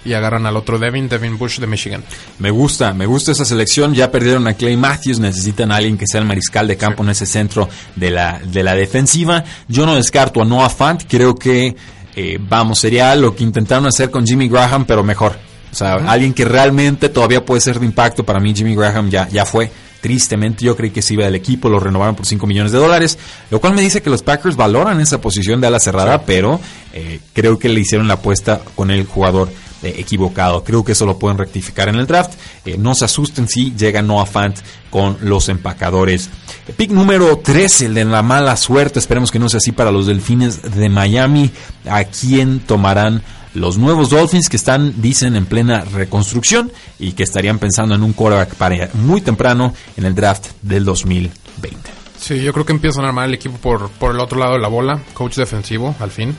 y 0.05 0.13
agarran 0.13 0.45
al 0.45 0.55
otro 0.55 0.77
Devin, 0.79 1.09
Devin 1.09 1.37
Bush 1.37 1.59
de 1.59 1.67
Michigan. 1.67 2.03
Me 2.39 2.51
gusta, 2.51 2.93
me 2.93 3.05
gusta 3.05 3.31
esa 3.31 3.43
selección. 3.43 3.93
Ya 3.93 4.11
perdieron 4.11 4.47
a 4.47 4.53
Clay 4.53 4.77
Matthews, 4.77 5.19
necesitan 5.19 5.71
a 5.71 5.77
alguien 5.77 5.97
que 5.97 6.05
sea 6.07 6.21
el 6.21 6.27
mariscal 6.27 6.67
de 6.67 6.77
campo 6.77 7.03
en 7.03 7.09
ese 7.09 7.25
centro 7.25 7.67
de 7.95 8.11
la, 8.11 8.39
de 8.39 8.63
la 8.63 8.75
defensiva. 8.75 9.43
Yo 9.67 9.85
no 9.85 9.95
descarto 9.95 10.41
a 10.41 10.45
Noah 10.45 10.69
Fant, 10.69 11.03
creo 11.07 11.35
que, 11.35 11.75
eh, 12.15 12.37
vamos, 12.39 12.79
sería 12.79 13.15
lo 13.15 13.35
que 13.35 13.43
intentaron 13.43 13.87
hacer 13.87 14.11
con 14.11 14.25
Jimmy 14.25 14.47
Graham, 14.47 14.85
pero 14.85 15.03
mejor. 15.03 15.35
O 15.71 15.75
sea, 15.75 15.95
alguien 15.95 16.33
que 16.33 16.45
realmente 16.45 17.09
todavía 17.09 17.43
puede 17.43 17.59
ser 17.59 17.79
de 17.79 17.85
impacto. 17.85 18.23
Para 18.23 18.39
mí 18.39 18.53
Jimmy 18.55 18.75
Graham 18.75 19.09
ya, 19.09 19.27
ya 19.27 19.45
fue. 19.45 19.69
Tristemente 19.99 20.63
yo 20.63 20.75
creí 20.75 20.91
que 20.91 21.01
se 21.01 21.15
iba 21.15 21.25
del 21.25 21.33
equipo, 21.33 21.67
lo 21.67 21.79
renovaron 21.79 22.15
por 22.15 22.27
5 22.27 22.45
millones 22.45 22.71
de 22.71 22.77
dólares, 22.77 23.17
lo 23.49 23.59
cual 23.59 23.73
me 23.73 23.81
dice 23.81 24.03
que 24.03 24.11
los 24.11 24.21
Packers 24.21 24.55
valoran 24.55 25.01
esa 25.01 25.19
posición 25.19 25.59
de 25.59 25.65
ala 25.65 25.79
cerrada, 25.79 26.21
pero 26.21 26.59
eh, 26.93 27.19
creo 27.33 27.57
que 27.57 27.69
le 27.69 27.79
hicieron 27.79 28.07
la 28.07 28.13
apuesta 28.13 28.61
con 28.75 28.91
el 28.91 29.05
jugador 29.05 29.49
eh, 29.85 29.95
equivocado. 29.99 30.63
Creo 30.63 30.83
que 30.83 30.93
eso 30.93 31.05
lo 31.05 31.19
pueden 31.19 31.37
rectificar 31.37 31.89
en 31.89 31.95
el 31.95 32.07
draft. 32.07 32.33
Eh, 32.65 32.75
no 32.77 32.95
se 32.95 33.05
asusten 33.05 33.47
si 33.47 33.75
llega 33.75 34.01
Noah 34.01 34.25
Fant 34.25 34.57
con 34.89 35.17
los 35.21 35.47
empacadores. 35.47 36.29
Pick 36.75 36.89
número 36.89 37.37
13, 37.37 37.85
el 37.85 37.93
de 37.93 38.05
la 38.05 38.23
mala 38.23 38.57
suerte. 38.57 38.97
Esperemos 38.97 39.31
que 39.31 39.37
no 39.37 39.47
sea 39.47 39.59
así 39.59 39.71
para 39.71 39.91
los 39.91 40.07
Delfines 40.07 40.61
de 40.75 40.89
Miami. 40.89 41.51
¿A 41.87 42.03
quién 42.05 42.61
tomarán 42.61 43.21
los 43.53 43.77
nuevos 43.77 44.09
Dolphins 44.09 44.49
que 44.49 44.57
están, 44.57 45.01
dicen, 45.01 45.35
en 45.35 45.45
plena 45.45 45.83
reconstrucción 45.83 46.71
y 46.97 47.11
que 47.11 47.23
estarían 47.23 47.59
pensando 47.59 47.93
en 47.93 48.01
un 48.01 48.13
quarterback 48.13 48.55
para 48.55 48.89
muy 48.93 49.21
temprano 49.21 49.73
en 49.97 50.05
el 50.05 50.15
draft 50.15 50.47
del 50.61 50.83
2020? 50.83 51.91
Sí, 52.17 52.41
yo 52.41 52.53
creo 52.53 52.65
que 52.65 52.73
empiezan 52.73 53.05
a 53.05 53.09
armar 53.09 53.27
el 53.27 53.35
equipo 53.35 53.57
por, 53.57 53.89
por 53.91 54.15
el 54.15 54.19
otro 54.19 54.39
lado 54.39 54.53
de 54.53 54.59
la 54.59 54.67
bola, 54.67 54.99
coach 55.13 55.35
defensivo, 55.35 55.95
al 55.99 56.09
fin. 56.09 56.35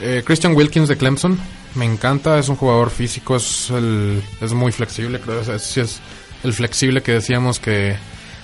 Eh, 0.00 0.22
Christian 0.24 0.56
Wilkins 0.56 0.88
de 0.88 0.96
Clemson, 0.96 1.38
me 1.74 1.84
encanta, 1.84 2.38
es 2.38 2.48
un 2.48 2.56
jugador 2.56 2.90
físico, 2.90 3.36
es, 3.36 3.70
el, 3.70 4.22
es 4.40 4.52
muy 4.52 4.72
flexible, 4.72 5.20
creo, 5.20 5.40
es, 5.40 5.76
es 5.76 6.00
el 6.42 6.52
flexible 6.52 7.02
que 7.02 7.12
decíamos 7.12 7.58
que 7.58 7.96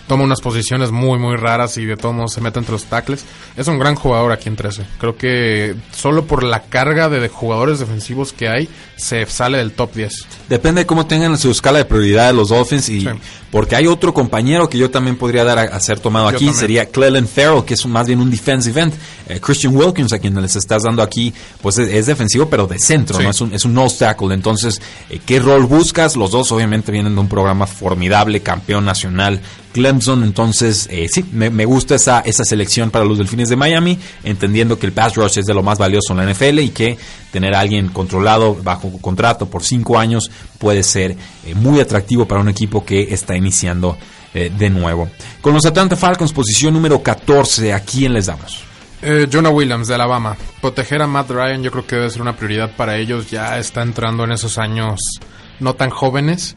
toma 0.06 0.24
unas 0.24 0.40
posiciones 0.40 0.90
muy, 0.90 1.18
muy 1.18 1.36
raras 1.36 1.76
y 1.78 1.84
de 1.84 1.96
todos 1.96 2.14
modos 2.14 2.32
se 2.32 2.40
mete 2.40 2.58
entre 2.58 2.72
los 2.72 2.84
tackles. 2.84 3.24
Es 3.56 3.66
un 3.68 3.78
gran 3.78 3.94
jugador 3.94 4.32
aquí 4.32 4.48
en 4.48 4.56
13. 4.56 4.84
Creo 4.98 5.16
que 5.16 5.74
solo 5.92 6.24
por 6.24 6.42
la 6.42 6.62
carga 6.62 7.08
de 7.08 7.28
jugadores 7.28 7.78
defensivos 7.78 8.32
que 8.32 8.48
hay, 8.48 8.68
se 8.96 9.26
sale 9.26 9.58
del 9.58 9.72
top 9.72 9.94
10. 9.94 10.14
Depende 10.48 10.82
de 10.82 10.86
cómo 10.86 11.06
tengan 11.06 11.36
su 11.38 11.50
escala 11.50 11.78
de 11.78 11.84
prioridad 11.84 12.32
los 12.32 12.48
Dolphins 12.48 12.88
y 12.88 13.08
porque 13.50 13.76
hay 13.76 13.86
otro 13.86 14.12
compañero 14.12 14.68
que 14.68 14.76
yo 14.76 14.90
también 14.90 15.16
podría 15.16 15.44
dar 15.44 15.58
a, 15.58 15.80
ser 15.80 16.00
tomado 16.00 16.28
aquí, 16.28 16.52
sería 16.52 16.86
Clellan 16.86 17.26
Farrell, 17.26 17.64
que 17.64 17.74
es 17.74 17.86
más 17.86 18.06
bien 18.06 18.20
un 18.20 18.30
defensive 18.30 18.80
end. 18.80 18.92
Eh, 19.28 19.40
Christian 19.40 19.74
Wilkins, 19.74 20.12
a 20.12 20.18
quien 20.18 20.40
les 20.40 20.56
estás 20.56 20.82
dando 20.82 21.02
aquí, 21.02 21.32
pues 21.62 21.78
es, 21.78 22.06
defensivo, 22.06 22.48
pero 22.48 22.66
de 22.66 22.78
centro, 22.78 23.18
¿no? 23.20 23.30
Es 23.30 23.40
un, 23.40 23.54
es 23.54 23.64
un 23.64 23.72
nose 23.72 23.98
tackle. 23.98 24.34
Entonces, 24.34 24.80
eh, 25.08 25.20
¿qué 25.24 25.38
rol 25.38 25.64
buscas? 25.64 26.16
Los 26.16 26.32
dos 26.32 26.52
obviamente 26.52 26.92
vienen 26.92 27.14
de 27.14 27.20
un 27.20 27.28
programa 27.28 27.66
formidable, 27.66 28.40
campeón 28.40 28.84
nacional, 28.84 29.40
Clemson. 29.76 30.24
Entonces, 30.24 30.88
eh, 30.90 31.06
sí, 31.12 31.22
me, 31.32 31.66
gusta 31.66 31.96
esa, 31.96 32.20
esa 32.20 32.44
selección 32.44 32.90
para 32.90 33.04
los 33.04 33.18
Delfines 33.18 33.50
de 33.50 33.56
Miami, 33.56 33.98
entendiendo 34.24 34.78
que 34.78 34.86
el 34.86 34.92
pass 34.92 35.16
rush 35.16 35.38
es 35.38 35.44
de 35.44 35.52
lo 35.52 35.62
más 35.62 35.76
valioso 35.78 36.14
en 36.14 36.18
la 36.18 36.32
NFL 36.32 36.60
y 36.60 36.70
que 36.70 36.96
tener 37.30 37.54
a 37.54 37.60
alguien 37.60 37.88
controlado 37.88 38.54
bajo 38.54 38.90
contrato 39.02 39.50
por 39.50 39.62
cinco 39.62 39.98
años 39.98 40.30
puede 40.58 40.82
ser 40.82 41.10
eh, 41.44 41.54
muy 41.54 41.78
atractivo 41.78 42.26
para 42.26 42.40
un 42.40 42.48
equipo 42.48 42.86
que 42.86 43.12
está 43.12 43.36
iniciando 43.36 43.98
eh, 44.32 44.50
de 44.56 44.70
nuevo. 44.70 45.10
Con 45.42 45.52
los 45.52 45.66
Atlanta 45.66 45.94
Falcons, 45.94 46.32
posición 46.32 46.72
número 46.72 47.02
14, 47.02 47.74
¿a 47.74 47.80
quién 47.80 48.14
les 48.14 48.24
damos? 48.24 48.64
Eh, 49.02 49.28
Jonah 49.30 49.50
Williams 49.50 49.88
de 49.88 49.94
Alabama. 49.94 50.38
Proteger 50.62 51.02
a 51.02 51.06
Matt 51.06 51.30
Ryan 51.30 51.62
yo 51.62 51.70
creo 51.70 51.86
que 51.86 51.96
debe 51.96 52.10
ser 52.10 52.22
una 52.22 52.34
prioridad 52.34 52.74
para 52.74 52.96
ellos. 52.96 53.30
Ya 53.30 53.58
está 53.58 53.82
entrando 53.82 54.24
en 54.24 54.32
esos 54.32 54.56
años 54.56 55.20
no 55.60 55.74
tan 55.74 55.90
jóvenes. 55.90 56.56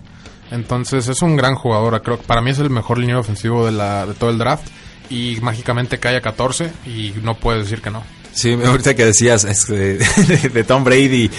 Entonces 0.51 1.07
es 1.07 1.21
un 1.21 1.35
gran 1.35 1.55
jugador. 1.55 2.01
Creo 2.01 2.19
que 2.19 2.25
para 2.25 2.41
mí 2.41 2.51
es 2.51 2.59
el 2.59 2.69
mejor 2.69 2.97
línea 2.97 3.19
ofensivo 3.19 3.65
de, 3.65 3.71
la, 3.71 4.05
de 4.05 4.13
todo 4.13 4.29
el 4.29 4.37
draft. 4.37 4.67
Y 5.09 5.37
mágicamente 5.41 5.97
cae 5.97 6.17
a 6.17 6.21
14 6.21 6.71
y 6.85 7.13
no 7.23 7.35
puede 7.35 7.59
decir 7.59 7.81
que 7.81 7.89
no. 7.89 8.03
Sí, 8.31 8.53
ahorita 8.53 8.95
que 8.95 9.05
decías 9.05 9.43
este, 9.43 9.97
de, 10.53 10.63
Tom 10.63 10.83
Brady 10.83 11.29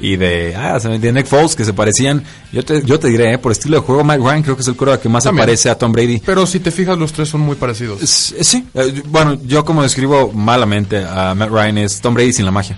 y 0.00 0.16
de, 0.16 0.54
ah, 0.56 0.78
de 0.78 1.12
Nick 1.12 1.26
Foles 1.26 1.54
que 1.54 1.64
se 1.64 1.72
parecían, 1.72 2.24
yo 2.52 2.64
te, 2.64 2.82
yo 2.82 2.98
te 2.98 3.08
diré, 3.08 3.34
eh, 3.34 3.38
por 3.38 3.52
estilo 3.52 3.76
de 3.76 3.82
juego, 3.82 4.02
Mike 4.02 4.18
Ryan 4.18 4.42
creo 4.42 4.56
que 4.56 4.62
es 4.62 4.68
el 4.68 4.76
coro 4.76 5.00
que 5.00 5.08
más 5.08 5.22
se 5.22 5.32
parece 5.32 5.70
a 5.70 5.78
Tom 5.78 5.92
Brady. 5.92 6.20
Pero 6.24 6.46
si 6.46 6.60
te 6.60 6.70
fijas, 6.70 6.98
los 6.98 7.12
tres 7.12 7.28
son 7.28 7.42
muy 7.42 7.56
parecidos. 7.56 8.00
sí, 8.00 8.66
eh, 8.74 9.02
bueno, 9.06 9.38
yo 9.44 9.64
como 9.64 9.82
describo 9.82 10.32
malamente 10.32 11.04
a 11.04 11.34
Matt 11.34 11.50
Ryan 11.50 11.78
es 11.78 12.00
Tom 12.00 12.14
Brady 12.14 12.32
sin 12.32 12.44
la 12.44 12.50
magia. 12.50 12.76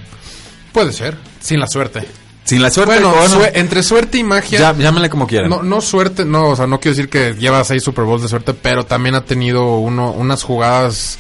Puede 0.73 0.93
ser, 0.93 1.17
sin 1.41 1.59
la 1.59 1.67
suerte. 1.67 2.22
Sin 2.45 2.61
la 2.61 2.71
suerte. 2.71 3.01
Bueno, 3.01 3.15
entre 3.55 3.83
suerte 3.83 4.19
y 4.19 4.25
magia. 4.25 4.59
Ya, 4.59 4.77
llámale 4.77 5.09
como 5.09 5.27
quieran. 5.27 5.49
No, 5.49 5.63
no 5.63 5.81
suerte, 5.81 6.25
no, 6.25 6.51
o 6.51 6.57
sea, 6.57 6.67
no 6.67 6.81
quiero 6.81 6.97
decir 6.97 7.09
que 7.09 7.35
lleva 7.35 7.63
seis 7.65 7.83
Super 7.83 8.05
Bowls 8.05 8.23
de 8.23 8.29
suerte, 8.29 8.53
pero 8.55 8.85
también 8.85 9.15
ha 9.15 9.25
tenido 9.25 9.77
uno, 9.77 10.11
unas 10.11 10.43
jugadas 10.43 11.19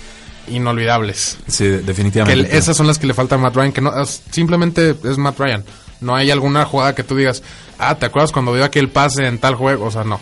inolvidables. 0.48 1.38
Sí, 1.46 1.66
definitivamente. 1.66 2.56
esas 2.56 2.76
son 2.76 2.86
las 2.86 2.98
que 2.98 3.06
le 3.06 3.14
falta 3.14 3.36
a 3.36 3.38
Matt 3.38 3.54
Ryan, 3.54 3.72
que 3.72 3.80
no 3.80 3.92
simplemente 4.30 4.96
es 5.04 5.16
Matt 5.16 5.38
Ryan. 5.38 5.64
No 6.00 6.16
hay 6.16 6.30
alguna 6.32 6.64
jugada 6.64 6.94
que 6.94 7.04
tú 7.04 7.16
digas, 7.16 7.42
ah, 7.78 7.94
¿te 7.94 8.06
acuerdas 8.06 8.32
cuando 8.32 8.54
dio 8.54 8.64
aquel 8.64 8.88
pase 8.88 9.26
en 9.26 9.38
tal 9.38 9.54
juego? 9.54 9.86
O 9.86 9.90
sea, 9.90 10.02
no. 10.02 10.18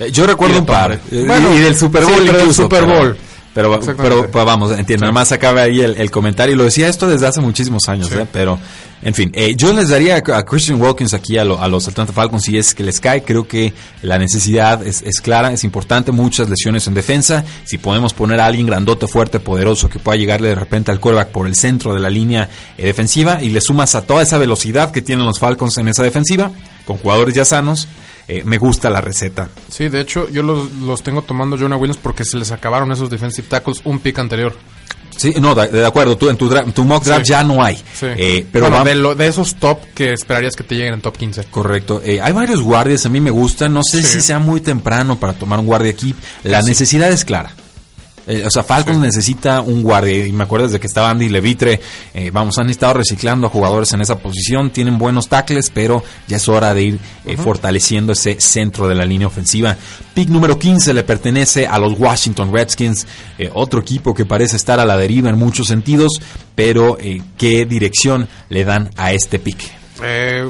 Eh, 0.00 0.10
yo 0.10 0.26
recuerdo 0.26 0.58
un 0.58 0.66
par. 0.66 0.92
Eh, 0.92 1.00
y 1.12 1.58
del 1.60 1.76
Super 1.76 2.04
Bowl, 2.04 2.26
del 2.26 2.52
Super 2.52 2.84
Bowl. 2.84 3.16
Pero, 3.16 3.33
pero, 3.54 3.80
pues, 3.80 4.44
vamos, 4.44 4.76
entiendo, 4.76 5.02
nada 5.02 5.12
más 5.12 5.30
acaba 5.30 5.62
ahí 5.62 5.80
el, 5.80 5.96
el, 5.96 6.10
comentario. 6.10 6.56
Lo 6.56 6.64
decía 6.64 6.88
esto 6.88 7.08
desde 7.08 7.28
hace 7.28 7.40
muchísimos 7.40 7.88
años, 7.88 8.10
¿eh? 8.10 8.26
pero 8.32 8.58
en 9.00 9.14
fin. 9.14 9.30
Eh, 9.32 9.54
yo 9.54 9.72
les 9.72 9.90
daría 9.90 10.16
a 10.16 10.44
Christian 10.44 10.82
Wilkins 10.82 11.14
aquí 11.14 11.38
a, 11.38 11.42
a, 11.42 11.68
los 11.68 11.86
Atlanta 11.86 12.12
Falcons 12.12 12.42
si 12.42 12.58
es 12.58 12.74
que 12.74 12.82
les 12.82 12.98
cae. 12.98 13.22
Creo 13.22 13.46
que 13.46 13.72
la 14.02 14.18
necesidad 14.18 14.84
es, 14.84 15.02
es, 15.02 15.20
clara, 15.20 15.52
es 15.52 15.62
importante. 15.62 16.10
Muchas 16.10 16.50
lesiones 16.50 16.88
en 16.88 16.94
defensa. 16.94 17.44
Si 17.64 17.78
podemos 17.78 18.12
poner 18.12 18.40
a 18.40 18.46
alguien 18.46 18.66
grandote, 18.66 19.06
fuerte, 19.06 19.38
poderoso 19.38 19.88
que 19.88 20.00
pueda 20.00 20.18
llegarle 20.18 20.48
de 20.48 20.56
repente 20.56 20.90
al 20.90 20.98
quarterback 20.98 21.28
por 21.28 21.46
el 21.46 21.54
centro 21.54 21.94
de 21.94 22.00
la 22.00 22.10
línea 22.10 22.48
eh, 22.76 22.86
defensiva 22.86 23.40
y 23.40 23.50
le 23.50 23.60
sumas 23.60 23.94
a 23.94 24.02
toda 24.02 24.22
esa 24.22 24.36
velocidad 24.36 24.90
que 24.90 25.00
tienen 25.00 25.26
los 25.26 25.38
Falcons 25.38 25.78
en 25.78 25.86
esa 25.86 26.02
defensiva, 26.02 26.50
con 26.84 26.96
jugadores 26.96 27.34
ya 27.34 27.44
sanos 27.44 27.86
eh, 28.28 28.42
me 28.44 28.58
gusta 28.58 28.90
la 28.90 29.00
receta. 29.00 29.48
Sí, 29.68 29.88
de 29.88 30.00
hecho, 30.00 30.28
yo 30.30 30.42
los, 30.42 31.02
tengo 31.02 31.22
tomando 31.22 31.56
Jonah 31.56 31.76
Williams 31.76 32.00
porque 32.02 32.24
se 32.24 32.38
les 32.38 32.52
acabaron 32.52 32.90
esos 32.92 33.10
defensive 33.10 33.46
tackles 33.48 33.80
un 33.84 33.98
pick 33.98 34.18
anterior. 34.18 34.54
Sí, 35.16 35.32
no, 35.40 35.54
de, 35.54 35.86
acuerdo, 35.86 36.16
tú 36.16 36.28
en 36.28 36.36
tu, 36.36 36.48
tu 36.72 36.84
mock 36.84 37.04
draft 37.04 37.24
ya 37.24 37.44
no 37.44 37.62
hay. 37.62 37.80
Eh, 38.02 38.44
pero 38.50 38.68
de, 39.14 39.26
esos 39.26 39.54
top 39.54 39.78
que 39.94 40.12
esperarías 40.12 40.56
que 40.56 40.64
te 40.64 40.74
lleguen 40.74 40.94
en 40.94 41.00
top 41.00 41.16
15. 41.16 41.44
Correcto. 41.44 42.02
Eh, 42.04 42.20
hay 42.20 42.32
varios 42.32 42.60
guardias, 42.60 43.06
a 43.06 43.08
mí 43.08 43.20
me 43.20 43.30
gustan. 43.30 43.72
No 43.72 43.82
sé 43.84 44.02
si 44.02 44.20
sea 44.20 44.40
muy 44.40 44.60
temprano 44.60 45.20
para 45.20 45.32
tomar 45.34 45.60
un 45.60 45.66
guardia 45.66 45.92
aquí. 45.92 46.14
La 46.42 46.62
necesidad 46.62 47.12
es 47.12 47.24
clara. 47.24 47.52
Eh, 48.26 48.44
o 48.46 48.50
sea, 48.50 48.62
Falcons 48.62 48.98
necesita 48.98 49.60
un 49.60 49.82
guardia. 49.82 50.26
Y 50.26 50.32
me 50.32 50.44
acuerdo 50.44 50.66
desde 50.66 50.80
que 50.80 50.86
estaba 50.86 51.10
Andy 51.10 51.28
Levitre. 51.28 51.80
Eh, 52.12 52.30
vamos, 52.32 52.58
han 52.58 52.70
estado 52.70 52.94
reciclando 52.94 53.46
a 53.46 53.50
jugadores 53.50 53.92
en 53.92 54.00
esa 54.00 54.18
posición. 54.18 54.70
Tienen 54.70 54.98
buenos 54.98 55.28
tackles, 55.28 55.70
pero 55.70 56.02
ya 56.26 56.36
es 56.36 56.48
hora 56.48 56.74
de 56.74 56.82
ir 56.82 56.98
eh, 57.24 57.36
fortaleciendo 57.36 58.12
ese 58.12 58.40
centro 58.40 58.88
de 58.88 58.94
la 58.94 59.04
línea 59.04 59.26
ofensiva. 59.26 59.76
Pick 60.14 60.28
número 60.28 60.58
15 60.58 60.94
le 60.94 61.02
pertenece 61.02 61.66
a 61.66 61.78
los 61.78 61.98
Washington 61.98 62.52
Redskins. 62.52 63.06
otro 63.52 63.80
equipo 63.80 64.14
que 64.14 64.24
parece 64.24 64.56
estar 64.56 64.80
a 64.80 64.84
la 64.84 64.96
deriva 64.96 65.28
en 65.28 65.38
muchos 65.38 65.68
sentidos. 65.68 66.20
Pero, 66.54 66.96
¿qué 67.36 67.66
dirección 67.66 68.28
le 68.48 68.64
dan 68.64 68.90
a 68.96 69.12
este 69.12 69.38
pick? 69.38 69.58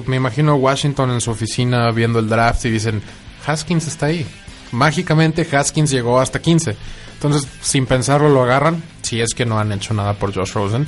me 0.06 0.16
imagino 0.16 0.56
Washington 0.56 1.12
en 1.12 1.20
su 1.20 1.30
oficina 1.30 1.90
viendo 1.92 2.18
el 2.18 2.28
draft 2.28 2.64
y 2.66 2.70
dicen: 2.70 3.02
Haskins 3.46 3.86
está 3.86 4.06
ahí. 4.06 4.26
Mágicamente, 4.72 5.46
Haskins 5.50 5.90
llegó 5.90 6.20
hasta 6.20 6.40
15 6.40 6.76
entonces, 7.28 7.50
sin 7.60 7.86
pensarlo, 7.86 8.28
lo 8.28 8.42
agarran. 8.42 8.82
Si 9.02 9.20
es 9.20 9.34
que 9.34 9.46
no 9.46 9.58
han 9.58 9.72
hecho 9.72 9.94
nada 9.94 10.14
por 10.14 10.34
Josh 10.34 10.52
Rosen. 10.52 10.86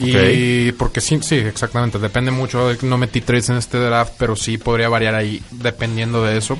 Y 0.00 0.72
porque 0.72 1.00
sí, 1.00 1.18
sí, 1.22 1.36
exactamente. 1.36 1.98
Depende 1.98 2.30
mucho. 2.30 2.72
No 2.82 2.98
metí 2.98 3.20
trades 3.20 3.48
en 3.50 3.56
este 3.56 3.78
draft, 3.78 4.14
pero 4.18 4.36
sí 4.36 4.58
podría 4.58 4.88
variar 4.88 5.14
ahí 5.14 5.42
dependiendo 5.50 6.22
de 6.22 6.38
eso. 6.38 6.58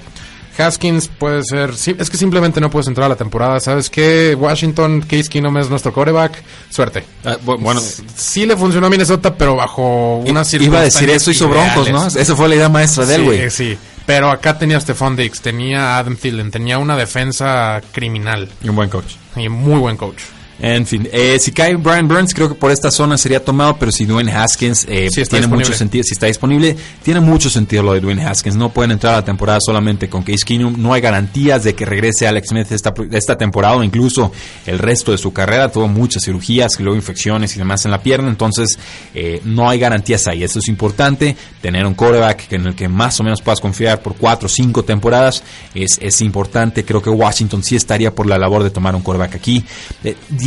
Haskins 0.59 1.07
puede 1.07 1.45
ser. 1.45 1.71
es 1.71 2.11
que 2.11 2.17
simplemente 2.17 2.61
no 2.61 2.69
puedes 2.69 2.89
entrar 2.89 3.07
a 3.07 3.09
la 3.11 3.17
temporada. 3.17 3.61
¿Sabes 3.61 3.89
qué? 3.91 4.37
Washington, 4.39 5.03
Case 5.03 5.29
Keenum 5.29 5.57
es 5.59 5.71
nuestro 5.71 5.93
coreback. 5.93 6.43
Suerte. 6.69 7.05
Ah, 7.25 7.37
bueno, 7.43 7.81
sí 8.17 8.45
le 8.45 8.57
funcionó 8.57 8.89
a 8.89 8.91
Minnesota, 8.91 9.35
pero 9.37 9.55
bajo 9.55 10.17
una 10.17 10.45
circunstancia. 10.45 10.67
Iba 10.67 10.81
a 10.81 10.85
decir 10.85 11.11
eso 11.11 11.31
hizo 11.31 11.49
Broncos, 11.49 11.91
¿no? 11.91 12.07
Esa 12.07 12.35
fue 12.35 12.49
la 12.49 12.57
idea 12.57 12.69
maestra 12.69 13.07
de 13.07 13.15
él, 13.15 13.25
güey. 13.25 13.51
Sí, 13.51 13.75
sí. 13.75 13.79
Pero 14.09 14.31
acá 14.31 14.59
tenía 14.59 14.81
Stephon 14.81 15.17
Dix, 15.17 15.43
tenía 15.43 15.99
Adam 15.99 16.17
Thielen, 16.17 16.51
tenía 16.51 16.79
una 16.79 16.97
defensa 16.97 17.83
criminal. 17.93 18.49
Y 18.63 18.71
un 18.71 18.77
buen 18.77 18.89
coach. 18.89 19.17
Y 19.37 19.51
muy 19.51 19.79
buen 19.79 19.99
coach. 19.99 20.23
En 20.61 20.87
fin, 20.87 21.09
eh, 21.13 21.39
si 21.39 21.53
cae 21.53 21.77
Brian 21.77 22.09
Burns, 22.09 22.35
creo 22.35 22.49
que 22.49 22.57
por 22.57 22.73
esta 22.73 22.91
zona 22.91 23.17
sería 23.17 23.45
tomado, 23.45 23.77
pero 23.79 23.93
si 23.93 24.05
Dwayne 24.05 24.33
Haskins 24.33 24.87
eh, 24.89 25.09
tiene 25.29 25.47
mucho 25.47 25.73
sentido, 25.73 26.03
si 26.03 26.15
está 26.15 26.27
disponible, 26.27 26.77
tiene 27.05 27.21
mucho 27.21 27.49
sentido 27.49 27.85
lo 27.85 27.93
de 27.93 28.01
Dwayne 28.01 28.25
Haskins. 28.25 28.57
No 28.57 28.71
pueden 28.71 28.91
entrar 28.91 29.15
a 29.15 29.17
la 29.19 29.25
temporada 29.25 29.61
solamente 29.61 30.09
con 30.09 30.25
Case 30.25 30.45
Keenum. 30.45 30.75
No 30.77 30.93
hay 30.93 31.01
garantías 31.01 31.63
de 31.63 31.75
que 31.75 31.85
regrese 31.85 32.27
Alex 32.27 32.49
Smith 32.49 32.73
esta, 32.73 32.93
esta 33.13 33.39
temporada 33.39 33.77
o 33.77 33.85
incluso 33.85 34.33
el 34.67 34.81
resto 34.81 35.13
de 35.13 35.19
su 35.19 35.33
carrera. 35.33 35.71
Tuvo 35.71 35.87
muchas 35.87 36.25
cirugías, 36.25 36.73
luego 36.81 36.97
infecciones 36.97 37.55
y 37.55 37.59
demás 37.59 37.85
en 37.85 37.93
la 37.93 38.03
pierna, 38.03 38.29
entonces 38.29 38.79
eh, 39.15 39.41
no 39.45 39.71
hay 39.71 39.79
garantías 39.79 40.27
ahí. 40.27 40.43
Eso 40.43 40.59
es 40.59 40.67
importante. 40.67 41.37
Tener 41.63 41.87
un 41.87 41.95
quarterback 41.95 42.53
en 42.53 42.67
el 42.67 42.75
que 42.75 42.89
más 42.89 43.21
o 43.21 43.23
menos 43.23 43.43
puedas 43.43 43.61
confiar 43.61 44.03
por 44.03 44.17
cuatro 44.17 44.47
o 44.47 44.49
cinco 44.49 44.83
temporadas 44.83 45.45
es, 45.73 45.99
es 46.01 46.21
importante. 46.21 46.85
Creo 46.85 47.01
que 47.01 47.11
Washington 47.11 47.63
sí 47.63 47.77
estaría 47.77 48.13
por 48.13 48.27
la 48.27 48.39
labor 48.39 48.65
de 48.65 48.71
tomar 48.71 48.97
un 48.97 49.03
quarterback 49.03 49.37
aquí. 49.37 49.65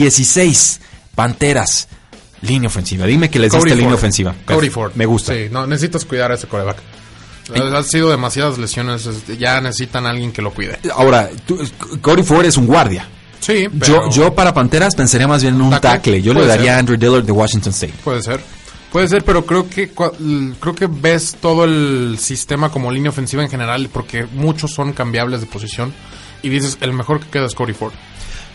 16 0.02 0.82
Panteras. 1.16 1.88
Línea 2.42 2.68
ofensiva. 2.68 3.06
Dime 3.06 3.30
que 3.30 3.38
les 3.38 3.52
diste 3.52 3.76
línea 3.76 3.94
ofensiva. 3.94 4.34
Cody 4.46 4.70
Ford. 4.70 4.94
Me 4.96 5.06
gusta. 5.06 5.34
Sí, 5.34 5.48
no, 5.52 5.68
necesitas 5.68 6.06
cuidar 6.06 6.32
a 6.32 6.36
ese 6.36 6.48
coreback. 6.48 6.78
Han 7.54 7.84
sido 7.84 8.10
demasiadas 8.10 8.58
lesiones. 8.58 9.08
Ya 9.38 9.62
necesitan 9.62 10.08
a 10.08 10.10
alguien 10.10 10.32
que 10.32 10.42
lo 10.42 10.52
cuide. 10.52 10.80
Ahora, 10.96 11.30
Cody 12.02 12.24
Ford 12.24 12.46
es 12.46 12.58
un 12.58 12.66
guardia. 12.66 13.08
Sí, 13.40 13.68
yo, 13.74 14.10
yo 14.10 14.34
para 14.34 14.54
Panteras 14.54 14.96
pensaría 14.96 15.28
más 15.28 15.42
bien 15.42 15.56
en 15.56 15.62
un 15.62 15.80
tackle. 15.80 16.22
Yo 16.22 16.34
le 16.34 16.46
daría 16.46 16.76
a 16.76 16.80
Andrew 16.80 16.98
Dillard 16.98 17.24
de 17.24 17.32
Washington 17.32 17.72
State. 17.72 17.94
Puede 18.04 18.22
ser. 18.24 18.40
Puede 18.92 19.08
ser, 19.08 19.24
pero 19.24 19.46
creo 19.46 19.70
que 19.70 19.90
creo 19.90 20.76
que 20.76 20.88
ves 20.88 21.38
todo 21.40 21.64
el 21.64 22.18
sistema 22.20 22.70
como 22.70 22.92
línea 22.92 23.10
ofensiva 23.10 23.42
en 23.42 23.50
general, 23.50 23.90
porque 23.92 24.26
muchos 24.26 24.72
son 24.72 24.94
cambiables 24.94 25.42
de 25.42 25.48
posición. 25.48 25.94
Y 26.44 26.50
dices, 26.50 26.78
el 26.82 26.94
mejor 26.94 27.20
que 27.20 27.30
queda 27.30 27.46
es 27.46 27.54
Cody 27.54 27.74
Ford. 27.74 27.94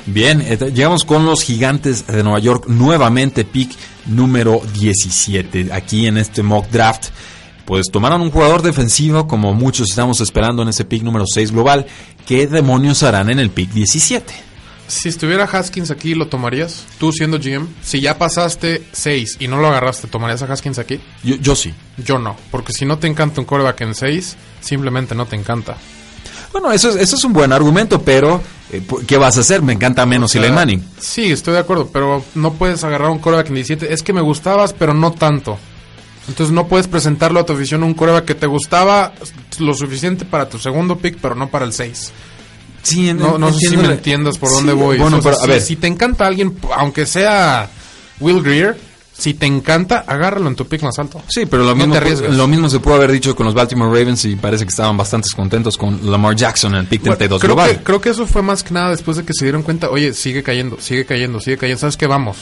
Bien, 0.06 0.40
eh, 0.40 0.56
llegamos 0.72 1.04
con 1.04 1.26
los 1.26 1.42
gigantes 1.42 2.06
de 2.06 2.22
Nueva 2.22 2.38
York, 2.38 2.66
nuevamente 2.68 3.44
pick 3.44 3.76
número 4.06 4.62
17, 4.78 5.72
aquí 5.72 6.06
en 6.06 6.16
este 6.16 6.42
mock 6.42 6.68
draft. 6.70 7.08
Pues 7.64 7.86
tomaron 7.90 8.20
un 8.20 8.30
jugador 8.30 8.62
defensivo, 8.62 9.26
como 9.26 9.52
muchos 9.52 9.90
estamos 9.90 10.20
esperando 10.20 10.62
en 10.62 10.68
ese 10.68 10.84
pick 10.84 11.02
número 11.02 11.24
6 11.26 11.50
global. 11.50 11.86
¿Qué 12.24 12.46
demonios 12.46 13.02
harán 13.02 13.28
en 13.30 13.40
el 13.40 13.50
pick 13.50 13.72
17? 13.72 14.32
Si 14.86 15.08
estuviera 15.08 15.44
Haskins 15.44 15.90
aquí, 15.90 16.14
¿lo 16.14 16.28
tomarías? 16.28 16.84
Tú 16.98 17.10
siendo 17.10 17.38
GM. 17.38 17.66
Si 17.82 18.00
ya 18.00 18.18
pasaste 18.18 18.84
6 18.92 19.38
y 19.40 19.48
no 19.48 19.56
lo 19.56 19.66
agarraste, 19.66 20.06
¿tomarías 20.06 20.42
a 20.42 20.52
Haskins 20.52 20.78
aquí? 20.78 21.00
Yo, 21.24 21.56
sí. 21.56 21.74
Yo 21.96 22.20
no. 22.20 22.36
Porque 22.52 22.72
si 22.72 22.86
no 22.86 22.98
te 22.98 23.08
encanta 23.08 23.40
un 23.40 23.46
coreback 23.46 23.80
en 23.80 23.96
6, 23.96 24.36
simplemente 24.60 25.16
no 25.16 25.26
te 25.26 25.34
encanta. 25.34 25.76
Bueno, 26.52 26.72
eso 26.72 26.90
es, 26.90 26.96
eso 26.96 27.16
es 27.16 27.24
un 27.24 27.32
buen 27.32 27.52
argumento, 27.52 28.00
pero 28.02 28.40
eh, 28.70 28.82
¿qué 29.06 29.16
vas 29.16 29.36
a 29.36 29.40
hacer? 29.40 29.62
Me 29.62 29.72
encanta 29.72 30.06
menos 30.06 30.34
o 30.34 30.52
Manning. 30.52 30.84
Sí, 30.98 31.30
estoy 31.30 31.54
de 31.54 31.60
acuerdo, 31.60 31.88
pero 31.92 32.24
no 32.34 32.54
puedes 32.54 32.82
agarrar 32.84 33.10
un 33.10 33.18
coreback 33.18 33.48
en 33.48 33.54
17. 33.54 33.92
Es 33.92 34.02
que 34.02 34.12
me 34.12 34.20
gustabas, 34.20 34.72
pero 34.72 34.94
no 34.94 35.12
tanto. 35.12 35.58
Entonces 36.28 36.52
no 36.52 36.66
puedes 36.66 36.88
presentarlo 36.88 37.40
a 37.40 37.46
tu 37.46 37.52
afición 37.52 37.84
un 37.84 37.94
coreback 37.94 38.24
que 38.24 38.34
te 38.34 38.46
gustaba 38.46 39.12
lo 39.58 39.74
suficiente 39.74 40.24
para 40.24 40.48
tu 40.48 40.58
segundo 40.58 40.98
pick, 40.98 41.18
pero 41.20 41.34
no 41.34 41.48
para 41.48 41.64
el 41.64 41.72
6. 41.72 42.12
Sí, 42.82 43.12
no, 43.12 43.38
no 43.38 43.52
sé 43.52 43.68
si 43.68 43.76
me 43.76 43.86
entiendas 43.86 44.38
por 44.38 44.50
dónde 44.50 44.72
voy. 44.72 44.98
Bueno, 44.98 45.20
pero, 45.22 45.40
a 45.40 45.46
ver. 45.46 45.60
Si 45.60 45.76
te 45.76 45.86
encanta 45.86 46.26
alguien, 46.26 46.56
aunque 46.76 47.06
sea 47.06 47.68
Will 48.20 48.42
Greer, 48.42 48.76
si 49.16 49.34
te 49.34 49.46
encanta, 49.46 50.04
agárralo 50.06 50.48
en 50.48 50.56
tu 50.56 50.66
pick 50.66 50.82
más 50.82 50.98
alto. 50.98 51.22
Sí, 51.28 51.46
pero 51.46 51.64
lo, 51.64 51.74
mismo, 51.74 51.94
lo 52.28 52.46
mismo 52.46 52.68
se 52.68 52.80
pudo 52.80 52.94
haber 52.94 53.10
dicho 53.10 53.34
con 53.34 53.46
los 53.46 53.54
Baltimore 53.54 53.90
Ravens 53.90 54.24
y 54.26 54.36
parece 54.36 54.64
que 54.64 54.70
estaban 54.70 54.96
bastante 54.96 55.28
contentos 55.34 55.78
con 55.78 56.10
Lamar 56.10 56.36
Jackson 56.36 56.74
en 56.74 56.80
el 56.80 56.86
pick 56.86 57.02
32 57.02 57.40
creo 57.40 57.54
global. 57.54 57.80
creo 57.82 58.00
que 58.00 58.10
eso 58.10 58.26
fue 58.26 58.42
más 58.42 58.62
que 58.62 58.74
nada 58.74 58.90
después 58.90 59.16
de 59.16 59.24
que 59.24 59.32
se 59.32 59.44
dieron 59.46 59.62
cuenta, 59.62 59.88
oye, 59.88 60.12
sigue 60.12 60.42
cayendo, 60.42 60.78
sigue 60.80 61.06
cayendo, 61.06 61.40
sigue 61.40 61.56
cayendo. 61.56 61.80
¿Sabes 61.80 61.96
qué? 61.96 62.06
Vamos. 62.06 62.36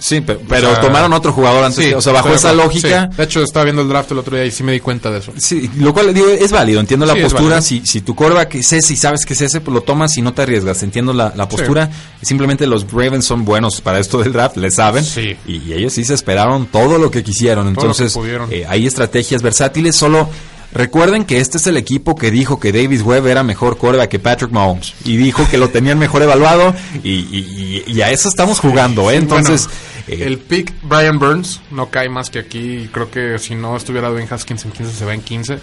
Sí, 0.00 0.22
pero, 0.22 0.80
tomaron 0.80 1.12
otro 1.12 1.32
jugador 1.32 1.62
antes. 1.62 1.94
o 1.94 2.00
sea, 2.00 2.12
bajo 2.12 2.30
esa 2.30 2.52
lógica. 2.52 3.06
De 3.06 3.24
hecho, 3.24 3.42
estaba 3.42 3.64
viendo 3.64 3.82
el 3.82 3.88
draft 3.88 4.10
el 4.10 4.18
otro 4.18 4.36
día 4.36 4.46
y 4.46 4.50
sí 4.50 4.64
me 4.64 4.72
di 4.72 4.80
cuenta 4.80 5.10
de 5.10 5.18
eso. 5.18 5.32
Sí, 5.36 5.70
lo 5.76 5.92
cual 5.92 6.12
digo, 6.12 6.28
es 6.28 6.50
válido. 6.50 6.80
Entiendo 6.80 7.06
la 7.06 7.14
postura. 7.14 7.60
Si, 7.60 7.82
si 7.84 8.00
tu 8.00 8.16
que 8.48 8.58
es 8.58 8.72
ese 8.72 8.94
y 8.94 8.96
sabes 8.96 9.24
que 9.24 9.34
es 9.34 9.40
ese, 9.40 9.60
pues 9.60 9.74
lo 9.74 9.82
tomas 9.82 10.16
y 10.16 10.22
no 10.22 10.32
te 10.32 10.42
arriesgas. 10.42 10.82
Entiendo 10.82 11.12
la, 11.12 11.48
postura. 11.48 11.90
Simplemente 12.22 12.66
los 12.66 12.90
Ravens 12.90 13.24
son 13.24 13.44
buenos 13.44 13.80
para 13.80 13.98
esto 13.98 14.18
del 14.18 14.32
draft, 14.32 14.56
le 14.56 14.70
saben. 14.70 15.04
Y, 15.46 15.72
ellos 15.72 15.92
sí 15.92 16.04
se 16.04 16.14
esperaron 16.14 16.66
todo 16.66 16.98
lo 16.98 17.10
que 17.10 17.22
quisieron. 17.22 17.68
Entonces, 17.68 18.18
eh, 18.50 18.64
hay 18.68 18.86
estrategias 18.86 19.42
versátiles. 19.42 19.96
Solo 19.96 20.28
Recuerden 20.72 21.24
que 21.24 21.40
este 21.40 21.58
es 21.58 21.66
el 21.66 21.76
equipo 21.76 22.14
que 22.14 22.30
dijo 22.30 22.60
que 22.60 22.70
Davis 22.70 23.02
Webb 23.02 23.26
era 23.26 23.42
mejor 23.42 23.76
coreback 23.76 24.08
que 24.08 24.18
Patrick 24.20 24.52
Mahomes 24.52 24.94
y 25.04 25.16
dijo 25.16 25.46
que 25.50 25.58
lo 25.58 25.68
tenían 25.70 25.98
mejor 25.98 26.22
evaluado 26.22 26.74
y, 27.02 28.00
a 28.00 28.10
eso 28.10 28.28
estamos 28.28 28.60
jugando, 28.60 29.10
¿eh? 29.10 29.16
Entonces... 29.16 29.68
Eh, 30.06 30.24
el 30.24 30.38
pick 30.38 30.72
Brian 30.82 31.18
Burns 31.18 31.60
no 31.70 31.90
cae 31.90 32.08
más 32.08 32.30
que 32.30 32.38
aquí. 32.38 32.88
Creo 32.92 33.10
que 33.10 33.38
si 33.38 33.54
no 33.54 33.76
estuviera 33.76 34.08
Dwayne 34.08 34.28
Haskins 34.30 34.64
en 34.64 34.72
15 34.72 34.92
se 34.92 35.04
va 35.04 35.14
en 35.14 35.22
15. 35.22 35.58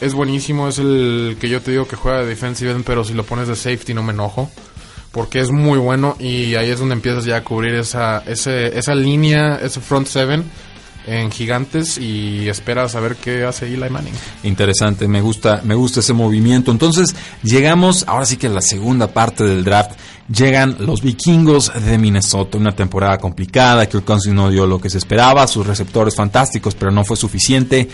Es 0.00 0.14
buenísimo, 0.14 0.68
es 0.68 0.78
el 0.78 1.36
que 1.40 1.48
yo 1.48 1.60
te 1.60 1.72
digo 1.72 1.86
que 1.86 1.96
juega 1.96 2.20
de 2.20 2.26
defensive 2.26 2.70
end, 2.70 2.84
pero 2.84 3.04
si 3.04 3.14
lo 3.14 3.24
pones 3.24 3.48
de 3.48 3.56
safety 3.56 3.94
no 3.94 4.02
me 4.02 4.12
enojo. 4.12 4.50
Porque 5.12 5.40
es 5.40 5.50
muy 5.50 5.78
bueno 5.78 6.16
y 6.20 6.54
ahí 6.54 6.70
es 6.70 6.78
donde 6.78 6.94
empiezas 6.94 7.24
ya 7.24 7.36
a 7.36 7.44
cubrir 7.44 7.74
esa, 7.74 8.22
esa 8.26 8.94
línea, 8.94 9.56
ese 9.56 9.80
front 9.80 10.06
seven 10.06 10.44
en 11.06 11.30
Gigantes 11.30 11.98
y 11.98 12.48
espera 12.48 12.88
saber 12.88 13.16
qué 13.16 13.44
hace 13.44 13.66
Eli 13.66 13.90
Manning. 13.90 14.14
Interesante, 14.42 15.08
me 15.08 15.20
gusta, 15.20 15.60
me 15.64 15.74
gusta 15.74 16.00
ese 16.00 16.12
movimiento. 16.12 16.70
Entonces, 16.70 17.14
llegamos 17.42 18.04
ahora 18.06 18.26
sí 18.26 18.36
que 18.36 18.46
a 18.46 18.50
la 18.50 18.60
segunda 18.60 19.08
parte 19.08 19.44
del 19.44 19.64
draft. 19.64 19.92
Llegan 20.28 20.76
los 20.78 21.02
vikingos 21.02 21.72
de 21.74 21.98
Minnesota, 21.98 22.56
una 22.56 22.70
temporada 22.70 23.18
complicada, 23.18 23.88
que 23.88 24.00
Cousins 24.00 24.34
no 24.34 24.48
dio 24.48 24.64
lo 24.64 24.80
que 24.80 24.88
se 24.88 24.98
esperaba, 24.98 25.46
sus 25.48 25.66
receptores 25.66 26.14
fantásticos, 26.14 26.76
pero 26.76 26.92
no 26.92 27.04
fue 27.04 27.16
suficiente. 27.16 27.88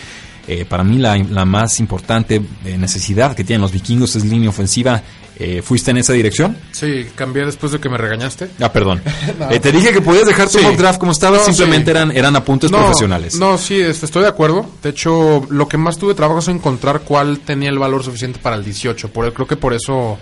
Eh, 0.49 0.65
para 0.65 0.85
mí 0.85 0.99
la, 0.99 1.45
más 1.45 1.81
importante 1.81 2.41
eh, 2.65 2.79
necesidad 2.79 3.35
que 3.35 3.43
tienen 3.43 3.63
los 3.63 3.73
vikingos 3.73 4.15
es 4.17 4.25
línea 4.25 4.49
ofensiva. 4.49 5.03
Eh, 5.39 5.61
¿Fuiste 5.61 5.91
en 5.91 5.99
esa 5.99 6.15
dirección? 6.15 6.57
Sí, 6.73 7.07
cambié 7.15 7.45
después 7.45 7.71
de 7.71 7.79
que 7.79 7.91
me 7.91 7.99
regañaste. 7.99 8.49
Ah, 8.59 8.73
perdón. 8.73 9.03
te 9.61 9.73
dije 9.73 9.93
que 9.93 10.01
podías 10.01 10.27
dejar 10.27 10.49
tu 10.49 10.61
mock 10.63 10.77
draft 10.77 10.99
como 10.99 11.13
estaba, 11.13 11.39
simplemente 11.41 11.91
eran, 11.91 12.11
eran 12.17 12.35
apuntes 12.37 12.71
profesionales. 12.71 13.35
No, 13.39 13.59
sí, 13.59 13.79
estoy 13.79 14.23
de 14.23 14.29
acuerdo. 14.29 14.65
De 14.83 14.91
hecho, 14.91 15.47
lo 15.51 15.69
que 15.69 15.77
más 15.77 15.99
tuve 15.99 16.15
trabajo 16.15 16.39
es 16.39 16.49
encontrar 16.49 17.01
cuál 17.01 17.41
tenía 17.41 17.69
el 17.69 17.79
valor 17.79 18.03
suficiente 18.03 18.39
para 18.41 18.57
el 18.57 18.65
18. 18.65 19.09
Por, 19.09 19.31
creo 19.35 19.47
que 19.47 19.57
por 19.57 19.75
eso 19.75 20.19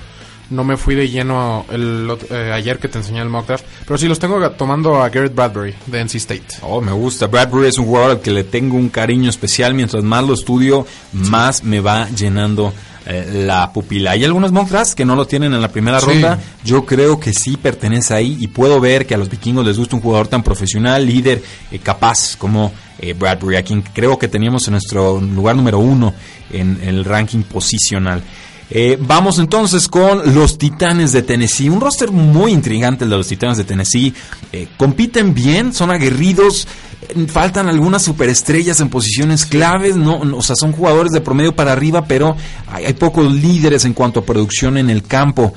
no 0.55 0.65
me 0.65 0.77
fui 0.77 0.95
de 0.95 1.09
lleno 1.09 1.67
el, 1.71 2.11
eh, 2.31 2.53
ayer 2.53 2.79
que 2.79 2.89
te 2.89 2.99
enseñé 2.99 3.21
el 3.21 3.29
mock 3.29 3.47
draft. 3.47 3.65
Pero 3.87 3.99
sí 3.99 4.09
los 4.09 4.19
tengo 4.19 4.51
tomando 4.53 5.03
a 5.03 5.09
Garrett 5.09 5.35
Bradbury 5.35 5.75
de 5.87 6.01
NC 6.01 6.15
State. 6.17 6.47
Oh, 6.63 6.81
me 6.81 6.93
gusta. 6.93 7.27
Bradbury 7.27 7.69
es 7.69 7.79
un 7.79 7.87
jugador 7.87 8.13
al 8.13 8.21
que 8.21 8.31
le 8.31 8.45
tengo 8.45 8.77
un 8.77 8.89
cariño 8.89 9.29
especial. 9.31 9.75
Mientras 9.75 10.03
más 10.03 10.25
lo 10.25 10.35
estudio, 10.35 10.87
más 11.13 11.65
me 11.65 11.81
va 11.81 12.09
llenando 12.09 12.73
eh, 13.07 13.45
la 13.47 13.73
pupila. 13.73 14.13
Hay 14.13 14.25
algunos 14.25 14.53
mock 14.53 14.69
drafts 14.69 14.95
que 14.95 15.05
no 15.05 15.17
lo 15.17 15.27
tienen 15.27 15.53
en 15.53 15.61
la 15.61 15.69
primera 15.69 16.01
ronda. 16.01 16.39
Yo 16.65 16.87
creo 16.87 17.19
que 17.19 17.33
sí 17.33 17.57
pertenece 17.57 18.15
ahí 18.15 18.37
y 18.41 18.49
puedo 18.49 18.81
ver 18.81 19.07
que 19.07 19.15
a 19.15 19.19
los 19.19 19.29
vikingos 19.29 19.67
les 19.67 19.77
gusta 19.77 19.97
un 19.97 20.03
jugador 20.03 20.29
tan 20.29 20.43
profesional, 20.43 21.05
líder, 21.05 21.43
eh, 21.71 21.79
capaz 21.81 22.37
como 22.37 22.73
Bradbury, 23.19 23.57
a 23.57 23.63
quien 23.63 23.83
creo 23.83 24.19
que 24.19 24.29
teníamos 24.29 24.67
en 24.67 24.73
nuestro 24.73 25.21
lugar 25.21 25.57
número 25.57 25.79
uno 25.79 26.15
en 26.51 26.79
el 26.83 27.05
ranking 27.05 27.43
posicional. 27.43 28.23
Eh, 28.71 28.99
vamos 29.01 29.39
entonces 29.39 29.89
con 29.89 30.35
los 30.35 30.59
Titanes 30.59 31.13
de 31.13 31.23
Tennessee. 31.23 31.69
Un 31.69 31.81
roster 31.81 32.11
muy 32.11 32.53
intrigante 32.53 33.05
el 33.05 33.11
de 33.11 33.17
los 33.17 33.29
Titanes 33.29 33.59
de 33.59 33.65
Tennessee. 33.65 34.15
Eh, 34.53 34.69
compiten 34.77 35.35
bien, 35.35 35.73
son 35.73 35.91
aguerridos. 35.91 36.67
Eh, 37.03 37.27
faltan 37.27 37.69
algunas 37.69 38.03
superestrellas 38.03 38.81
en 38.81 38.89
posiciones 38.89 39.45
claves, 39.45 39.97
no, 39.97 40.19
o 40.19 40.43
sea, 40.43 40.57
son 40.57 40.73
jugadores 40.73 41.13
de 41.13 41.21
promedio 41.21 41.55
para 41.55 41.73
arriba, 41.73 42.07
pero 42.07 42.37
hay, 42.67 42.95
pocos 42.95 43.33
líderes 43.33 43.85
en 43.85 43.93
cuanto 43.93 44.21
a 44.21 44.25
producción 44.25 44.79
en 44.79 44.89
el 44.91 45.03
campo. 45.03 45.53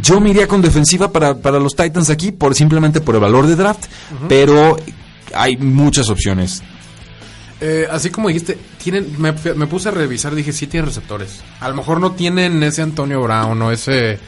yo 0.00 0.20
me 0.20 0.30
iría 0.30 0.46
con 0.46 0.62
defensiva 0.62 1.10
para, 1.10 1.58
los 1.58 1.74
Titans 1.74 2.08
aquí, 2.10 2.32
por 2.32 2.54
simplemente 2.54 3.00
por 3.00 3.16
el 3.16 3.20
valor 3.20 3.46
de 3.46 3.56
draft, 3.56 3.84
pero 4.28 4.76
hay 5.34 5.56
muchas 5.56 6.08
opciones. 6.08 6.62
Eh, 7.64 7.86
así 7.88 8.10
como 8.10 8.26
dijiste, 8.26 8.58
tienen, 8.82 9.14
me, 9.18 9.32
puse 9.32 9.88
a 9.88 9.92
revisar, 9.92 10.34
dije, 10.34 10.52
sí 10.52 10.66
tienen 10.66 10.88
receptores. 10.88 11.44
A 11.60 11.68
lo 11.68 11.76
mejor 11.76 12.00
no 12.00 12.10
tienen 12.10 12.60
ese 12.64 12.82
Antonio 12.82 13.22
Brown 13.22 13.62
o 13.62 13.70
ese, 13.70 14.18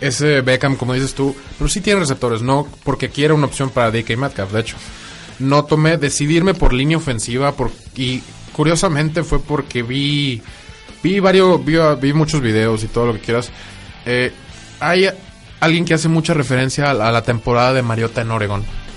ese 0.00 0.40
Beckham, 0.40 0.74
como 0.76 0.94
dices 0.94 1.12
tú, 1.12 1.36
pero 1.58 1.68
sí 1.68 1.82
tienen 1.82 2.00
receptores, 2.00 2.40
no 2.40 2.66
porque 2.84 3.10
quiera 3.10 3.34
una 3.34 3.44
opción 3.44 3.68
para 3.68 3.90
DK 3.90 4.16
Metcalf, 4.16 4.52
de 4.52 4.60
hecho. 4.60 4.76
No 5.38 5.66
tomé, 5.66 5.98
decidirme 5.98 6.54
por 6.54 6.72
línea 6.72 6.96
ofensiva 6.96 7.52
por, 7.52 7.70
y 7.94 8.22
curiosamente 8.54 9.22
fue 9.22 9.40
porque 9.40 9.82
vi, 9.82 10.40
vi 11.02 11.20
varios, 11.20 11.60
vi, 11.62 12.12
muchos 12.14 12.40
videos 12.40 12.84
y 12.84 12.88
todo 12.88 13.08
lo 13.08 13.12
que 13.12 13.20
quieras. 13.20 13.50
Eh, 14.06 14.32
hay 14.80 15.10
alguien 15.60 15.84
que 15.84 15.92
hace 15.92 16.08
mucha 16.08 16.32
referencia 16.32 16.90
a 16.90 16.94
la 16.94 17.22
temporada 17.22 17.74
de 17.74 17.82
Mariota 17.82 18.22
en 18.22 18.30
Oregon 18.30 18.87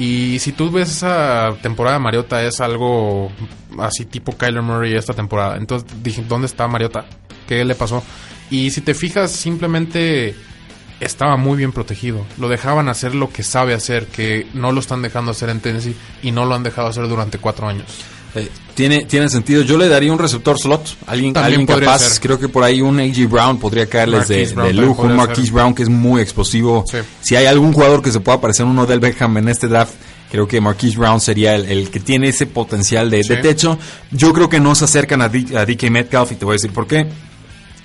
y 0.00 0.38
si 0.38 0.52
tú 0.52 0.70
ves 0.70 0.90
esa 0.90 1.54
temporada 1.60 1.98
de 1.98 2.02
Mariota 2.02 2.42
es 2.42 2.62
algo 2.62 3.30
así 3.78 4.06
tipo 4.06 4.34
Kyler 4.34 4.62
Murray 4.62 4.94
esta 4.94 5.12
temporada. 5.12 5.58
Entonces 5.58 5.86
dije, 6.02 6.24
¿dónde 6.26 6.46
está 6.46 6.66
Mariota? 6.66 7.04
¿Qué 7.46 7.62
le 7.66 7.74
pasó? 7.74 8.02
Y 8.48 8.70
si 8.70 8.80
te 8.80 8.94
fijas, 8.94 9.30
simplemente 9.30 10.34
estaba 11.00 11.36
muy 11.36 11.58
bien 11.58 11.72
protegido. 11.72 12.24
Lo 12.38 12.48
dejaban 12.48 12.88
hacer 12.88 13.14
lo 13.14 13.28
que 13.28 13.42
sabe 13.42 13.74
hacer, 13.74 14.06
que 14.06 14.46
no 14.54 14.72
lo 14.72 14.80
están 14.80 15.02
dejando 15.02 15.32
hacer 15.32 15.50
en 15.50 15.60
Tennessee 15.60 15.96
y 16.22 16.32
no 16.32 16.46
lo 16.46 16.54
han 16.54 16.62
dejado 16.62 16.88
hacer 16.88 17.06
durante 17.06 17.36
cuatro 17.36 17.68
años. 17.68 17.86
Eh, 18.34 18.48
tiene, 18.74 19.04
tiene 19.04 19.28
sentido. 19.28 19.62
Yo 19.62 19.76
le 19.76 19.88
daría 19.88 20.12
un 20.12 20.18
receptor 20.18 20.58
slot. 20.58 20.96
Alguien, 21.06 21.36
alguien 21.36 21.66
capaz. 21.66 22.18
Creo 22.20 22.38
que 22.38 22.48
por 22.48 22.64
ahí 22.64 22.80
un 22.80 22.98
A.G. 22.98 23.28
Brown 23.28 23.58
podría 23.58 23.86
caerles 23.86 24.28
de, 24.28 24.72
lujo. 24.72 25.02
Un 25.02 25.16
Marquise 25.16 25.52
Brown 25.52 25.74
que 25.74 25.82
es 25.82 25.88
muy 25.88 26.22
explosivo. 26.22 26.84
Si 27.20 27.36
hay 27.36 27.46
algún 27.46 27.72
jugador 27.72 28.02
que 28.02 28.12
se 28.12 28.20
pueda 28.20 28.40
parecer 28.40 28.66
uno 28.66 28.86
del 28.86 29.00
Beckham 29.00 29.36
en 29.38 29.48
este 29.48 29.68
draft, 29.68 29.94
creo 30.30 30.46
que 30.46 30.60
Marquise 30.60 30.96
Brown 30.96 31.20
sería 31.20 31.56
el, 31.56 31.90
que 31.90 32.00
tiene 32.00 32.28
ese 32.28 32.46
potencial 32.46 33.10
de, 33.10 33.22
techo. 33.22 33.78
Yo 34.10 34.32
creo 34.32 34.48
que 34.48 34.60
no 34.60 34.74
se 34.74 34.84
acercan 34.84 35.22
a, 35.22 35.26
a 35.26 35.28
DK 35.66 35.90
Metcalf 35.90 36.32
y 36.32 36.36
te 36.36 36.44
voy 36.44 36.52
a 36.52 36.56
decir 36.56 36.72
por 36.72 36.86
qué. 36.86 37.06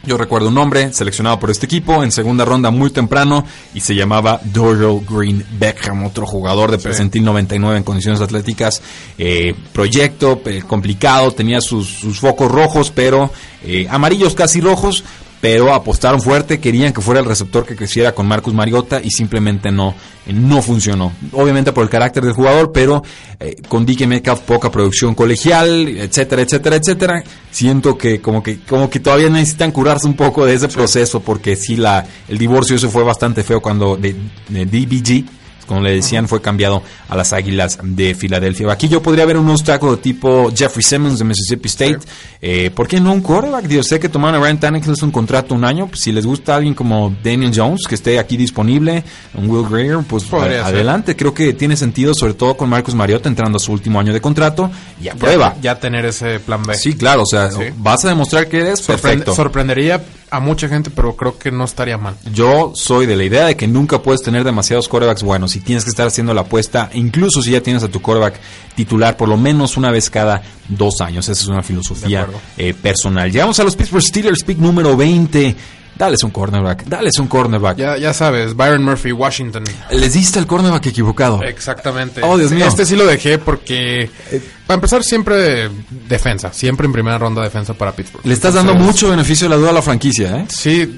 Yo 0.05 0.17
recuerdo 0.17 0.49
un 0.49 0.53
nombre 0.53 0.93
seleccionado 0.93 1.39
por 1.39 1.49
este 1.49 1.65
equipo 1.65 2.03
en 2.03 2.11
segunda 2.11 2.45
ronda 2.45 2.69
muy 2.69 2.91
temprano 2.91 3.43
y 3.73 3.79
se 3.79 3.95
llamaba 3.95 4.39
Dorial 4.43 5.01
Green 5.09 5.43
Beckham, 5.57 6.03
otro 6.03 6.27
jugador 6.27 6.69
de 6.69 6.77
presentil 6.77 7.23
99 7.23 7.77
en 7.77 7.83
condiciones 7.83 8.21
atléticas. 8.21 8.83
Eh, 9.17 9.55
proyecto 9.73 10.41
complicado, 10.67 11.31
tenía 11.31 11.59
sus, 11.59 12.19
focos 12.19 12.51
rojos, 12.51 12.91
pero 12.93 13.31
eh, 13.63 13.87
amarillos 13.89 14.35
casi 14.35 14.61
rojos, 14.61 15.03
pero 15.45 15.75
apostaron 15.75 16.23
fuerte, 16.23 16.59
querían 16.59 16.91
que 16.91 17.01
fuera 17.01 17.19
el 17.19 17.27
receptor 17.27 17.67
que 17.67 17.75
creciera 17.75 18.13
con 18.15 18.25
Marcus 18.25 18.51
Mariota 18.51 18.99
y 18.99 19.11
simplemente 19.11 19.71
no, 19.71 19.93
no 20.25 20.59
funcionó. 20.63 21.11
Obviamente 21.33 21.71
por 21.71 21.83
el 21.83 21.89
carácter 21.91 22.23
del 22.23 22.33
jugador, 22.33 22.71
pero 22.71 23.03
eh, 23.39 23.55
con 23.67 23.85
DK 23.85 24.07
Metcalf 24.07 24.39
poca 24.39 24.71
producción 24.71 25.13
colegial, 25.13 25.87
etcétera, 25.87 26.41
etcétera, 26.41 26.77
etcétera. 26.77 27.23
Siento 27.51 27.95
que 27.95 28.21
como 28.21 28.41
que 28.41 28.61
como 28.61 28.89
que 28.89 28.99
todavía 28.99 29.29
necesitan 29.29 29.71
curarse 29.71 30.07
un 30.07 30.15
poco 30.15 30.47
de 30.47 30.55
ese 30.55 30.67
proceso 30.67 31.19
porque 31.19 31.55
sí 31.55 31.75
la 31.75 32.03
el 32.27 32.39
divorcio 32.39 32.75
eso 32.75 32.89
fue 32.89 33.03
bastante 33.03 33.43
feo 33.43 33.61
cuando 33.61 33.97
de 33.97 34.15
DBG 34.49 35.25
como 35.65 35.81
le 35.81 35.95
decían, 35.95 36.27
fue 36.27 36.41
cambiado 36.41 36.83
a 37.07 37.15
las 37.15 37.33
Águilas 37.33 37.79
de 37.81 38.15
Filadelfia. 38.15 38.71
Aquí 38.71 38.87
yo 38.87 39.01
podría 39.01 39.25
ver 39.25 39.37
un 39.37 39.49
obstáculo 39.49 39.97
tipo 39.97 40.51
Jeffrey 40.55 40.83
Simmons 40.83 41.19
de 41.19 41.25
Mississippi 41.25 41.67
State. 41.67 41.99
Eh, 42.41 42.71
¿Por 42.71 42.87
qué 42.87 42.99
no 42.99 43.13
un 43.13 43.21
quarterback? 43.21 43.67
Yo 43.67 43.83
sé 43.83 43.99
que 43.99 44.09
tomaron 44.09 44.41
a 44.41 44.43
Ryan 44.43 44.59
Tannehill 44.59 44.93
es 44.93 45.03
un 45.03 45.11
contrato 45.11 45.55
un 45.55 45.63
año. 45.63 45.87
Pues, 45.87 46.01
si 46.01 46.11
les 46.11 46.25
gusta 46.25 46.55
alguien 46.55 46.73
como 46.73 47.15
Daniel 47.23 47.51
Jones, 47.53 47.81
que 47.87 47.95
esté 47.95 48.19
aquí 48.19 48.37
disponible, 48.37 49.03
un 49.33 49.49
Will 49.49 49.67
Greer, 49.69 49.99
pues 50.07 50.31
adelante. 50.31 51.15
Creo 51.15 51.33
que 51.33 51.53
tiene 51.53 51.75
sentido, 51.75 52.13
sobre 52.13 52.33
todo 52.33 52.55
con 52.55 52.69
Marcus 52.69 52.95
Mariota 52.95 53.29
entrando 53.29 53.57
a 53.57 53.59
su 53.59 53.71
último 53.71 53.99
año 53.99 54.13
de 54.13 54.21
contrato. 54.21 54.69
Y 55.01 55.07
a 55.07 55.15
prueba. 55.15 55.55
Ya, 55.61 55.79
tener 55.79 56.05
ese 56.05 56.39
plan 56.39 56.63
B. 56.63 56.75
Sí, 56.75 56.93
claro. 56.93 57.23
O 57.23 57.25
sea, 57.25 57.49
vas 57.77 58.05
a 58.05 58.09
demostrar 58.09 58.47
que 58.47 58.59
eres 58.59 58.81
perfecto. 58.81 59.33
Sorprendería 59.35 60.01
a 60.35 60.39
mucha 60.39 60.67
gente, 60.67 60.89
pero 60.89 61.15
creo 61.15 61.37
que 61.37 61.51
no 61.51 61.63
estaría 61.63 61.97
mal. 61.97 62.15
Yo 62.33 62.71
soy 62.75 63.05
de 63.05 63.15
la 63.15 63.23
idea 63.23 63.45
de 63.45 63.55
que 63.55 63.67
nunca 63.67 64.01
puedes 64.01 64.21
tener 64.21 64.43
demasiados 64.43 64.87
quarterbacks 64.87 65.23
buenos 65.23 65.55
y 65.55 65.59
tienes 65.59 65.83
que 65.83 65.89
estar 65.89 66.07
haciendo 66.07 66.33
la 66.33 66.41
apuesta, 66.41 66.89
incluso 66.93 67.41
si 67.41 67.51
ya 67.51 67.61
tienes 67.61 67.83
a 67.83 67.87
tu 67.87 68.01
quarterback 68.01 68.39
titular 68.75 69.17
por 69.17 69.29
lo 69.29 69.37
menos 69.37 69.77
una 69.77 69.91
vez 69.91 70.09
cada 70.09 70.41
dos 70.67 71.01
años. 71.01 71.27
Esa 71.29 71.41
es 71.43 71.47
una 71.47 71.63
filosofía 71.63 72.27
eh, 72.57 72.73
personal. 72.73 73.31
Llegamos 73.31 73.59
a 73.59 73.63
los 73.63 73.75
Pittsburgh 73.75 74.03
Steelers, 74.03 74.43
pick 74.43 74.57
número 74.57 74.95
20. 74.95 75.55
Dales 75.97 76.23
un 76.23 76.31
cornerback, 76.31 76.83
dales 76.83 77.17
un 77.19 77.27
cornerback. 77.27 77.77
Ya, 77.77 77.97
ya 77.97 78.13
sabes, 78.13 78.53
Byron 78.53 78.83
Murphy, 78.83 79.13
Washington. 79.13 79.63
Les 79.91 80.13
diste 80.13 80.39
el 80.39 80.45
cornerback 80.45 80.87
equivocado. 80.87 81.41
Exactamente. 81.41 82.21
Oh, 82.21 82.37
Dios 82.37 82.51
mío. 82.51 82.65
Este 82.67 82.85
sí 82.85 82.97
lo 82.97 83.05
dejé 83.05 83.37
porque 83.37 84.09
eh, 84.31 84.41
para 84.65 84.75
empezar, 84.75 85.03
siempre 85.03 85.69
defensa. 86.07 86.51
Siempre 86.51 86.87
en 86.87 86.93
primera 86.93 87.19
ronda 87.19 87.43
defensa 87.43 87.75
para 87.75 87.91
Pittsburgh. 87.91 88.25
Le 88.25 88.33
estás 88.33 88.55
dando 88.55 88.73
mucho 88.73 89.09
beneficio 89.09 89.45
de 89.45 89.49
la 89.49 89.57
duda 89.57 89.69
a 89.69 89.73
la 89.73 89.81
franquicia, 89.83 90.37
¿eh? 90.37 90.45
Sí. 90.49 90.97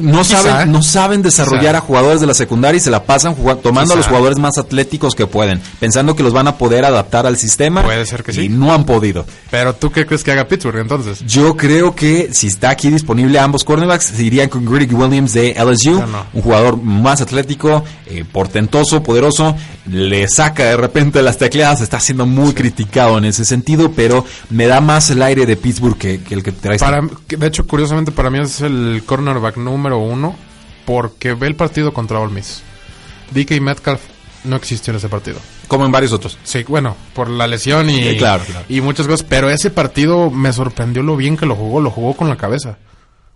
no, 0.00 0.24
saben, 0.24 0.70
no 0.70 0.82
saben 0.82 1.22
desarrollar 1.22 1.74
a 1.74 1.80
jugadores 1.80 2.20
de 2.20 2.26
la 2.26 2.34
secundaria 2.34 2.76
y 2.76 2.80
se 2.80 2.90
la 2.90 3.04
pasan 3.04 3.34
tomando 3.62 3.94
a 3.94 3.96
los 3.96 4.06
jugadores 4.06 4.38
más 4.38 4.58
atléticos 4.58 5.14
que 5.14 5.26
pueden, 5.26 5.60
pensando 5.80 6.14
que 6.14 6.22
los 6.22 6.34
van 6.34 6.48
a 6.48 6.58
poder 6.58 6.84
adaptar 6.84 7.26
al 7.26 7.38
sistema. 7.38 7.82
Puede 7.82 8.04
ser 8.04 8.22
que 8.22 8.34
sí. 8.34 8.42
Y 8.42 8.48
no 8.50 8.74
han 8.74 8.84
podido. 8.84 9.24
Pero 9.50 9.74
¿tú 9.74 9.90
qué 9.90 10.04
crees 10.04 10.22
que 10.22 10.32
haga 10.32 10.46
Pittsburgh 10.46 10.80
entonces? 10.80 11.24
Yo 11.26 11.56
creo 11.56 11.94
que 11.94 12.28
si 12.32 12.48
está 12.48 12.68
aquí 12.70 12.90
disponible 12.90 13.38
ambos 13.38 13.64
cornerbacks, 13.64 14.04
se 14.04 14.22
irían 14.22 14.50
con 14.50 14.66
Greg 14.66 14.94
Williams 14.94 15.32
de 15.32 15.54
LSU. 15.54 16.02
Un 16.34 16.42
jugador 16.42 16.76
más 16.82 17.22
atlético, 17.22 17.84
eh, 18.06 18.24
portentoso, 18.30 19.02
poderoso. 19.02 19.56
Le 19.90 20.28
saca 20.28 20.64
de 20.64 20.76
repente 20.76 21.22
las 21.22 21.38
tecleadas, 21.38 21.80
está 21.80 21.98
siendo 22.00 22.26
muy 22.26 22.52
criticado 22.52 22.97
en 23.06 23.24
ese 23.24 23.44
sentido, 23.44 23.92
pero 23.92 24.24
me 24.50 24.66
da 24.66 24.80
más 24.80 25.10
el 25.10 25.22
aire 25.22 25.46
de 25.46 25.56
Pittsburgh 25.56 25.96
que, 25.96 26.20
el 26.30 26.42
que 26.42 26.52
traes. 26.52 26.80
Para, 26.80 27.00
de 27.00 27.46
hecho, 27.46 27.66
curiosamente, 27.66 28.12
para 28.12 28.30
mí 28.30 28.38
es 28.40 28.60
el 28.60 29.02
cornerback 29.06 29.56
número 29.56 29.98
uno 29.98 30.36
porque 30.84 31.34
ve 31.34 31.46
el 31.46 31.54
partido 31.54 31.92
contra 31.92 32.18
Ole 32.18 32.32
Miss. 32.32 32.62
DK 33.30 33.60
Metcalf 33.60 34.00
no 34.44 34.56
existió 34.56 34.90
en 34.92 34.96
ese 34.96 35.08
partido. 35.08 35.38
Como 35.68 35.84
en 35.84 35.92
varios 35.92 36.12
otros. 36.12 36.38
Sí, 36.44 36.64
bueno, 36.66 36.96
por 37.14 37.28
la 37.28 37.46
lesión 37.46 37.90
y, 37.90 38.18
y 38.68 38.80
muchas 38.80 39.06
cosas. 39.06 39.26
Pero 39.28 39.50
ese 39.50 39.70
partido 39.70 40.30
me 40.30 40.52
sorprendió 40.52 41.02
lo 41.02 41.16
bien 41.16 41.36
que 41.36 41.46
lo 41.46 41.54
jugó. 41.54 41.80
Lo 41.80 41.90
jugó 41.90 42.14
con 42.14 42.28
la 42.28 42.36
cabeza. 42.36 42.78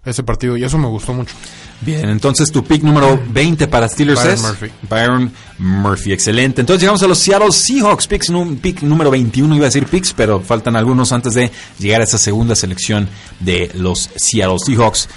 Ese 0.05 0.22
partido. 0.22 0.57
Y 0.57 0.64
eso 0.64 0.78
me 0.78 0.88
gustó 0.88 1.12
mucho. 1.14 1.34
Bien, 1.80 2.09
entonces 2.09 2.50
tu 2.50 2.64
pick 2.64 2.82
número 2.82 3.20
20 3.30 3.66
para 3.68 3.88
Steelers 3.88 4.20
Byron 4.20 4.34
es 4.34 4.42
Murphy. 4.42 4.70
Byron 4.88 5.32
Murphy, 5.59 6.12
excelente. 6.12 6.61
Entonces 6.61 6.80
llegamos 6.80 7.03
a 7.03 7.09
los 7.09 7.18
Seattle 7.18 7.53
Seahawks, 7.53 8.07
picks, 8.07 8.32
pick 8.61 8.82
número 8.82 9.11
21, 9.11 9.55
iba 9.57 9.64
a 9.64 9.68
decir 9.68 9.86
picks, 9.86 10.12
pero 10.12 10.40
faltan 10.40 10.76
algunos 10.76 11.12
antes 11.12 11.34
de 11.34 11.50
llegar 11.78 12.00
a 12.00 12.05
esa 12.05 12.18
segunda 12.18 12.55
selección 12.55 13.09
de 13.40 13.70
los 13.74 14.11
Seattle 14.16 14.59
Seahawks. 14.59 15.09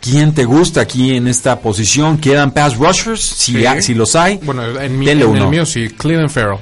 ¿Quién 0.00 0.32
te 0.32 0.44
gusta 0.44 0.80
aquí 0.80 1.14
en 1.14 1.26
esta 1.26 1.60
posición? 1.60 2.18
¿Quedan 2.18 2.52
pass 2.52 2.76
rushers? 2.76 3.20
Si, 3.20 3.64
si 3.80 3.94
los 3.94 4.14
hay, 4.14 4.38
bueno, 4.42 4.64
en, 4.80 4.98
mi, 4.98 5.08
en 5.08 5.20
el 5.20 5.48
mío 5.48 5.66
sí, 5.66 5.88
Cleveland 5.88 6.30
Farrell. 6.30 6.58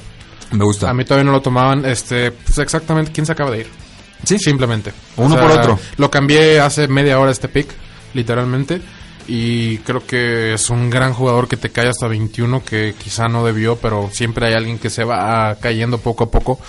Me 0.52 0.64
gusta. 0.64 0.88
A 0.88 0.94
mí 0.94 1.04
todavía 1.04 1.24
no 1.24 1.32
lo 1.32 1.42
tomaban, 1.42 1.84
este, 1.84 2.30
pues 2.30 2.58
exactamente, 2.58 3.12
¿quién 3.12 3.26
se 3.26 3.32
acaba 3.32 3.50
de 3.50 3.60
ir? 3.60 3.86
Sí. 4.24 4.38
Simplemente. 4.38 4.92
Uno 5.16 5.36
por 5.38 5.50
otro. 5.50 5.78
Lo 5.96 6.10
cambié 6.10 6.60
hace 6.60 6.88
media 6.88 7.18
hora 7.18 7.30
este 7.30 7.48
pick, 7.48 7.68
literalmente 8.14 8.80
y 9.28 9.78
creo 9.78 10.06
que 10.06 10.54
es 10.54 10.70
un 10.70 10.88
gran 10.88 11.12
jugador 11.12 11.48
que 11.48 11.56
te 11.56 11.70
cae 11.70 11.88
hasta 11.88 12.06
21 12.06 12.64
que 12.64 12.94
quizá 12.96 13.26
no 13.26 13.44
debió, 13.44 13.76
pero 13.76 14.08
siempre 14.12 14.46
hay 14.46 14.54
alguien 14.54 14.78
que 14.78 14.90
se 14.90 15.04
va 15.04 15.56
cayendo 15.60 15.98
poco 15.98 16.24
a 16.24 16.30
poco 16.30 16.60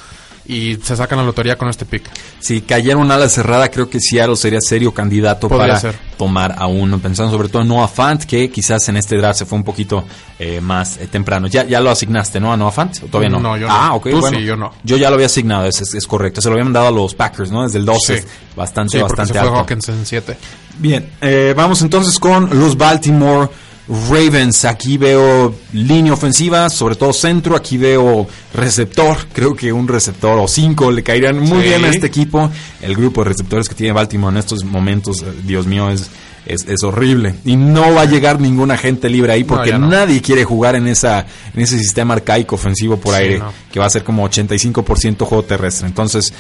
y 0.47 0.77
se 0.81 0.95
sacan 0.95 1.19
la 1.19 1.25
lotería 1.25 1.57
con 1.57 1.67
este 1.67 1.85
pick. 1.85 2.03
Si 2.39 2.61
cayera 2.61 2.97
una 2.97 3.15
ala 3.15 3.27
cerrada, 3.27 3.69
creo 3.69 3.89
que 3.89 3.99
Seattle 3.99 4.35
sería 4.35 4.61
serio 4.61 4.93
candidato 4.93 5.49
para 5.49 5.79
tomar 6.17 6.55
a 6.57 6.67
uno. 6.67 6.99
Pensando 6.99 7.31
sobre 7.31 7.49
todo 7.49 7.61
en 7.63 7.67
Noah 7.67 7.87
Fant, 7.87 8.23
que 8.23 8.49
quizás 8.49 8.87
en 8.89 8.97
este 8.97 9.17
draft 9.17 9.39
se 9.39 9.45
fue 9.45 9.57
un 9.57 9.63
poquito 9.63 10.05
eh, 10.39 10.61
más 10.61 10.97
eh, 10.97 11.07
temprano. 11.07 11.47
¿Ya, 11.47 11.65
¿Ya 11.65 11.81
lo 11.81 11.89
asignaste, 11.89 12.39
no? 12.39 12.53
A 12.53 12.57
Noah 12.57 12.71
Fant? 12.71 12.97
todavía 12.99 13.29
no? 13.29 13.39
No, 13.39 13.57
yo 13.57 13.67
ah, 13.69 13.89
no. 13.89 13.95
ok. 13.97 14.07
bueno, 14.19 14.37
sí, 14.37 14.45
yo 14.45 14.55
no. 14.55 14.73
Yo 14.83 14.97
ya 14.97 15.09
lo 15.09 15.15
había 15.15 15.27
asignado, 15.27 15.65
es, 15.65 15.81
es, 15.81 16.07
correcto. 16.07 16.41
Se 16.41 16.49
lo 16.49 16.55
habían 16.55 16.71
dado 16.71 16.87
a 16.87 16.91
los 16.91 17.13
Packers, 17.13 17.51
¿no? 17.51 17.63
Desde 17.63 17.79
el 17.79 17.85
12. 17.85 18.23
Bastante, 18.55 19.01
bastante 19.01 19.33
se 19.33 19.39
alto. 19.39 19.51
fue 19.51 19.59
Hawkins 19.59 19.89
en 19.89 20.05
7. 20.05 20.37
Bien, 20.79 21.09
eh, 21.21 21.53
vamos 21.57 21.81
entonces 21.81 22.17
con 22.19 22.57
los 22.57 22.77
Baltimore 22.77 23.49
Ravens. 23.87 24.65
Aquí 24.65 24.97
veo 24.97 25.55
línea 25.73 26.13
ofensiva, 26.13 26.69
sobre 26.69 26.95
todo 26.95 27.13
centro. 27.13 27.55
Aquí 27.55 27.77
veo 27.77 28.27
receptor. 28.53 29.17
Creo 29.33 29.55
que 29.55 29.71
un 29.71 29.87
receptor 29.87 30.37
o 30.39 30.47
cinco 30.47 30.91
le 30.91 31.03
caerían 31.03 31.39
muy 31.39 31.63
bien 31.63 31.85
a 31.85 31.89
este 31.89 32.07
equipo. 32.07 32.49
El 32.81 32.95
grupo 32.95 33.23
de 33.23 33.29
receptores 33.29 33.69
que 33.69 33.75
tiene 33.75 33.93
Baltimore 33.93 34.33
en 34.33 34.37
estos 34.37 34.63
momentos, 34.63 35.21
eh, 35.21 35.33
Dios 35.43 35.65
mío, 35.65 35.89
es, 35.89 36.09
es, 36.45 36.83
horrible. 36.83 37.35
Y 37.45 37.55
no 37.55 37.93
va 37.93 38.01
a 38.01 38.05
llegar 38.05 38.39
ninguna 38.39 38.77
gente 38.77 39.09
libre 39.09 39.33
ahí 39.33 39.43
porque 39.43 39.77
nadie 39.77 40.21
quiere 40.21 40.43
jugar 40.43 40.75
en, 40.75 40.87
esa, 40.87 41.25
en 41.53 41.61
ese 41.61 41.77
sistema 41.77 42.13
arcaico 42.13 42.55
ofensivo 42.55 42.97
por 42.97 43.13
aire 43.15 43.41
que 43.71 43.79
va 43.79 43.85
a 43.85 43.89
ser 43.89 44.03
como 44.03 44.27
85% 44.27 45.25
juego 45.25 45.43
terrestre. 45.43 45.87
Entonces, 45.87 46.33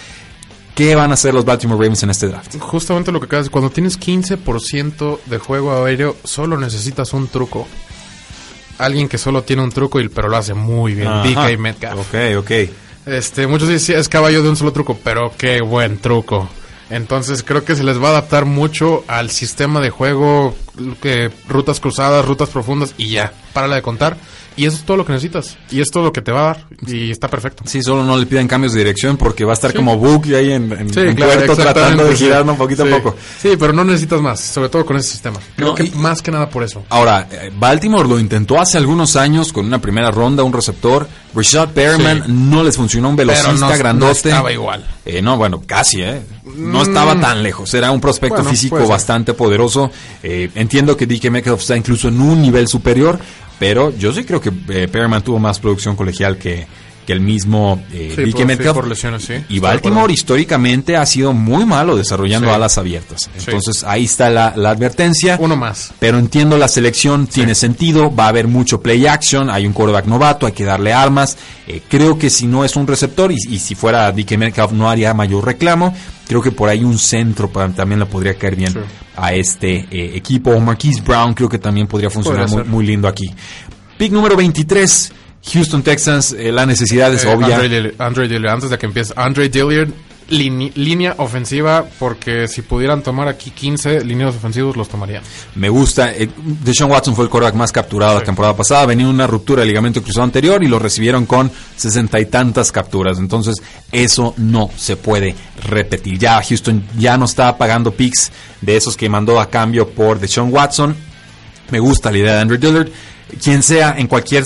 ¿Qué 0.77 0.93
van 0.93 1.09
a 1.09 1.15
hacer 1.15 1.33
los 1.33 1.43
Baltimore 1.43 1.79
Ravens 1.79 2.03
en 2.03 2.11
este 2.11 2.27
draft? 2.27 2.55
Justamente 2.59 3.11
lo 3.11 3.19
que 3.19 3.25
acabas 3.25 3.49
cuando 3.49 3.71
tienes 3.71 3.99
15% 3.99 5.21
de 5.25 5.39
juego 5.39 5.83
aéreo, 5.83 6.15
solo 6.23 6.55
necesitas 6.55 7.13
un 7.13 7.27
truco. 7.29 7.67
Alguien 8.77 9.09
que 9.09 9.17
solo 9.17 9.41
tiene 9.41 9.63
un 9.63 9.71
truco, 9.71 9.99
y, 9.99 10.07
pero 10.07 10.29
lo 10.29 10.37
hace 10.37 10.53
muy 10.53 10.93
bien. 10.93 11.09
DK 11.23 11.57
Metcalf. 11.57 11.99
Ok, 11.99 12.15
ok. 12.37 12.51
Este, 13.07 13.47
muchos 13.47 13.69
dicen 13.69 13.97
es 13.97 14.07
caballo 14.07 14.43
de 14.43 14.49
un 14.49 14.55
solo 14.55 14.71
truco, 14.71 14.95
pero 15.03 15.31
qué 15.35 15.61
buen 15.61 15.97
truco. 15.97 16.47
Entonces 16.91 17.41
creo 17.41 17.65
que 17.65 17.75
se 17.75 17.83
les 17.83 17.99
va 17.99 18.09
a 18.09 18.11
adaptar 18.11 18.45
mucho 18.45 19.03
al 19.07 19.31
sistema 19.31 19.81
de 19.81 19.89
juego, 19.89 20.55
que 21.01 21.31
rutas 21.47 21.79
cruzadas, 21.79 22.25
rutas 22.25 22.49
profundas 22.49 22.93
y 22.97 23.09
ya, 23.09 23.33
para 23.53 23.67
de 23.67 23.81
contar. 23.81 24.17
Y 24.57 24.65
eso 24.65 24.75
es 24.75 24.83
todo 24.83 24.97
lo 24.97 25.05
que 25.05 25.13
necesitas. 25.13 25.55
Y 25.69 25.81
es 25.81 25.91
todo 25.91 26.05
lo 26.05 26.11
que 26.11 26.23
te 26.23 26.31
va 26.31 26.39
a 26.39 26.45
dar. 26.45 26.65
Y 26.87 27.11
está 27.11 27.27
perfecto. 27.27 27.63
Sí, 27.67 27.83
solo 27.83 28.03
no 28.03 28.17
le 28.17 28.25
piden 28.25 28.47
cambios 28.47 28.73
de 28.73 28.79
dirección 28.79 29.15
porque 29.15 29.45
va 29.45 29.51
a 29.51 29.53
estar 29.53 29.71
como 29.71 29.97
Book 29.97 30.25
y 30.25 30.33
ahí 30.33 30.51
en, 30.51 30.71
en, 30.71 31.15
puerto 31.15 31.55
tratando 31.55 32.05
de 32.05 32.15
girarlo 32.15 32.53
un 32.53 32.57
poquito 32.57 32.83
a 32.83 32.87
poco. 32.87 33.15
Sí, 33.39 33.51
pero 33.57 33.71
no 33.71 33.83
necesitas 33.83 34.19
más, 34.19 34.39
sobre 34.39 34.69
todo 34.69 34.83
con 34.83 34.97
ese 34.97 35.11
sistema. 35.11 35.39
Creo 35.55 35.75
que 35.75 35.91
más 35.91 36.23
que 36.23 36.31
nada 36.31 36.49
por 36.49 36.63
eso. 36.63 36.83
Ahora, 36.89 37.27
eh, 37.31 37.51
Baltimore 37.55 38.09
lo 38.09 38.19
intentó 38.19 38.59
hace 38.59 38.79
algunos 38.79 39.15
años 39.15 39.53
con 39.53 39.63
una 39.63 39.79
primera 39.79 40.09
ronda, 40.09 40.43
un 40.43 40.53
receptor. 40.53 41.07
Rashad 41.35 41.69
Perriman 41.69 42.23
no 42.49 42.63
les 42.63 42.75
funcionó 42.75 43.09
un 43.09 43.15
velocista 43.15 43.77
grandote. 43.77 44.29
No 44.29 44.31
estaba 44.31 44.51
igual. 44.51 44.83
Eh, 45.05 45.21
no, 45.21 45.37
bueno, 45.37 45.61
casi, 45.65 46.01
¿eh? 46.01 46.19
No 46.55 46.81
estaba 46.81 47.13
mm. 47.13 47.21
tan 47.21 47.43
lejos. 47.43 47.71
Era 47.75 47.91
un 47.91 48.01
prospecto 48.01 48.43
físico 48.43 48.87
bastante 48.87 49.33
poderoso. 49.35 49.91
Eh, 50.23 50.49
entiendo 50.67 50.97
que 50.97 51.07
DK 51.07 51.31
Metcalf 51.31 51.61
está 51.61 51.77
incluso 51.77 52.09
en 52.09 52.19
un 52.19 52.41
nivel 52.41 52.67
superior, 52.67 53.17
pero 53.57 53.95
yo 53.97 54.11
sí 54.11 54.25
creo 54.25 54.41
que 54.41 54.51
eh, 54.67 54.89
tuvo 55.23 55.39
más 55.39 55.59
producción 55.59 55.95
colegial 55.95 56.37
que, 56.37 56.67
que 57.07 57.13
el 57.13 57.21
mismo 57.21 57.81
eh, 57.93 58.33
Metcalf. 58.45 58.77
Y 59.47 59.59
Baltimore 59.59 60.11
históricamente 60.11 60.97
ha 60.97 61.05
sido 61.05 61.31
muy 61.31 61.65
malo 61.65 61.95
desarrollando 61.95 62.53
alas 62.53 62.77
abiertas. 62.77 63.29
Entonces 63.33 63.85
ahí 63.85 64.03
está 64.03 64.29
la, 64.29 64.47
advertencia. 64.47 65.37
Uno 65.39 65.55
más. 65.55 65.93
Pero 65.99 66.19
entiendo 66.19 66.57
la 66.57 66.67
selección, 66.67 67.27
tiene 67.27 67.55
sentido, 67.55 68.13
va 68.13 68.25
a 68.25 68.27
haber 68.27 68.49
mucho 68.49 68.81
play 68.81 69.07
action, 69.07 69.49
hay 69.49 69.65
un 69.65 69.71
quarterback 69.71 70.05
novato, 70.05 70.47
hay 70.47 70.51
que 70.51 70.65
darle 70.65 70.91
armas. 70.91 71.37
Eh, 71.65 71.81
creo 71.87 72.19
que 72.19 72.29
si 72.29 72.45
no 72.45 72.65
es 72.65 72.75
un 72.75 72.85
receptor 72.85 73.31
y, 73.31 73.57
si 73.57 73.73
fuera 73.73 74.11
DK 74.11 74.37
Metcalf 74.37 74.73
no 74.73 74.89
haría 74.89 75.13
mayor 75.13 75.45
reclamo. 75.45 75.95
Creo 76.27 76.41
que 76.41 76.51
por 76.51 76.67
ahí 76.67 76.83
un 76.83 76.99
centro 76.99 77.49
también 77.73 78.01
le 78.01 78.05
podría 78.05 78.33
caer 78.33 78.57
bien 78.57 78.73
a 79.15 79.33
este 79.33 79.87
eh, 79.89 80.11
equipo. 80.13 80.51
O 80.51 80.59
Marquise 80.59 81.01
Brown 81.01 81.33
creo 81.33 81.47
que 81.47 81.57
también 81.57 81.87
podría 81.87 82.09
funcionar 82.09 82.49
muy, 82.49 82.63
muy, 82.65 82.85
lindo 82.85 83.07
aquí. 83.07 83.33
Pick 83.97 84.11
número 84.11 84.35
23. 84.35 85.13
Houston 85.53 85.83
Texans, 85.83 86.33
eh, 86.33 86.51
la 86.51 86.65
necesidad 86.65 87.13
es 87.13 87.23
eh, 87.23 87.33
obvia. 87.33 87.57
Andre, 87.99 88.27
Dillard, 88.27 88.53
antes 88.53 88.69
de 88.69 88.77
que 88.77 88.85
empiece, 88.85 89.13
Andre 89.15 89.49
Dillard 89.49 89.89
línea 90.29 91.15
ofensiva, 91.19 91.85
porque 91.99 92.47
si 92.47 92.61
pudieran 92.61 93.01
tomar 93.01 93.27
aquí 93.27 93.51
15 93.51 94.03
líneas 94.03 94.35
ofensivos, 94.35 94.75
los 94.75 94.89
tomarían. 94.89 95.23
Me 95.55 95.69
gusta. 95.69 96.11
Eh, 96.13 96.29
Deshaun 96.63 96.91
Watson 96.91 97.15
fue 97.15 97.25
el 97.25 97.29
quarterback 97.29 97.55
más 97.55 97.71
capturado 97.71 98.19
la 98.19 98.25
temporada 98.25 98.55
pasada. 98.55 98.85
Venía 98.85 99.07
una 99.07 99.27
ruptura 99.27 99.61
del 99.61 99.69
ligamento 99.69 100.01
cruzado 100.01 100.25
anterior 100.25 100.63
y 100.63 100.67
lo 100.67 100.79
recibieron 100.79 101.25
con 101.25 101.49
sesenta 101.75 102.19
y 102.19 102.25
tantas 102.25 102.71
capturas. 102.71 103.19
Entonces, 103.19 103.55
eso 103.91 104.33
no 104.37 104.69
se 104.75 104.97
puede 104.97 105.35
repetir. 105.63 106.17
Ya 106.17 106.41
Houston 106.41 106.83
ya 106.97 107.17
no 107.17 107.25
está 107.25 107.57
pagando 107.57 107.91
picks 107.91 108.31
de 108.61 108.75
esos 108.75 108.97
que 108.97 109.07
mandó 109.09 109.39
a 109.39 109.49
cambio 109.49 109.87
por 109.87 110.19
Deshaun 110.19 110.51
Watson. 110.51 110.95
Me 111.71 111.79
gusta 111.79 112.11
la 112.11 112.17
idea 112.17 112.33
de 112.35 112.41
Andrew 112.41 112.59
Dillard 112.59 112.89
quien 113.41 113.63
sea 113.63 113.95
en 113.97 114.07
cualquier 114.07 114.45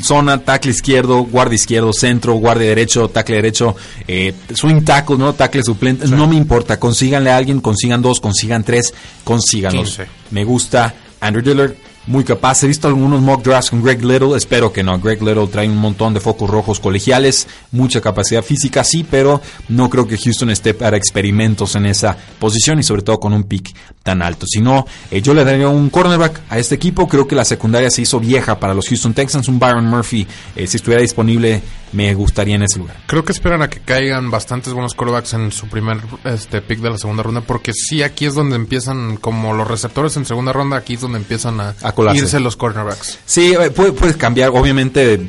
zona, 0.00 0.38
tackle 0.38 0.70
izquierdo, 0.70 1.24
guardia 1.24 1.56
izquierdo, 1.56 1.92
centro, 1.92 2.34
guardia 2.34 2.68
derecho, 2.68 3.08
tackle 3.08 3.36
derecho, 3.36 3.76
eh, 4.06 4.32
swing 4.54 4.84
tackle, 4.84 5.18
no 5.18 5.32
tackle 5.34 5.62
suplente, 5.62 6.06
no 6.08 6.26
me 6.26 6.36
importa, 6.36 6.78
consíganle 6.78 7.30
a 7.30 7.36
alguien, 7.36 7.60
consigan 7.60 8.00
dos, 8.00 8.20
consigan 8.20 8.64
tres, 8.64 8.94
consíganlos. 9.24 10.00
Me 10.30 10.44
gusta 10.44 10.94
Andrew 11.20 11.42
Dillard, 11.42 11.74
muy 12.06 12.24
capaz. 12.24 12.62
He 12.62 12.66
visto 12.66 12.88
algunos 12.88 13.20
mock 13.20 13.44
drafts 13.44 13.70
con 13.70 13.82
Greg 13.82 14.04
Little, 14.04 14.36
espero 14.36 14.72
que 14.72 14.82
no. 14.82 14.98
Greg 14.98 15.22
Little 15.22 15.46
trae 15.46 15.68
un 15.68 15.76
montón 15.76 16.14
de 16.14 16.20
focos 16.20 16.50
rojos 16.50 16.80
colegiales, 16.80 17.46
mucha 17.70 18.00
capacidad 18.00 18.42
física, 18.42 18.84
sí, 18.84 19.06
pero 19.08 19.40
no 19.68 19.88
creo 19.88 20.06
que 20.06 20.18
Houston 20.18 20.50
esté 20.50 20.74
para 20.74 20.96
experimentos 20.96 21.74
en 21.76 21.86
esa 21.86 22.16
posición 22.38 22.78
y 22.78 22.82
sobre 22.82 23.02
todo 23.02 23.20
con 23.20 23.32
un 23.32 23.44
pick 23.44 23.74
tan 24.02 24.22
alto. 24.22 24.46
Si 24.46 24.60
no, 24.60 24.86
eh, 25.10 25.22
yo 25.22 25.34
le 25.34 25.44
daría 25.44 25.68
un 25.68 25.90
cornerback 25.90 26.40
a 26.48 26.58
este 26.58 26.74
equipo. 26.74 27.08
Creo 27.08 27.26
que 27.26 27.34
la 27.34 27.44
secundaria 27.44 27.90
se 27.90 28.02
hizo 28.02 28.20
vieja 28.20 28.58
para 28.58 28.74
los 28.74 28.88
Houston 28.88 29.14
Texans. 29.14 29.48
Un 29.48 29.58
Byron 29.58 29.86
Murphy, 29.86 30.26
eh, 30.56 30.66
si 30.66 30.76
estuviera 30.76 31.02
disponible, 31.02 31.62
me 31.92 32.14
gustaría 32.14 32.56
en 32.56 32.62
ese 32.62 32.78
lugar. 32.78 32.96
Creo 33.06 33.24
que 33.24 33.32
esperan 33.32 33.62
a 33.62 33.68
que 33.68 33.80
caigan 33.80 34.30
bastantes 34.30 34.72
buenos 34.72 34.94
quarterbacks 34.94 35.34
en 35.34 35.52
su 35.52 35.68
primer 35.68 35.98
este 36.24 36.62
pick 36.62 36.80
de 36.80 36.90
la 36.90 36.98
segunda 36.98 37.22
ronda, 37.22 37.42
porque 37.42 37.72
sí, 37.72 38.02
aquí 38.02 38.26
es 38.26 38.34
donde 38.34 38.56
empiezan, 38.56 39.16
como 39.16 39.52
los 39.52 39.68
receptores 39.68 40.16
en 40.16 40.24
segunda 40.24 40.52
ronda, 40.52 40.76
aquí 40.78 40.94
es 40.94 41.00
donde 41.00 41.18
empiezan 41.18 41.60
a, 41.60 41.74
irse 42.14 42.40
los 42.40 42.56
cornerbacks. 42.56 43.18
Sí, 43.24 43.54
eh, 43.58 43.70
puede, 43.70 43.92
puede 43.92 44.14
cambiar, 44.14 44.50
obviamente. 44.50 45.20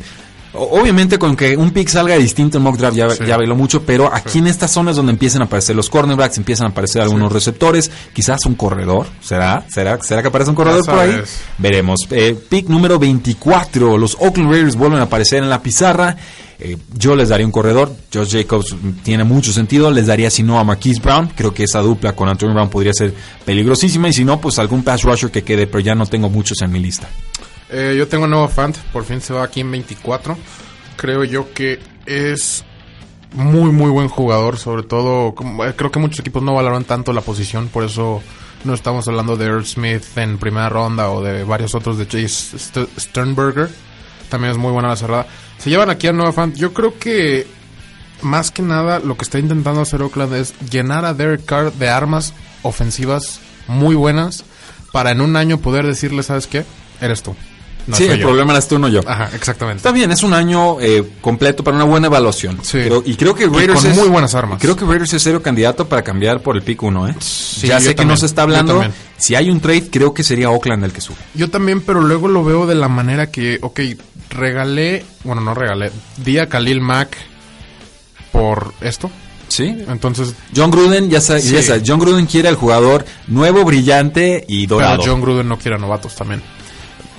Obviamente 0.53 1.17
con 1.17 1.35
que 1.35 1.57
un 1.57 1.71
pick 1.71 1.87
salga 1.87 2.15
distinto 2.15 2.57
en 2.57 2.63
mock 2.63 2.77
draft 2.77 2.95
ya, 2.95 3.07
ya 3.25 3.37
bailó 3.37 3.55
mucho, 3.55 3.81
pero 3.83 4.13
aquí 4.13 4.37
en 4.37 4.47
estas 4.47 4.71
zonas 4.71 4.95
donde 4.95 5.11
empiezan 5.11 5.41
a 5.41 5.45
aparecer 5.45 5.75
los 5.75 5.89
cornerbacks, 5.89 6.37
empiezan 6.37 6.67
a 6.67 6.69
aparecer 6.69 7.01
algunos 7.01 7.31
receptores, 7.31 7.89
quizás 8.13 8.45
un 8.45 8.53
corredor, 8.53 9.07
¿será? 9.19 9.65
¿Será, 9.67 9.99
¿será 10.01 10.21
que 10.21 10.27
aparece 10.27 10.51
un 10.51 10.55
corredor 10.55 10.85
por 10.85 10.99
ahí? 10.99 11.21
Veremos. 11.57 12.07
Eh, 12.11 12.37
pick 12.49 12.69
número 12.69 12.99
24, 12.99 13.97
los 13.97 14.15
Oakland 14.19 14.51
Raiders 14.51 14.75
vuelven 14.75 14.99
a 14.99 15.03
aparecer 15.03 15.41
en 15.41 15.49
la 15.49 15.61
pizarra. 15.61 16.15
Eh, 16.59 16.77
yo 16.97 17.15
les 17.15 17.29
daría 17.29 17.45
un 17.45 17.51
corredor. 17.51 17.93
Josh 18.13 18.37
Jacobs 18.37 18.75
tiene 19.03 19.23
mucho 19.23 19.51
sentido. 19.51 19.91
Les 19.91 20.07
daría, 20.07 20.29
si 20.29 20.43
no, 20.43 20.59
a 20.59 20.63
Marquise 20.63 21.01
Brown. 21.01 21.31
Creo 21.35 21.53
que 21.53 21.63
esa 21.63 21.81
dupla 21.81 22.13
con 22.13 22.29
Antonio 22.29 22.53
Brown 22.53 22.69
podría 22.69 22.93
ser 22.93 23.13
peligrosísima. 23.43 24.07
Y 24.07 24.13
si 24.13 24.23
no, 24.23 24.39
pues 24.39 24.59
algún 24.59 24.83
pass 24.83 25.03
rusher 25.03 25.29
que 25.29 25.43
quede, 25.43 25.67
pero 25.67 25.79
ya 25.81 25.93
no 25.93 26.05
tengo 26.05 26.29
muchos 26.29 26.61
en 26.61 26.71
mi 26.71 26.79
lista. 26.79 27.09
Eh, 27.73 27.95
yo 27.97 28.07
tengo 28.07 28.25
un 28.25 28.29
nuevo 28.29 28.47
Fant. 28.47 28.77
Por 28.93 29.03
fin 29.03 29.19
se 29.19 29.33
va 29.33 29.43
aquí 29.43 29.61
en 29.61 29.71
24. 29.71 30.37
Creo 30.95 31.23
yo 31.23 31.51
que 31.53 31.79
es 32.05 32.63
muy, 33.33 33.71
muy 33.71 33.89
buen 33.89 34.09
jugador. 34.09 34.57
Sobre 34.57 34.83
todo, 34.83 35.33
eh, 35.65 35.73
creo 35.75 35.91
que 35.91 35.99
muchos 35.99 36.19
equipos 36.19 36.43
no 36.43 36.53
valoran 36.53 36.83
tanto 36.83 37.13
la 37.13 37.21
posición. 37.21 37.69
Por 37.69 37.83
eso 37.83 38.21
no 38.63 38.75
estamos 38.75 39.07
hablando 39.07 39.35
de 39.37 39.45
Earl 39.45 39.65
Smith 39.65 40.03
en 40.17 40.37
primera 40.37 40.69
ronda 40.69 41.09
o 41.09 41.23
de 41.23 41.43
varios 41.43 41.73
otros 41.73 41.97
de 41.97 42.07
Chase 42.07 42.59
Sternberger. 42.99 43.71
También 44.29 44.51
es 44.51 44.57
muy 44.57 44.71
buena 44.71 44.89
la 44.89 44.95
cerrada. 44.95 45.25
Se 45.57 45.71
llevan 45.71 45.89
aquí 45.89 46.05
a 46.05 46.13
Nueva 46.13 46.31
Fan. 46.31 46.53
Yo 46.53 46.73
creo 46.73 46.99
que 46.99 47.47
más 48.21 48.51
que 48.51 48.61
nada 48.61 48.99
lo 48.99 49.17
que 49.17 49.23
está 49.23 49.39
intentando 49.39 49.81
hacer 49.81 50.03
Oakland 50.03 50.33
es 50.35 50.53
llenar 50.69 51.05
a 51.05 51.15
Derek 51.15 51.43
Carr 51.45 51.73
de 51.73 51.89
armas 51.89 52.35
ofensivas 52.61 53.39
muy 53.67 53.95
buenas 53.95 54.45
para 54.91 55.09
en 55.09 55.21
un 55.21 55.35
año 55.35 55.57
poder 55.57 55.87
decirle, 55.87 56.21
¿sabes 56.21 56.45
qué? 56.45 56.65
Eres 57.01 57.23
tú 57.23 57.35
sí, 57.91 58.05
el 58.05 58.19
problema 58.21 58.53
eres 58.53 58.67
tú, 58.67 58.79
no 58.79 58.87
yo. 58.87 59.01
Ajá, 59.05 59.29
exactamente. 59.33 59.77
Está 59.77 59.91
bien, 59.91 60.11
es 60.11 60.23
un 60.23 60.33
año 60.33 60.79
eh, 60.79 61.03
completo 61.21 61.63
para 61.63 61.75
una 61.75 61.85
buena 61.85 62.07
evaluación. 62.07 62.59
Sí. 62.63 62.79
y 63.05 63.15
creo 63.15 63.35
que 63.35 63.47
Raiders 63.47 63.81
con 63.81 63.95
muy 63.95 64.09
buenas 64.09 64.35
armas. 64.35 64.59
Creo 64.61 64.75
que 64.75 64.85
Raiders 64.85 65.13
es 65.13 65.23
serio 65.23 65.41
candidato 65.41 65.87
para 65.87 66.01
cambiar 66.01 66.41
por 66.41 66.55
el 66.55 66.61
pick 66.61 66.81
1, 66.81 67.09
¿eh? 67.09 67.15
ya 67.63 67.79
sé 67.79 67.95
que 67.95 68.05
no 68.05 68.17
se 68.17 68.25
está 68.25 68.43
hablando. 68.43 68.83
Si 69.17 69.35
hay 69.35 69.49
un 69.49 69.61
trade, 69.61 69.89
creo 69.89 70.13
que 70.13 70.23
sería 70.23 70.49
Oakland 70.49 70.83
el 70.83 70.91
que 70.91 70.99
sube. 70.99 71.17
Yo 71.33 71.49
también, 71.49 71.81
pero 71.81 72.01
luego 72.01 72.27
lo 72.27 72.43
veo 72.43 72.65
de 72.65 72.75
la 72.75 72.89
manera 72.89 73.31
que, 73.31 73.57
ok, 73.61 73.79
regalé, 74.29 75.05
bueno, 75.23 75.41
no 75.41 75.53
regalé, 75.53 75.91
di 76.17 76.39
a 76.39 76.49
Khalil 76.49 76.81
Mack 76.81 77.15
por 78.31 78.73
esto. 78.81 79.09
Sí. 79.47 79.75
Entonces. 79.87 80.33
John 80.55 80.71
Gruden, 80.71 81.09
ya 81.09 81.21
sabes, 81.21 81.53
John 81.85 81.99
Gruden 81.99 82.25
quiere 82.25 82.49
al 82.49 82.55
jugador 82.55 83.05
nuevo, 83.27 83.63
brillante 83.63 84.43
y 84.47 84.65
dorado. 84.65 84.97
Pero 85.01 85.11
John 85.11 85.21
Gruden 85.21 85.47
no 85.47 85.57
quiere 85.57 85.75
a 85.75 85.79
novatos 85.79 86.15
también. 86.15 86.41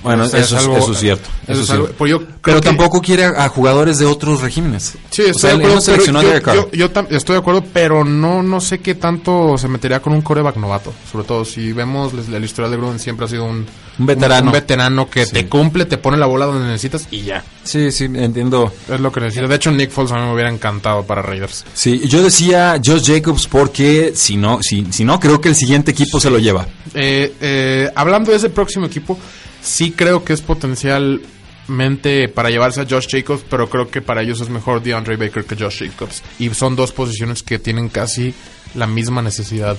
Bueno, 0.04 0.24
eso, 0.24 0.36
es 0.36 0.52
algo, 0.52 0.76
eso, 0.76 0.92
es 0.92 0.98
cierto. 0.98 1.30
Eso 1.48 1.62
es 1.62 1.70
algo, 1.70 1.88
pues 1.96 2.14
pero 2.42 2.60
tampoco 2.60 3.00
quiere 3.00 3.24
a, 3.24 3.48
jugadores 3.48 3.98
de 3.98 4.04
otros 4.04 4.42
regímenes. 4.42 4.96
Sí, 5.10 5.22
estoy 5.22 5.58
de 5.58 5.64
acuerdo. 5.64 6.70
yo, 6.72 6.90
estoy 7.08 7.34
de 7.34 7.38
acuerdo, 7.38 7.64
pero 7.72 8.04
no, 8.04 8.42
no 8.42 8.60
sé 8.60 8.80
qué 8.80 8.94
tanto 8.94 9.56
se 9.56 9.66
metería 9.66 10.00
con 10.00 10.12
un 10.12 10.20
coreback 10.20 10.56
novato. 10.56 10.92
Sobre 11.10 11.24
todo 11.24 11.44
si 11.46 11.72
vemos 11.72 12.12
la, 12.28 12.38
historia 12.38 12.70
de 12.70 12.76
Gruden 12.76 12.98
siempre 12.98 13.24
ha 13.24 13.28
sido 13.30 13.46
un, 13.46 13.66
un 13.98 14.06
veterano. 14.06 14.48
Un, 14.48 14.52
veterano 14.52 15.08
que 15.08 15.24
te 15.24 15.46
cumple, 15.46 15.86
te 15.86 15.96
pone 15.96 16.18
la 16.18 16.26
bola 16.26 16.44
donde 16.44 16.66
necesitas 16.66 17.08
y 17.10 17.22
ya. 17.22 17.42
Sí, 17.62 17.90
sí, 17.90 18.04
entiendo. 18.04 18.70
Es 18.92 19.00
lo 19.00 19.10
que 19.10 19.20
necesito. 19.20 19.48
De 19.48 19.54
hecho, 19.54 19.70
Nick 19.70 19.90
Foles 19.90 20.12
a 20.12 20.16
mí 20.16 20.22
me 20.26 20.34
hubiera 20.34 20.50
encantado 20.50 21.02
para 21.04 21.22
Raiders. 21.22 21.64
Sí, 21.72 22.06
yo 22.06 22.22
decía 22.22 22.78
Josh 22.84 23.06
Jacobs 23.06 23.48
porque 23.48 24.12
si 24.14 24.36
no, 24.36 24.58
si, 24.60 24.86
si 24.90 25.04
no 25.04 25.18
creo 25.18 25.40
que 25.40 25.48
el 25.48 25.56
siguiente 25.56 25.92
equipo 25.92 26.20
se 26.20 26.28
lo 26.28 26.38
lleva. 26.38 26.66
Eh, 26.92 27.32
eh, 27.40 27.90
hablando 27.94 28.30
de 28.30 28.36
ese 28.36 28.50
próximo 28.50 28.84
equipo 28.84 29.18
sí 29.64 29.92
creo 29.92 30.24
que 30.24 30.34
es 30.34 30.42
potencialmente 30.42 32.28
para 32.28 32.50
llevarse 32.50 32.82
a 32.82 32.86
Josh 32.88 33.08
Jacobs, 33.08 33.44
pero 33.48 33.68
creo 33.68 33.90
que 33.90 34.02
para 34.02 34.22
ellos 34.22 34.40
es 34.40 34.50
mejor 34.50 34.82
DeAndre 34.82 35.16
Baker 35.16 35.44
que 35.44 35.56
Josh 35.56 35.88
Jacobs. 35.88 36.22
Y 36.38 36.50
son 36.50 36.76
dos 36.76 36.92
posiciones 36.92 37.42
que 37.42 37.58
tienen 37.58 37.88
casi 37.88 38.34
la 38.74 38.86
misma 38.86 39.22
necesidad. 39.22 39.76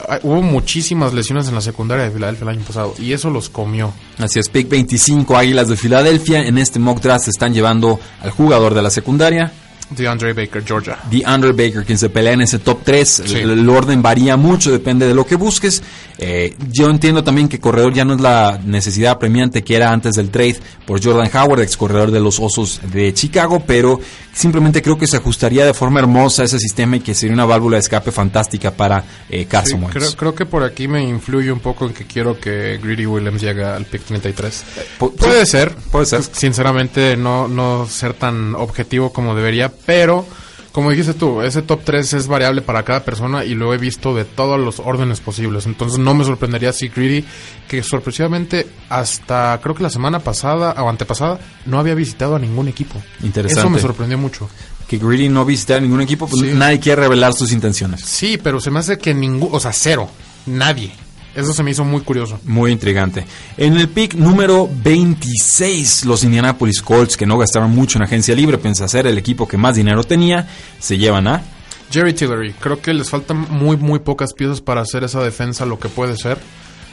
Ah, 0.00 0.18
hubo 0.22 0.42
muchísimas 0.42 1.12
lesiones 1.12 1.48
en 1.48 1.54
la 1.54 1.60
secundaria 1.60 2.04
de 2.04 2.10
Filadelfia 2.10 2.44
el 2.44 2.48
año 2.50 2.64
pasado 2.64 2.94
y 2.98 3.12
eso 3.12 3.30
los 3.30 3.48
comió. 3.48 3.92
Así 4.18 4.38
es, 4.38 4.48
pick 4.48 4.68
25 4.68 5.36
Águilas 5.36 5.68
de 5.68 5.76
Filadelfia. 5.76 6.46
En 6.46 6.58
este 6.58 6.78
mock 6.78 7.00
draft 7.00 7.28
están 7.28 7.54
llevando 7.54 7.98
al 8.20 8.30
jugador 8.30 8.74
de 8.74 8.82
la 8.82 8.90
secundaria, 8.90 9.52
DeAndre 9.90 10.32
Baker, 10.32 10.62
Georgia. 10.64 10.98
DeAndre 11.10 11.52
Baker, 11.52 11.84
quien 11.84 11.98
se 11.98 12.10
pelea 12.10 12.34
en 12.34 12.42
ese 12.42 12.58
top 12.58 12.80
3. 12.84 13.20
El, 13.34 13.68
orden 13.68 14.02
varía 14.02 14.36
mucho, 14.36 14.70
depende 14.70 15.06
de 15.06 15.14
lo 15.14 15.24
que 15.24 15.36
busques. 15.36 15.82
Eh, 16.18 16.56
yo 16.70 16.90
entiendo 16.90 17.22
también 17.22 17.48
que 17.48 17.60
corredor 17.60 17.94
ya 17.94 18.04
no 18.04 18.14
es 18.14 18.20
la 18.20 18.60
necesidad 18.64 19.18
premiante 19.18 19.62
que 19.62 19.76
era 19.76 19.92
antes 19.92 20.16
del 20.16 20.30
trade 20.30 20.58
por 20.84 21.02
Jordan 21.02 21.30
Howard, 21.32 21.62
ex 21.62 21.76
corredor 21.76 22.10
de 22.10 22.20
los 22.20 22.40
Osos 22.40 22.80
de 22.92 23.14
Chicago, 23.14 23.62
pero 23.64 24.00
simplemente 24.32 24.82
creo 24.82 24.98
que 24.98 25.06
se 25.06 25.16
ajustaría 25.16 25.64
de 25.64 25.74
forma 25.74 26.00
hermosa 26.00 26.42
a 26.42 26.44
ese 26.44 26.58
sistema 26.58 26.96
y 26.96 27.00
que 27.00 27.14
sería 27.14 27.34
una 27.34 27.44
válvula 27.44 27.76
de 27.76 27.80
escape 27.80 28.10
fantástica 28.10 28.72
para 28.72 29.04
eh, 29.28 29.46
Carson 29.46 29.82
Wentz. 29.82 30.16
Creo, 30.16 30.34
que 30.34 30.46
por 30.46 30.64
aquí 30.64 30.88
me 30.88 31.02
influye 31.02 31.50
un 31.50 31.60
poco 31.60 31.86
en 31.86 31.94
que 31.94 32.04
quiero 32.04 32.38
que 32.38 32.78
Greedy 32.82 33.06
Williams 33.06 33.40
llegue 33.40 33.64
al 33.64 33.84
pick 33.84 34.02
33. 34.02 34.64
puede 34.98 35.46
ser, 35.46 35.74
puede 35.90 36.06
ser. 36.06 36.22
Sinceramente, 36.22 37.16
no, 37.16 37.48
no 37.48 37.86
ser 37.86 38.14
tan 38.14 38.54
objetivo 38.54 39.12
como 39.12 39.34
debería 39.34 39.72
pero, 39.86 40.26
como 40.72 40.90
dijiste 40.90 41.14
tú, 41.14 41.42
ese 41.42 41.62
top 41.62 41.80
3 41.84 42.12
es 42.14 42.26
variable 42.28 42.62
para 42.62 42.82
cada 42.82 43.04
persona 43.04 43.44
y 43.44 43.54
lo 43.54 43.72
he 43.74 43.78
visto 43.78 44.14
de 44.14 44.24
todos 44.24 44.60
los 44.60 44.80
órdenes 44.80 45.20
posibles. 45.20 45.66
Entonces 45.66 45.98
no 45.98 46.14
me 46.14 46.24
sorprendería 46.24 46.72
si 46.72 46.88
Greedy, 46.88 47.24
que 47.66 47.82
sorpresivamente 47.82 48.66
hasta 48.88 49.58
creo 49.62 49.74
que 49.74 49.82
la 49.82 49.90
semana 49.90 50.20
pasada 50.20 50.74
o 50.82 50.88
antepasada, 50.88 51.38
no 51.66 51.78
había 51.78 51.94
visitado 51.94 52.36
a 52.36 52.38
ningún 52.38 52.68
equipo. 52.68 53.02
Interesante. 53.22 53.60
Eso 53.60 53.70
me 53.70 53.80
sorprendió 53.80 54.18
mucho. 54.18 54.48
Que 54.86 54.98
Greedy 54.98 55.28
no 55.28 55.44
visitara 55.44 55.78
a 55.78 55.82
ningún 55.82 56.00
equipo, 56.00 56.26
pues 56.26 56.54
nadie 56.54 56.80
quiere 56.80 57.02
revelar 57.02 57.34
sus 57.34 57.52
intenciones. 57.52 58.00
Sí, 58.00 58.38
pero 58.42 58.60
se 58.60 58.70
me 58.70 58.78
hace 58.78 58.96
que 58.98 59.12
ningún, 59.12 59.50
o 59.52 59.60
sea, 59.60 59.72
cero, 59.72 60.08
nadie. 60.46 60.92
Eso 61.34 61.52
se 61.52 61.62
me 61.62 61.70
hizo 61.70 61.84
muy 61.84 62.00
curioso. 62.00 62.40
Muy 62.44 62.72
intrigante. 62.72 63.24
En 63.56 63.76
el 63.76 63.88
pick 63.88 64.14
número 64.14 64.68
26, 64.82 66.04
los 66.04 66.24
Indianapolis 66.24 66.82
Colts, 66.82 67.16
que 67.16 67.26
no 67.26 67.38
gastaron 67.38 67.70
mucho 67.70 67.98
en 67.98 68.04
agencia 68.04 68.34
libre, 68.34 68.58
pensé 68.58 68.88
ser 68.88 69.06
el 69.06 69.18
equipo 69.18 69.46
que 69.46 69.56
más 69.56 69.76
dinero 69.76 70.02
tenía, 70.04 70.48
se 70.80 70.98
llevan 70.98 71.28
a... 71.28 71.42
Jerry 71.90 72.12
Tillery. 72.12 72.52
Creo 72.54 72.80
que 72.80 72.92
les 72.92 73.08
faltan 73.08 73.46
muy, 73.50 73.76
muy 73.76 74.00
pocas 74.00 74.34
piezas 74.34 74.60
para 74.60 74.82
hacer 74.82 75.04
esa 75.04 75.22
defensa 75.22 75.64
lo 75.64 75.78
que 75.78 75.88
puede 75.88 76.16
ser. 76.16 76.38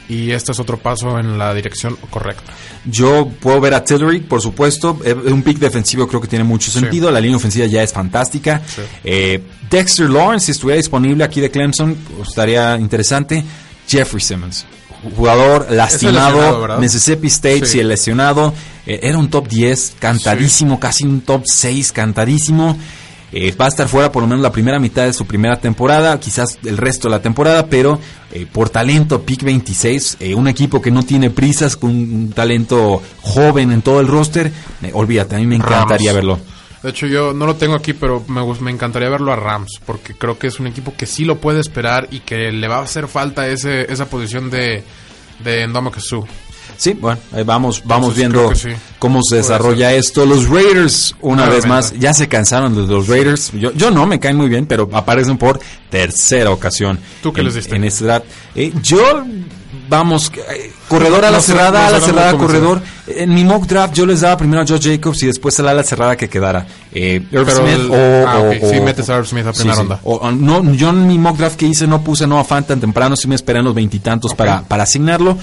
Y 0.08 0.30
este 0.30 0.52
es 0.52 0.60
otro 0.60 0.78
paso 0.78 1.18
en 1.18 1.36
la 1.36 1.52
dirección 1.52 1.96
correcta. 2.10 2.52
Yo 2.84 3.28
puedo 3.40 3.60
ver 3.60 3.74
a 3.74 3.82
Tillery, 3.82 4.20
por 4.20 4.40
supuesto. 4.40 4.98
Un 5.24 5.42
pick 5.42 5.58
defensivo 5.58 6.06
creo 6.06 6.20
que 6.20 6.28
tiene 6.28 6.44
mucho 6.44 6.70
sentido. 6.70 7.10
La 7.10 7.20
línea 7.20 7.36
ofensiva 7.36 7.66
ya 7.66 7.82
es 7.82 7.92
fantástica. 7.92 8.62
Eh, 9.02 9.42
Dexter 9.68 10.08
Lawrence, 10.08 10.46
si 10.46 10.52
estuviera 10.52 10.76
disponible 10.76 11.24
aquí 11.24 11.40
de 11.40 11.50
Clemson, 11.50 11.96
pues, 12.16 12.28
estaría 12.28 12.76
interesante. 12.76 13.44
Jeffrey 13.86 14.20
Simmons. 14.20 14.66
Jugador 15.14 15.70
lastimado, 15.70 16.78
Mississippi 16.78 17.28
State, 17.28 17.66
sí. 17.66 17.82
lesionado. 17.82 18.52
Eh, 18.86 19.00
era 19.02 19.18
un 19.18 19.28
top 19.28 19.48
10, 19.48 19.96
cantadísimo, 19.98 20.80
casi 20.80 21.04
un 21.04 21.20
top 21.20 21.42
6, 21.44 21.92
cantadísimo. 21.92 22.76
Eh, 23.32 23.54
va 23.60 23.66
a 23.66 23.68
estar 23.68 23.88
fuera 23.88 24.10
por 24.12 24.22
lo 24.22 24.28
menos 24.28 24.42
la 24.42 24.52
primera 24.52 24.78
mitad 24.78 25.04
de 25.04 25.12
su 25.12 25.26
primera 25.26 25.58
temporada, 25.60 26.18
quizás 26.18 26.58
el 26.64 26.76
resto 26.76 27.08
de 27.08 27.16
la 27.16 27.22
temporada, 27.22 27.66
pero 27.66 28.00
eh, 28.32 28.46
por 28.50 28.70
talento, 28.70 29.22
pick 29.22 29.42
26, 29.42 30.18
un 30.36 30.48
equipo 30.48 30.80
que 30.80 30.92
no 30.92 31.02
tiene 31.02 31.30
prisas, 31.30 31.76
con 31.76 31.90
un 31.90 32.32
talento 32.32 33.02
joven 33.22 33.72
en 33.72 33.82
todo 33.82 34.00
el 34.00 34.06
roster, 34.06 34.52
olvídate, 34.92 35.36
a 35.36 35.38
mí 35.38 35.46
me 35.46 35.56
encantaría 35.56 36.12
verlo. 36.12 36.38
De 36.86 36.90
hecho, 36.90 37.08
yo 37.08 37.32
no 37.32 37.46
lo 37.46 37.56
tengo 37.56 37.74
aquí, 37.74 37.94
pero 37.94 38.22
me, 38.28 38.40
me 38.60 38.70
encantaría 38.70 39.08
verlo 39.08 39.32
a 39.32 39.34
Rams, 39.34 39.80
porque 39.84 40.14
creo 40.14 40.38
que 40.38 40.46
es 40.46 40.60
un 40.60 40.68
equipo 40.68 40.94
que 40.96 41.06
sí 41.06 41.24
lo 41.24 41.38
puede 41.38 41.58
esperar 41.58 42.06
y 42.12 42.20
que 42.20 42.52
le 42.52 42.68
va 42.68 42.76
a 42.76 42.82
hacer 42.82 43.08
falta 43.08 43.48
ese, 43.48 43.92
esa 43.92 44.08
posición 44.08 44.50
de, 44.50 44.84
de 45.42 45.68
Su. 45.98 46.24
Sí, 46.76 46.92
bueno, 46.92 47.18
ahí 47.32 47.42
vamos, 47.42 47.82
vamos 47.84 48.14
viendo 48.14 48.52
cómo 48.98 49.20
se 49.22 49.36
desarrolla 49.36 49.92
esto. 49.94 50.26
Los 50.26 50.48
Raiders, 50.48 51.14
una 51.20 51.48
vez 51.48 51.66
más, 51.66 51.92
ya 51.98 52.12
se 52.14 52.28
cansaron 52.28 52.74
de 52.74 52.92
los 52.92 53.08
Raiders. 53.08 53.52
Yo, 53.52 53.72
yo 53.72 53.90
no, 53.90 54.06
me 54.06 54.20
caen 54.20 54.36
muy 54.36 54.48
bien, 54.48 54.66
pero 54.66 54.88
aparecen 54.92 55.38
por 55.38 55.58
tercera 55.90 56.50
ocasión. 56.50 56.98
¿Tú 57.22 57.32
qué 57.32 57.42
les 57.42 57.54
diste? 57.54 57.76
En 57.76 57.84
este 57.84 58.04
draft. 58.04 58.26
Eh, 58.54 58.72
yo 58.82 59.24
vamos, 59.88 60.32
eh, 60.34 60.72
corredor 60.88 61.24
a 61.24 61.30
la 61.30 61.40
cerrada, 61.40 61.86
a 61.86 61.90
la 61.90 62.00
cerrada, 62.00 62.36
corredor. 62.36 62.80
En 63.06 63.34
mi 63.34 63.44
mock 63.44 63.66
draft 63.66 63.94
yo 63.94 64.06
les 64.06 64.20
daba 64.20 64.36
primero 64.36 64.62
a 64.62 64.66
Josh 64.66 64.90
Jacobs 64.90 65.22
y 65.22 65.26
después 65.26 65.58
a 65.60 65.62
la 65.62 65.70
ala 65.72 65.82
cerrada 65.82 66.16
que 66.16 66.28
quedara. 66.28 66.66
Eh, 66.92 67.22
Irv 67.30 67.50
Smith 67.50 67.90
o, 67.90 68.26
ah, 68.26 68.50
sí, 68.60 68.80
metes 68.80 69.08
a 69.10 69.18
Irv 69.18 69.26
Smith 69.26 69.46
a 69.46 69.52
primera 69.52 69.76
ronda. 69.76 70.00
no, 70.32 70.72
yo 70.74 70.90
en 70.90 71.06
mi 71.06 71.18
mock 71.18 71.36
draft 71.36 71.56
que 71.56 71.66
hice 71.66 71.86
no 71.86 72.02
puse 72.02 72.26
no 72.26 72.40
a 72.40 72.44
tan 72.44 72.80
temprano, 72.80 73.16
sí 73.16 73.28
me 73.28 73.34
esperé 73.34 73.60
en 73.60 73.66
los 73.66 73.74
veintitantos 73.74 74.34
para, 74.34 74.62
para 74.62 74.84
asignarlo. 74.84 75.38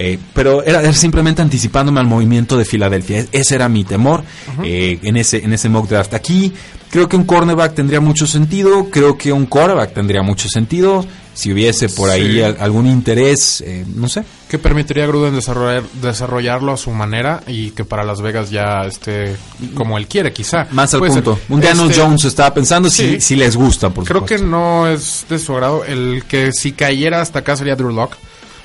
Eh, 0.00 0.18
pero 0.32 0.62
era, 0.62 0.92
simplemente 0.92 1.42
anticipándome 1.42 1.98
al 1.98 2.06
movimiento 2.06 2.56
de 2.56 2.64
Filadelfia. 2.64 3.20
E-, 3.20 3.28
ese 3.32 3.56
era 3.56 3.68
mi 3.68 3.84
temor 3.84 4.22
eh, 4.62 4.98
en, 5.02 5.16
ese, 5.16 5.44
en 5.44 5.52
ese 5.52 5.68
mock 5.68 5.88
draft. 5.88 6.14
Aquí 6.14 6.52
creo 6.90 7.08
que 7.08 7.16
un 7.16 7.24
cornerback 7.24 7.74
tendría 7.74 8.00
mucho 8.00 8.26
sentido, 8.26 8.88
creo 8.90 9.18
que 9.18 9.32
un 9.32 9.46
quarterback 9.46 9.92
tendría 9.92 10.22
mucho 10.22 10.48
sentido 10.48 11.04
si 11.38 11.52
hubiese 11.52 11.88
por 11.88 12.10
ahí 12.10 12.42
algún 12.42 12.88
interés, 12.88 13.60
eh, 13.60 13.84
no 13.94 14.08
sé. 14.08 14.24
Que 14.48 14.58
permitiría 14.58 15.04
a 15.04 15.06
Gruden 15.06 15.32
desarrollar, 15.32 15.84
desarrollarlo 16.02 16.72
a 16.72 16.76
su 16.76 16.90
manera 16.90 17.44
y 17.46 17.70
que 17.70 17.84
para 17.84 18.02
Las 18.02 18.20
Vegas 18.20 18.50
ya 18.50 18.84
esté 18.84 19.36
como 19.74 19.96
él 19.98 20.08
quiere, 20.08 20.32
quizá. 20.32 20.66
Más 20.72 20.92
al 20.94 21.00
punto. 21.00 21.38
Un 21.48 21.60
Daniel 21.60 21.90
este, 21.90 22.02
Jones 22.02 22.24
estaba 22.24 22.52
pensando 22.52 22.90
si, 22.90 23.20
si 23.20 23.36
les 23.36 23.54
gusta, 23.54 23.88
por 23.90 24.04
Creo 24.04 24.24
que 24.24 24.38
no 24.38 24.88
es 24.88 25.26
de 25.28 25.38
su 25.38 25.52
agrado. 25.52 25.84
El 25.84 26.24
que 26.26 26.50
si 26.50 26.72
cayera 26.72 27.20
hasta 27.20 27.38
acá 27.38 27.54
sería 27.54 27.76
Drew 27.76 27.92
Locke. 27.92 28.16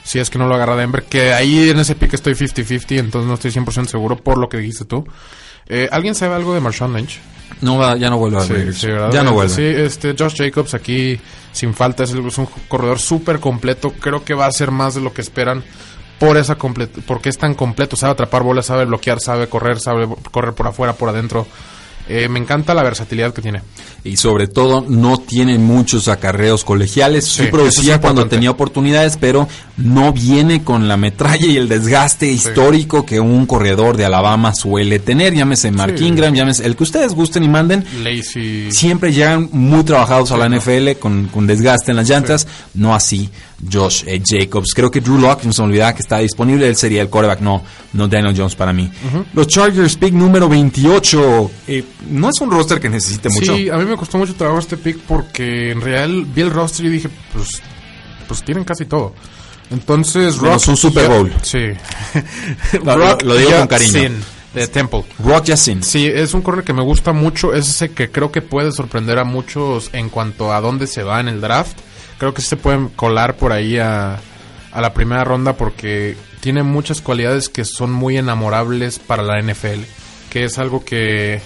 Si 0.04 0.20
es 0.20 0.30
que 0.30 0.38
no 0.38 0.48
lo 0.48 0.56
agarra 0.56 0.76
Denver. 0.76 1.04
Que 1.04 1.34
ahí 1.34 1.70
en 1.70 1.80
ese 1.80 1.96
pick 1.96 2.14
estoy 2.14 2.34
50-50, 2.34 3.00
entonces 3.00 3.28
no 3.28 3.36
estoy 3.36 3.52
100% 3.52 3.88
seguro 3.88 4.18
por 4.18 4.38
lo 4.38 4.50
que 4.50 4.58
dijiste 4.58 4.86
tú. 4.86 5.06
Eh, 5.68 5.88
¿Alguien 5.92 6.14
sabe 6.14 6.36
algo 6.36 6.54
de 6.54 6.60
Marshawn 6.60 6.94
Lynch? 6.94 7.20
No, 7.62 7.96
ya 7.96 8.10
no 8.10 8.18
vuelve 8.18 8.38
a 8.38 8.42
sí, 8.42 8.88
Ya 9.12 9.24
no 9.24 9.34
vuelve. 9.34 9.54
Sí, 9.54 9.64
este, 9.64 10.16
Josh 10.18 10.36
Jacobs 10.36 10.74
aquí 10.74 11.20
sin 11.52 11.74
falta 11.74 12.04
es, 12.04 12.12
un 12.14 12.48
corredor 12.68 13.00
súper 13.00 13.40
completo. 13.40 13.94
Creo 14.00 14.26
que 14.26 14.34
va 14.34 14.48
a 14.48 14.52
ser 14.52 14.72
más 14.72 14.96
de 14.96 15.02
lo 15.02 15.14
que 15.14 15.22
esperan 15.22 15.64
por 16.20 16.38
esa 16.38 16.58
porque 16.58 17.30
es 17.30 17.38
tan 17.38 17.54
completo. 17.54 17.96
Sabe 17.96 18.14
atrapar 18.14 18.44
bolas, 18.44 18.66
sabe 18.66 18.86
bloquear, 18.86 19.20
sabe 19.20 19.48
correr, 19.48 19.80
sabe 19.80 20.08
correr 20.32 20.54
por 20.54 20.68
afuera, 20.68 20.94
por 20.94 21.10
adentro. 21.10 21.48
Eh, 22.08 22.28
me 22.28 22.40
encanta 22.40 22.74
la 22.74 22.84
versatilidad 22.84 23.34
que 23.34 23.42
tiene. 23.42 23.62
Y 24.04 24.18
sobre 24.18 24.48
todo, 24.48 24.86
no 24.88 25.18
tiene 25.18 25.58
muchos 25.58 26.10
acarreos 26.10 26.66
colegiales. 26.66 27.26
Sí, 27.26 27.44
producía 27.50 28.02
cuando 28.02 28.28
tenía 28.28 28.52
oportunidades, 28.52 29.18
pero 29.18 29.48
no 29.78 30.12
viene 30.12 30.64
con 30.64 30.90
la 30.90 30.98
metralla 30.98 31.46
y 31.46 31.56
el 31.56 31.70
desgaste 31.70 32.30
histórico 32.30 33.06
que 33.06 33.22
un 33.22 33.46
corredor 33.46 33.96
de 33.96 34.04
Alabama 34.04 34.54
suele 34.54 35.00
tener. 35.00 35.34
Llámese 35.34 35.72
Mark 35.72 35.96
Ingram, 36.02 36.34
llámese 36.34 36.66
el 36.66 36.76
que 36.76 36.84
ustedes 36.84 37.14
gusten 37.14 37.44
y 37.44 37.48
manden. 37.48 37.86
Lazy. 38.04 38.70
Siempre 38.72 39.14
llegan 39.14 39.48
muy 39.54 39.84
trabajados 39.84 40.32
a 40.32 40.38
la 40.38 40.50
NFL 40.50 41.00
con, 41.00 41.28
con 41.28 41.48
desgaste 41.48 41.92
en 41.92 41.98
las 41.98 42.10
llantas. 42.10 42.48
No 42.74 42.94
así 42.94 43.30
Josh 43.72 44.04
eh, 44.06 44.22
Jacobs. 44.26 44.74
Creo 44.74 44.90
que 44.90 45.02
Drew 45.02 45.18
Locke, 45.18 45.46
no 45.46 45.54
se 45.54 45.62
me 45.62 45.70
olvidaba 45.70 45.94
que 45.94 46.02
está 46.02 46.20
disponible, 46.20 46.68
él 46.68 46.76
sería 46.76 47.02
el 47.02 47.10
quarterback, 47.10 47.42
no, 47.42 47.64
no 47.94 48.08
Daniel 48.08 48.34
Jones 48.36 48.56
para 48.56 48.74
mí. 48.74 48.92
Los 49.34 49.48
Chargers, 49.48 49.96
pick 49.96 50.14
número 50.14 50.50
28. 50.50 51.52
Eh, 51.68 51.84
no 52.10 52.30
es 52.30 52.42
un 52.42 52.52
roster 52.52 52.80
que 52.80 52.90
necesite 52.90 53.30
mucho. 53.30 53.56
Sí, 53.56 53.70
a 53.70 53.78
mí 53.78 53.86
me 53.86 53.98
costó 53.98 54.18
mucho 54.18 54.34
trabajo 54.36 54.60
este 54.60 54.78
pick 54.78 55.00
porque 55.00 55.72
en 55.72 55.82
real 55.82 56.26
vi 56.26 56.42
el 56.42 56.52
roster 56.52 56.86
y 56.86 56.90
dije, 56.90 57.10
pues, 57.34 57.62
pues 58.28 58.44
tienen 58.44 58.64
casi 58.64 58.86
todo. 58.86 59.14
Entonces, 59.72 60.38
Rock. 60.38 60.56
Es 60.58 60.68
un 60.68 60.78
Super 60.78 61.08
Bowl. 61.10 61.34
Sí. 61.42 61.70
Rock, 62.84 63.24
lo, 63.24 63.36
digo 63.36 63.52
con 63.52 63.68
cariño. 63.68 64.12
de 64.54 64.68
Temple. 64.68 65.04
Rock 65.24 65.46
Yassin. 65.46 65.82
Sí, 65.82 66.06
es 66.06 66.34
un 66.34 66.42
corner 66.42 66.64
que 66.64 66.74
me 66.74 66.84
gusta 66.84 67.12
mucho. 67.12 67.54
Es 67.54 67.68
ese 67.68 67.90
que 67.90 68.12
creo 68.12 68.32
que 68.32 68.42
puede 68.42 68.72
sorprender 68.72 69.18
a 69.18 69.24
muchos 69.24 69.90
en 69.94 70.10
cuanto 70.10 70.54
a 70.54 70.62
dónde 70.62 70.86
se 70.86 71.04
va 71.04 71.20
en 71.20 71.28
el 71.28 71.42
draft 71.42 71.78
creo 72.24 72.34
que 72.34 72.42
se 72.42 72.56
pueden 72.56 72.88
colar 72.88 73.36
por 73.36 73.52
ahí 73.52 73.78
a, 73.80 74.18
a 74.72 74.82
la 74.82 74.94
primera 74.94 75.26
ronda 75.26 75.58
porque 75.58 76.16
tiene 76.40 76.64
muchas 76.64 77.02
cualidades 77.02 77.50
que 77.50 77.66
son 77.66 77.92
muy 77.92 78.18
enamorables 78.18 78.98
para 78.98 79.24
la 79.24 79.42
NFL, 79.42 79.82
que 80.30 80.46
es 80.46 80.58
algo 80.58 80.86
que, 80.86 81.42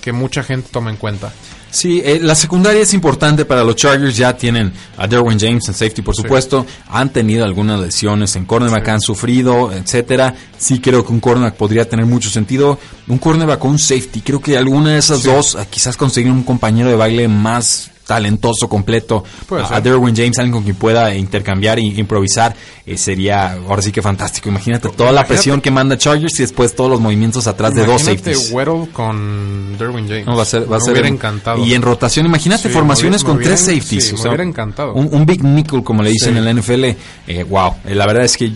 que 0.00 0.10
mucha 0.10 0.42
gente 0.42 0.70
toma 0.72 0.90
en 0.90 0.96
cuenta. 0.96 1.32
Sí, 1.70 2.02
eh, 2.04 2.18
la 2.20 2.34
secundaria 2.34 2.82
es 2.82 2.94
importante 2.94 3.44
para 3.44 3.62
los 3.62 3.76
Chargers. 3.76 4.16
Ya 4.16 4.36
tienen 4.36 4.72
a 4.96 5.06
Derwin 5.06 5.38
James 5.38 5.68
en 5.68 5.74
safety, 5.74 6.02
por 6.02 6.16
supuesto. 6.16 6.66
Han 6.88 7.12
tenido 7.12 7.44
algunas 7.44 7.78
lesiones 7.78 8.34
en 8.34 8.44
cornerback, 8.44 8.88
han 8.88 9.00
sufrido, 9.00 9.70
etcétera. 9.70 10.34
Sí 10.58 10.80
creo 10.80 11.04
que 11.04 11.12
un 11.12 11.20
cornerback 11.20 11.54
podría 11.54 11.88
tener 11.88 12.06
mucho 12.06 12.28
sentido. 12.28 12.76
Un 13.06 13.18
cornerback 13.18 13.60
con 13.60 13.70
un 13.72 13.78
safety. 13.78 14.22
Creo 14.22 14.40
que 14.40 14.58
alguna 14.58 14.94
de 14.94 14.98
esas 14.98 15.22
dos, 15.22 15.54
ah, 15.54 15.66
quizás 15.66 15.96
conseguir 15.96 16.32
un 16.32 16.42
compañero 16.42 16.88
de 16.88 16.96
baile 16.96 17.28
más 17.28 17.92
talentoso, 18.08 18.70
completo, 18.70 19.22
a, 19.70 19.82
Derwin 19.82 20.16
James, 20.16 20.38
alguien 20.38 20.52
con 20.54 20.62
quien 20.62 20.76
pueda 20.76 21.14
intercambiar 21.14 21.78
e 21.78 21.82
improvisar, 21.82 22.56
eh, 22.86 22.96
sería 22.96 23.52
ahora 23.52 23.82
sí 23.82 23.92
que 23.92 24.00
fantástico. 24.00 24.48
Imagínate 24.48 24.88
toda 24.88 25.12
la 25.12 25.26
presión 25.26 25.60
que 25.60 25.70
manda 25.70 25.98
Chargers 25.98 26.40
y 26.40 26.42
después 26.42 26.74
todos 26.74 26.90
los 26.90 27.00
movimientos 27.02 27.46
atrás 27.46 27.74
de 27.74 27.84
dos 27.84 28.00
safeties. 28.00 28.50
Weddle 28.50 28.88
con 28.94 29.76
Derwin 29.76 30.08
James. 30.08 30.26
No, 30.26 30.36
va 30.36 30.44
a 30.44 30.46
ser, 30.46 30.72
va 30.72 30.78
a 30.78 30.80
ser 30.80 31.04
encantado. 31.04 31.62
Y 31.62 31.74
en 31.74 31.82
rotación, 31.82 32.24
imagínate 32.24 32.70
formaciones 32.70 33.22
con 33.22 33.38
tres 33.40 33.60
safeties. 33.60 34.14
me 34.14 34.20
hubiera 34.20 34.42
encantado. 34.42 34.94
Un, 34.94 35.26
big 35.26 35.44
nickel, 35.44 35.84
como 35.84 36.02
le 36.02 36.08
dicen 36.08 36.34
en 36.38 36.46
la 36.46 36.54
NFL. 36.54 36.84
Eh, 37.26 37.44
wow, 37.46 37.74
eh, 37.84 37.94
la 37.94 38.06
verdad 38.06 38.24
es 38.24 38.38
que 38.38 38.52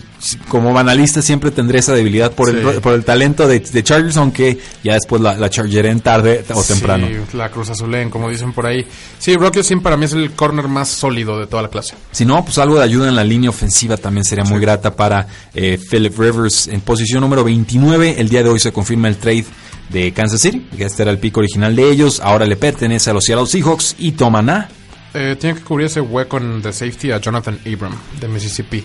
como 0.47 0.73
banalista 0.73 1.21
siempre 1.21 1.51
tendré 1.51 1.79
esa 1.79 1.93
debilidad 1.93 2.31
por, 2.31 2.49
el, 2.49 2.79
por 2.81 2.93
el 2.93 3.03
talento 3.03 3.47
de, 3.47 3.61
Chargers, 3.83 4.17
aunque 4.17 4.57
ya 4.83 4.93
después 4.93 5.21
la, 5.21 5.35
la 5.35 5.49
en 5.53 5.99
tarde 5.99 6.43
o 6.53 6.63
temprano. 6.63 7.07
la 7.33 7.49
Cruz 7.49 7.69
Azulen, 7.69 8.09
como 8.09 8.29
dicen 8.29 8.53
por 8.53 8.65
ahí. 8.65 8.85
Sí, 9.19 9.35
Rocky 9.35 9.63
Sim 9.63 9.81
para 9.81 9.97
mí 9.97 10.05
es 10.05 10.13
el 10.13 10.31
corner 10.31 10.67
más 10.67 10.89
sólido 10.89 11.39
de 11.39 11.47
toda 11.47 11.63
la 11.63 11.69
clase. 11.69 11.95
Si 12.11 12.25
no, 12.25 12.43
pues 12.43 12.57
algo 12.57 12.77
de 12.77 12.83
ayuda 12.83 13.09
en 13.09 13.15
la 13.15 13.23
línea 13.23 13.49
ofensiva 13.49 13.97
también 13.97 14.23
sería 14.23 14.43
muy 14.43 14.59
grata 14.59 14.95
para 14.95 15.27
eh, 15.53 15.77
Philip 15.89 16.17
Rivers 16.17 16.67
en 16.67 16.81
posición 16.81 17.21
número 17.21 17.43
29. 17.43 18.15
El 18.17 18.29
día 18.29 18.43
de 18.43 18.49
hoy 18.49 18.59
se 18.59 18.71
confirma 18.71 19.07
el 19.07 19.17
trade 19.17 19.45
de 19.89 20.11
Kansas 20.11 20.41
City, 20.41 20.67
que 20.75 20.85
este 20.85 21.03
era 21.03 21.11
el 21.11 21.19
pico 21.19 21.39
original 21.39 21.75
de 21.75 21.89
ellos, 21.89 22.19
ahora 22.21 22.45
le 22.45 22.55
pertenece 22.55 23.09
a 23.09 23.13
los 23.13 23.25
Seattle 23.25 23.47
Seahawks 23.47 23.95
y 23.99 24.13
toman 24.13 24.49
a... 24.49 24.69
Eh, 25.13 25.35
tiene 25.39 25.59
que 25.59 25.63
cubrir 25.63 25.87
ese 25.87 26.01
hueco 26.01 26.39
de 26.39 26.73
safety 26.73 27.11
a 27.11 27.19
Jonathan 27.19 27.59
Abram 27.71 27.95
de 28.19 28.27
Mississippi. 28.27 28.83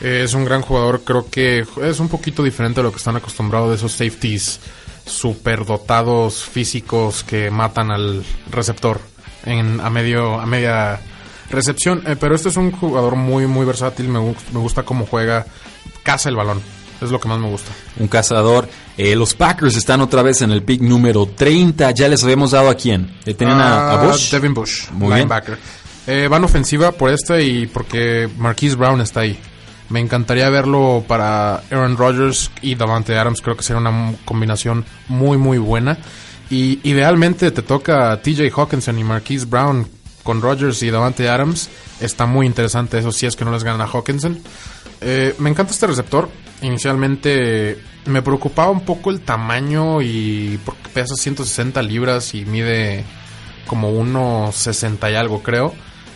Eh, 0.00 0.22
es 0.24 0.34
un 0.34 0.44
gran 0.44 0.62
jugador, 0.62 1.02
creo 1.04 1.28
que 1.30 1.64
es 1.82 2.00
un 2.00 2.08
poquito 2.08 2.42
diferente 2.42 2.80
a 2.80 2.82
lo 2.82 2.90
que 2.90 2.98
están 2.98 3.16
acostumbrados 3.16 3.70
de 3.70 3.76
esos 3.76 3.92
safeties 3.92 4.60
superdotados 5.04 6.44
físicos 6.44 7.24
que 7.24 7.50
matan 7.50 7.90
al 7.90 8.24
receptor 8.50 9.00
en, 9.44 9.80
a, 9.80 9.90
medio, 9.90 10.38
a 10.38 10.46
media 10.46 11.00
recepción. 11.50 12.02
Eh, 12.06 12.16
pero 12.18 12.34
este 12.34 12.50
es 12.50 12.56
un 12.56 12.72
jugador 12.72 13.16
muy, 13.16 13.46
muy 13.46 13.64
versátil. 13.66 14.08
Me, 14.08 14.20
me 14.20 14.60
gusta 14.60 14.82
cómo 14.82 15.06
juega. 15.06 15.46
Caza 16.02 16.28
el 16.28 16.36
balón. 16.36 16.60
Es 17.00 17.10
lo 17.10 17.20
que 17.20 17.28
más 17.28 17.38
me 17.38 17.48
gusta. 17.48 17.70
Un 17.98 18.08
cazador. 18.08 18.68
Eh, 18.96 19.14
los 19.14 19.34
Packers 19.34 19.76
están 19.76 20.00
otra 20.00 20.22
vez 20.22 20.42
en 20.42 20.50
el 20.50 20.62
pick 20.62 20.80
número 20.80 21.26
30. 21.26 21.90
Ya 21.92 22.08
les 22.08 22.24
habíamos 22.24 22.50
dado 22.50 22.70
a 22.70 22.74
quién. 22.74 23.16
¿Le 23.24 23.34
tienen 23.34 23.56
a, 23.56 23.92
ah, 23.92 24.04
Bush? 24.04 24.30
Devin 24.32 24.52
Bush, 24.52 24.90
Muy 24.90 25.14
linebacker. 25.14 25.58
Eh, 26.06 26.26
van 26.28 26.42
ofensiva 26.42 26.90
por 26.92 27.10
este 27.10 27.44
y 27.44 27.66
porque 27.66 28.28
Marquise 28.38 28.74
Brown 28.74 29.00
está 29.00 29.20
ahí. 29.20 29.38
Me 29.90 30.00
encantaría 30.00 30.50
verlo 30.50 31.04
para 31.06 31.62
Aaron 31.70 31.96
Rodgers 31.96 32.50
y 32.60 32.74
Davante 32.74 33.16
Adams. 33.16 33.40
Creo 33.40 33.56
que 33.56 33.62
sería 33.62 33.80
una 33.80 34.14
combinación 34.24 34.84
muy, 35.08 35.38
muy 35.38 35.58
buena. 35.58 35.98
Y 36.50 36.80
idealmente 36.82 37.50
te 37.50 37.62
toca 37.62 38.20
TJ 38.22 38.50
Hawkinson 38.54 38.98
y 38.98 39.04
Marquise 39.04 39.46
Brown 39.46 39.86
con 40.22 40.42
Rodgers 40.42 40.82
y 40.82 40.90
Davante 40.90 41.28
Adams. 41.28 41.70
Está 42.00 42.26
muy 42.26 42.46
interesante 42.46 42.98
eso 42.98 43.12
si 43.12 43.26
es 43.26 43.36
que 43.36 43.44
no 43.44 43.52
les 43.52 43.64
ganan 43.64 43.80
a 43.80 43.90
Hawkinson. 43.90 44.38
Eh, 45.00 45.34
me 45.38 45.50
encanta 45.50 45.72
este 45.72 45.86
receptor. 45.86 46.28
Inicialmente 46.62 47.78
me 48.06 48.22
preocupaba 48.22 48.70
un 48.70 48.80
poco 48.80 49.10
el 49.10 49.20
tamaño 49.20 50.02
y 50.02 50.58
porque 50.64 50.88
pesa 50.92 51.14
160 51.14 51.80
libras 51.82 52.34
y 52.34 52.44
mide 52.44 53.04
como 53.66 53.90
1.60 53.92 55.12
y 55.12 55.14
algo 55.14 55.42
creo. 55.42 55.74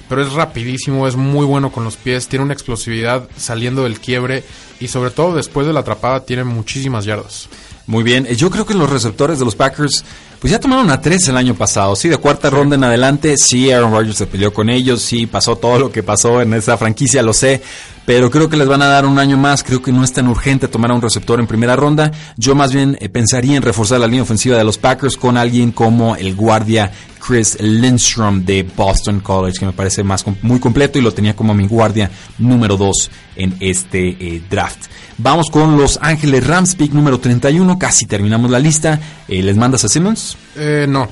Pero 0.08 0.22
es 0.22 0.32
rapidísimo, 0.32 1.06
es 1.06 1.16
muy 1.16 1.46
bueno 1.46 1.72
con 1.72 1.84
los 1.84 1.96
pies, 1.96 2.28
tiene 2.28 2.44
una 2.44 2.54
explosividad 2.54 3.28
saliendo 3.36 3.84
del 3.84 4.00
quiebre 4.00 4.44
y 4.80 4.88
sobre 4.88 5.10
todo 5.10 5.34
después 5.34 5.66
de 5.66 5.72
la 5.72 5.80
atrapada 5.80 6.24
tiene 6.24 6.44
muchísimas 6.44 7.04
yardas. 7.04 7.48
Muy 7.86 8.04
bien, 8.04 8.26
yo 8.26 8.50
creo 8.50 8.64
que 8.64 8.74
los 8.74 8.90
receptores 8.90 9.38
de 9.38 9.44
los 9.44 9.56
Packers 9.56 10.04
Pues 10.42 10.50
ya 10.50 10.58
tomaron 10.58 10.90
a 10.90 11.00
tres 11.00 11.28
el 11.28 11.36
año 11.36 11.54
pasado, 11.54 11.94
sí, 11.94 12.08
de 12.08 12.16
cuarta 12.16 12.50
ronda 12.50 12.74
en 12.74 12.82
adelante, 12.82 13.36
sí, 13.36 13.70
Aaron 13.70 13.92
Rodgers 13.92 14.16
se 14.16 14.26
peleó 14.26 14.52
con 14.52 14.70
ellos, 14.70 15.00
sí, 15.00 15.26
pasó 15.26 15.54
todo 15.54 15.78
lo 15.78 15.92
que 15.92 16.02
pasó 16.02 16.42
en 16.42 16.52
esa 16.54 16.76
franquicia, 16.76 17.22
lo 17.22 17.32
sé, 17.32 17.62
pero 18.06 18.28
creo 18.28 18.48
que 18.48 18.56
les 18.56 18.66
van 18.66 18.82
a 18.82 18.86
dar 18.86 19.06
un 19.06 19.20
año 19.20 19.36
más, 19.36 19.62
creo 19.62 19.80
que 19.80 19.92
no 19.92 20.02
es 20.02 20.12
tan 20.12 20.26
urgente 20.26 20.66
tomar 20.66 20.90
a 20.90 20.94
un 20.94 21.00
receptor 21.00 21.38
en 21.38 21.46
primera 21.46 21.76
ronda, 21.76 22.10
yo 22.36 22.56
más 22.56 22.72
bien 22.72 22.98
eh, 23.00 23.08
pensaría 23.08 23.56
en 23.56 23.62
reforzar 23.62 24.00
la 24.00 24.08
línea 24.08 24.24
ofensiva 24.24 24.58
de 24.58 24.64
los 24.64 24.78
Packers 24.78 25.16
con 25.16 25.36
alguien 25.36 25.70
como 25.70 26.16
el 26.16 26.34
guardia 26.34 26.90
Chris 27.24 27.60
Lindstrom 27.60 28.44
de 28.44 28.64
Boston 28.64 29.20
College, 29.20 29.60
que 29.60 29.66
me 29.66 29.72
parece 29.72 30.02
más 30.02 30.24
muy 30.42 30.58
completo 30.58 30.98
y 30.98 31.02
lo 31.02 31.12
tenía 31.12 31.36
como 31.36 31.54
mi 31.54 31.66
guardia 31.66 32.10
número 32.38 32.76
2 32.76 33.10
en 33.36 33.54
este 33.60 34.08
eh, 34.08 34.42
draft. 34.50 34.86
Vamos 35.18 35.50
con 35.50 35.76
Los 35.76 35.98
Ángeles 36.02 36.46
Rams, 36.46 36.74
pick 36.74 36.92
número 36.92 37.20
31, 37.20 37.78
casi 37.78 38.06
terminamos 38.06 38.50
la 38.50 38.58
lista. 38.58 38.98
Eh, 39.28 39.42
¿Les 39.42 39.56
mandas 39.56 39.84
a 39.84 39.88
Simmons? 39.88 40.36
Eh, 40.56 40.86
no. 40.88 41.08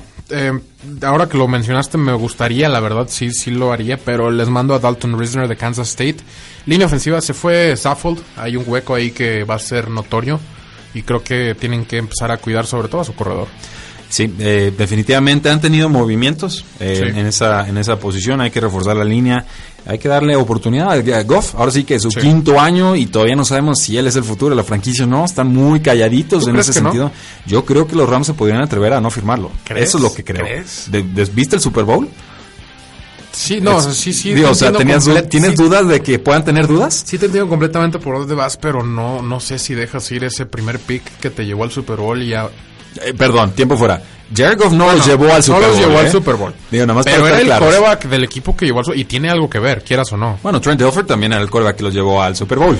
ahora 1.03 1.27
que 1.29 1.37
lo 1.37 1.47
mencionaste 1.47 1.97
me 1.97 2.13
gustaría, 2.13 2.67
la 2.67 2.79
verdad 2.79 3.07
sí, 3.09 3.31
sí 3.31 3.51
lo 3.51 3.71
haría, 3.71 3.97
pero 3.97 4.31
les 4.31 4.49
mando 4.49 4.73
a 4.73 4.79
Dalton 4.79 5.17
Risner 5.17 5.47
de 5.47 5.55
Kansas 5.55 5.89
State. 5.89 6.17
Línea 6.65 6.87
ofensiva 6.87 7.21
se 7.21 7.33
fue 7.33 7.75
Saffold, 7.77 8.21
hay 8.35 8.57
un 8.57 8.65
hueco 8.67 8.95
ahí 8.95 9.11
que 9.11 9.43
va 9.43 9.55
a 9.55 9.59
ser 9.59 9.89
notorio 9.89 10.39
y 10.93 11.03
creo 11.03 11.23
que 11.23 11.55
tienen 11.55 11.85
que 11.85 11.97
empezar 11.97 12.31
a 12.31 12.37
cuidar 12.37 12.65
sobre 12.65 12.89
todo 12.89 13.01
a 13.01 13.05
su 13.05 13.15
corredor. 13.15 13.47
Sí, 14.11 14.29
eh, 14.39 14.73
definitivamente 14.77 15.49
han 15.49 15.61
tenido 15.61 15.87
movimientos 15.87 16.65
eh, 16.81 17.13
en 17.15 17.25
esa 17.27 17.65
en 17.69 17.77
esa 17.77 17.97
posición. 17.97 18.41
Hay 18.41 18.51
que 18.51 18.59
reforzar 18.59 18.97
la 18.97 19.05
línea, 19.05 19.45
hay 19.85 19.99
que 19.99 20.09
darle 20.09 20.35
oportunidad 20.35 20.91
a 20.91 21.23
Goff. 21.23 21.55
Ahora 21.55 21.71
sí 21.71 21.85
que 21.85 21.95
es 21.95 22.01
su 22.01 22.09
quinto 22.09 22.59
año 22.59 22.97
y 22.97 23.05
todavía 23.05 23.37
no 23.37 23.45
sabemos 23.45 23.79
si 23.79 23.97
él 23.97 24.07
es 24.07 24.17
el 24.17 24.25
futuro 24.25 24.49
de 24.49 24.57
la 24.57 24.65
franquicia 24.65 25.05
o 25.05 25.07
no. 25.07 25.23
Están 25.23 25.47
muy 25.47 25.79
calladitos 25.79 26.45
en 26.49 26.57
ese 26.57 26.73
sentido. 26.73 27.09
Yo 27.45 27.63
creo 27.63 27.87
que 27.87 27.95
los 27.95 28.09
Rams 28.09 28.27
se 28.27 28.33
podrían 28.33 28.61
atrever 28.61 28.91
a 28.91 28.99
no 28.99 29.09
firmarlo. 29.09 29.49
Eso 29.73 29.97
es 29.97 30.03
lo 30.03 30.13
que 30.13 30.25
creo. 30.25 30.45
¿Viste 31.33 31.55
el 31.55 31.61
Super 31.61 31.85
Bowl? 31.85 32.09
Sí, 33.31 33.61
no, 33.61 33.79
sí, 33.79 34.11
sí. 34.11 34.33
o 34.43 34.53
sea, 34.53 34.73
¿tienes 34.73 35.55
dudas 35.55 35.87
de 35.87 36.01
que 36.01 36.19
puedan 36.19 36.43
tener 36.43 36.67
dudas? 36.67 37.03
Sí, 37.05 37.17
te 37.17 37.27
entiendo 37.27 37.49
completamente 37.49 37.97
por 37.97 38.17
dónde 38.17 38.35
vas, 38.35 38.57
pero 38.57 38.83
no, 38.83 39.21
no 39.21 39.39
sé 39.39 39.57
si 39.57 39.73
dejas 39.73 40.11
ir 40.11 40.25
ese 40.25 40.45
primer 40.45 40.79
pick 40.79 41.03
que 41.21 41.29
te 41.29 41.45
llevó 41.45 41.63
al 41.63 41.71
Super 41.71 41.95
Bowl 41.95 42.21
y 42.21 42.27
ya 42.27 42.49
eh, 43.03 43.13
perdón, 43.13 43.51
tiempo 43.51 43.77
fuera. 43.77 44.01
Jared 44.35 44.57
Goff 44.57 44.71
no, 44.71 44.91
los 44.91 45.05
llevó 45.05 45.33
al 45.33 45.43
Super 45.43 45.61
Bowl. 45.61 45.61
No 45.61 45.75
los 45.75 45.79
llevó 45.79 45.99
al 45.99 46.05
¿eh? 46.05 46.11
Super 46.11 46.35
Bowl. 46.35 46.53
Digo, 46.71 46.85
nada 46.85 46.95
más 46.95 47.05
Pero 47.05 47.27
era 47.27 47.41
el 47.41 47.59
coreback 47.59 48.05
del 48.05 48.23
equipo 48.23 48.55
que 48.55 48.65
llevó 48.65 48.79
al 48.79 48.85
Super 48.85 48.95
Bowl. 48.95 49.01
Y 49.01 49.05
tiene 49.05 49.29
algo 49.29 49.49
que 49.49 49.59
ver, 49.59 49.83
quieras 49.83 50.11
o 50.13 50.17
no. 50.17 50.39
Bueno, 50.41 50.61
Trent 50.61 50.79
Dilfer 50.79 51.05
también 51.05 51.33
era 51.33 51.41
el 51.41 51.49
coreback 51.49 51.77
que 51.77 51.83
los 51.83 51.93
llevó 51.93 52.21
al 52.21 52.35
Super 52.35 52.57
Bowl. 52.57 52.77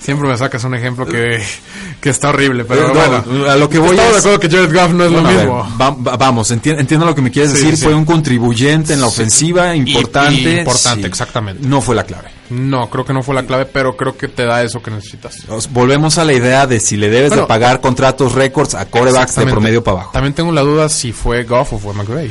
Siempre 0.00 0.28
me 0.28 0.36
sacas 0.36 0.62
un 0.62 0.74
ejemplo 0.74 1.04
que, 1.04 1.42
que 2.00 2.10
está 2.10 2.28
horrible, 2.28 2.64
pero 2.64 2.94
bueno. 2.94 3.50
A 3.50 3.56
lo 3.56 3.68
que 3.68 3.78
voy 3.78 3.90
Estamos 3.90 4.12
de 4.12 4.18
acuerdo 4.18 4.40
que 4.40 4.48
Jared 4.48 4.72
Goff 4.72 4.92
no 4.92 5.04
es 5.04 5.10
lo 5.10 5.22
mismo. 5.22 5.68
vamos, 5.76 6.50
entiendo, 6.52 7.04
lo 7.04 7.14
que 7.14 7.22
me 7.22 7.30
quieres 7.30 7.52
decir. 7.52 7.76
Fue 7.76 7.94
un 7.94 8.04
contribuyente 8.04 8.92
en 8.92 9.00
la 9.00 9.08
ofensiva 9.08 9.74
importante. 9.74 10.60
importante, 10.60 11.06
exactamente. 11.06 11.66
No 11.66 11.80
fue 11.80 11.96
la 11.96 12.04
clave. 12.04 12.37
No, 12.50 12.88
creo 12.88 13.04
que 13.04 13.12
no 13.12 13.22
fue 13.22 13.34
la 13.34 13.44
clave, 13.44 13.66
pero 13.66 13.96
creo 13.96 14.16
que 14.16 14.28
te 14.28 14.44
da 14.44 14.62
eso 14.62 14.82
que 14.82 14.90
necesitas. 14.90 15.44
Volvemos 15.70 16.18
a 16.18 16.24
la 16.24 16.32
idea 16.32 16.66
de 16.66 16.80
si 16.80 16.96
le 16.96 17.10
debes 17.10 17.32
de 17.32 17.42
pagar 17.44 17.80
contratos 17.80 18.32
récords 18.32 18.74
a 18.74 18.86
corebacks 18.86 19.36
de 19.36 19.46
promedio 19.46 19.84
para 19.84 19.98
abajo. 19.98 20.12
También 20.12 20.34
tengo 20.34 20.52
la 20.52 20.62
duda 20.62 20.88
si 20.88 21.12
fue 21.12 21.44
Goff 21.44 21.74
o 21.74 21.78
fue 21.78 21.92
McVay. 21.94 22.30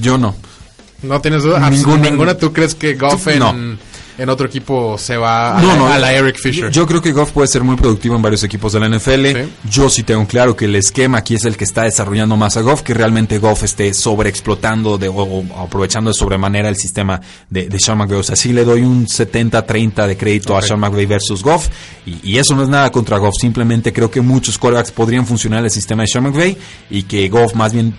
Yo 0.00 0.16
no. 0.18 0.34
¿No 1.02 1.20
tienes 1.20 1.42
duda? 1.42 1.68
Ninguna. 1.68 2.10
¿Ninguna 2.10 2.34
tú 2.36 2.52
crees 2.52 2.74
que 2.74 2.94
Goff 2.94 3.26
en... 3.28 3.38
No 3.40 3.54
en 4.18 4.28
otro 4.28 4.46
equipo 4.46 4.98
se 4.98 5.16
va 5.16 5.58
a, 5.58 5.98
la, 5.98 6.12
Eric 6.12 6.36
Fisher. 6.38 6.70
Yo, 6.70 6.86
creo 6.86 7.00
que 7.00 7.12
Goff 7.12 7.32
puede 7.32 7.48
ser 7.48 7.62
muy 7.62 7.76
productivo 7.76 8.16
en 8.16 8.22
varios 8.22 8.42
equipos 8.42 8.72
de 8.72 8.80
la 8.80 8.88
NFL. 8.88 9.48
Yo 9.68 9.88
sí 9.88 10.02
tengo 10.02 10.26
claro 10.26 10.54
que 10.54 10.66
el 10.66 10.76
esquema 10.76 11.18
aquí 11.18 11.34
es 11.34 11.44
el 11.44 11.56
que 11.56 11.64
está 11.64 11.82
desarrollando 11.82 12.36
más 12.36 12.56
a 12.56 12.60
Goff, 12.60 12.82
que 12.82 12.94
realmente 12.94 13.38
Goff 13.38 13.62
esté 13.62 13.94
sobreexplotando 13.94 14.98
de, 14.98 15.08
o, 15.08 15.44
aprovechando 15.58 16.10
de 16.10 16.14
sobremanera 16.14 16.68
el 16.68 16.76
sistema 16.76 17.20
de, 17.48 17.68
de 17.68 17.78
Sean 17.78 17.98
McVay. 17.98 18.20
O 18.20 18.22
sea, 18.22 18.36
sí 18.36 18.52
le 18.52 18.64
doy 18.64 18.82
un 18.82 19.06
70-30 19.06 20.06
de 20.06 20.16
crédito 20.16 20.56
a 20.56 20.62
Sean 20.62 20.80
McVay 20.80 21.06
versus 21.06 21.42
Goff. 21.42 21.68
Y, 22.04 22.36
eso 22.36 22.56
no 22.56 22.62
es 22.62 22.68
nada 22.68 22.90
contra 22.90 23.18
Goff. 23.18 23.34
Simplemente 23.40 23.92
creo 23.92 24.10
que 24.10 24.20
muchos 24.20 24.58
quarterbacks 24.58 24.90
podrían 24.90 25.26
funcionar 25.26 25.64
el 25.64 25.70
sistema 25.70 26.02
de 26.02 26.08
Sean 26.08 26.24
McVay 26.24 26.56
y 26.90 27.04
que 27.04 27.28
Goff 27.28 27.54
más 27.54 27.72
bien 27.72 27.96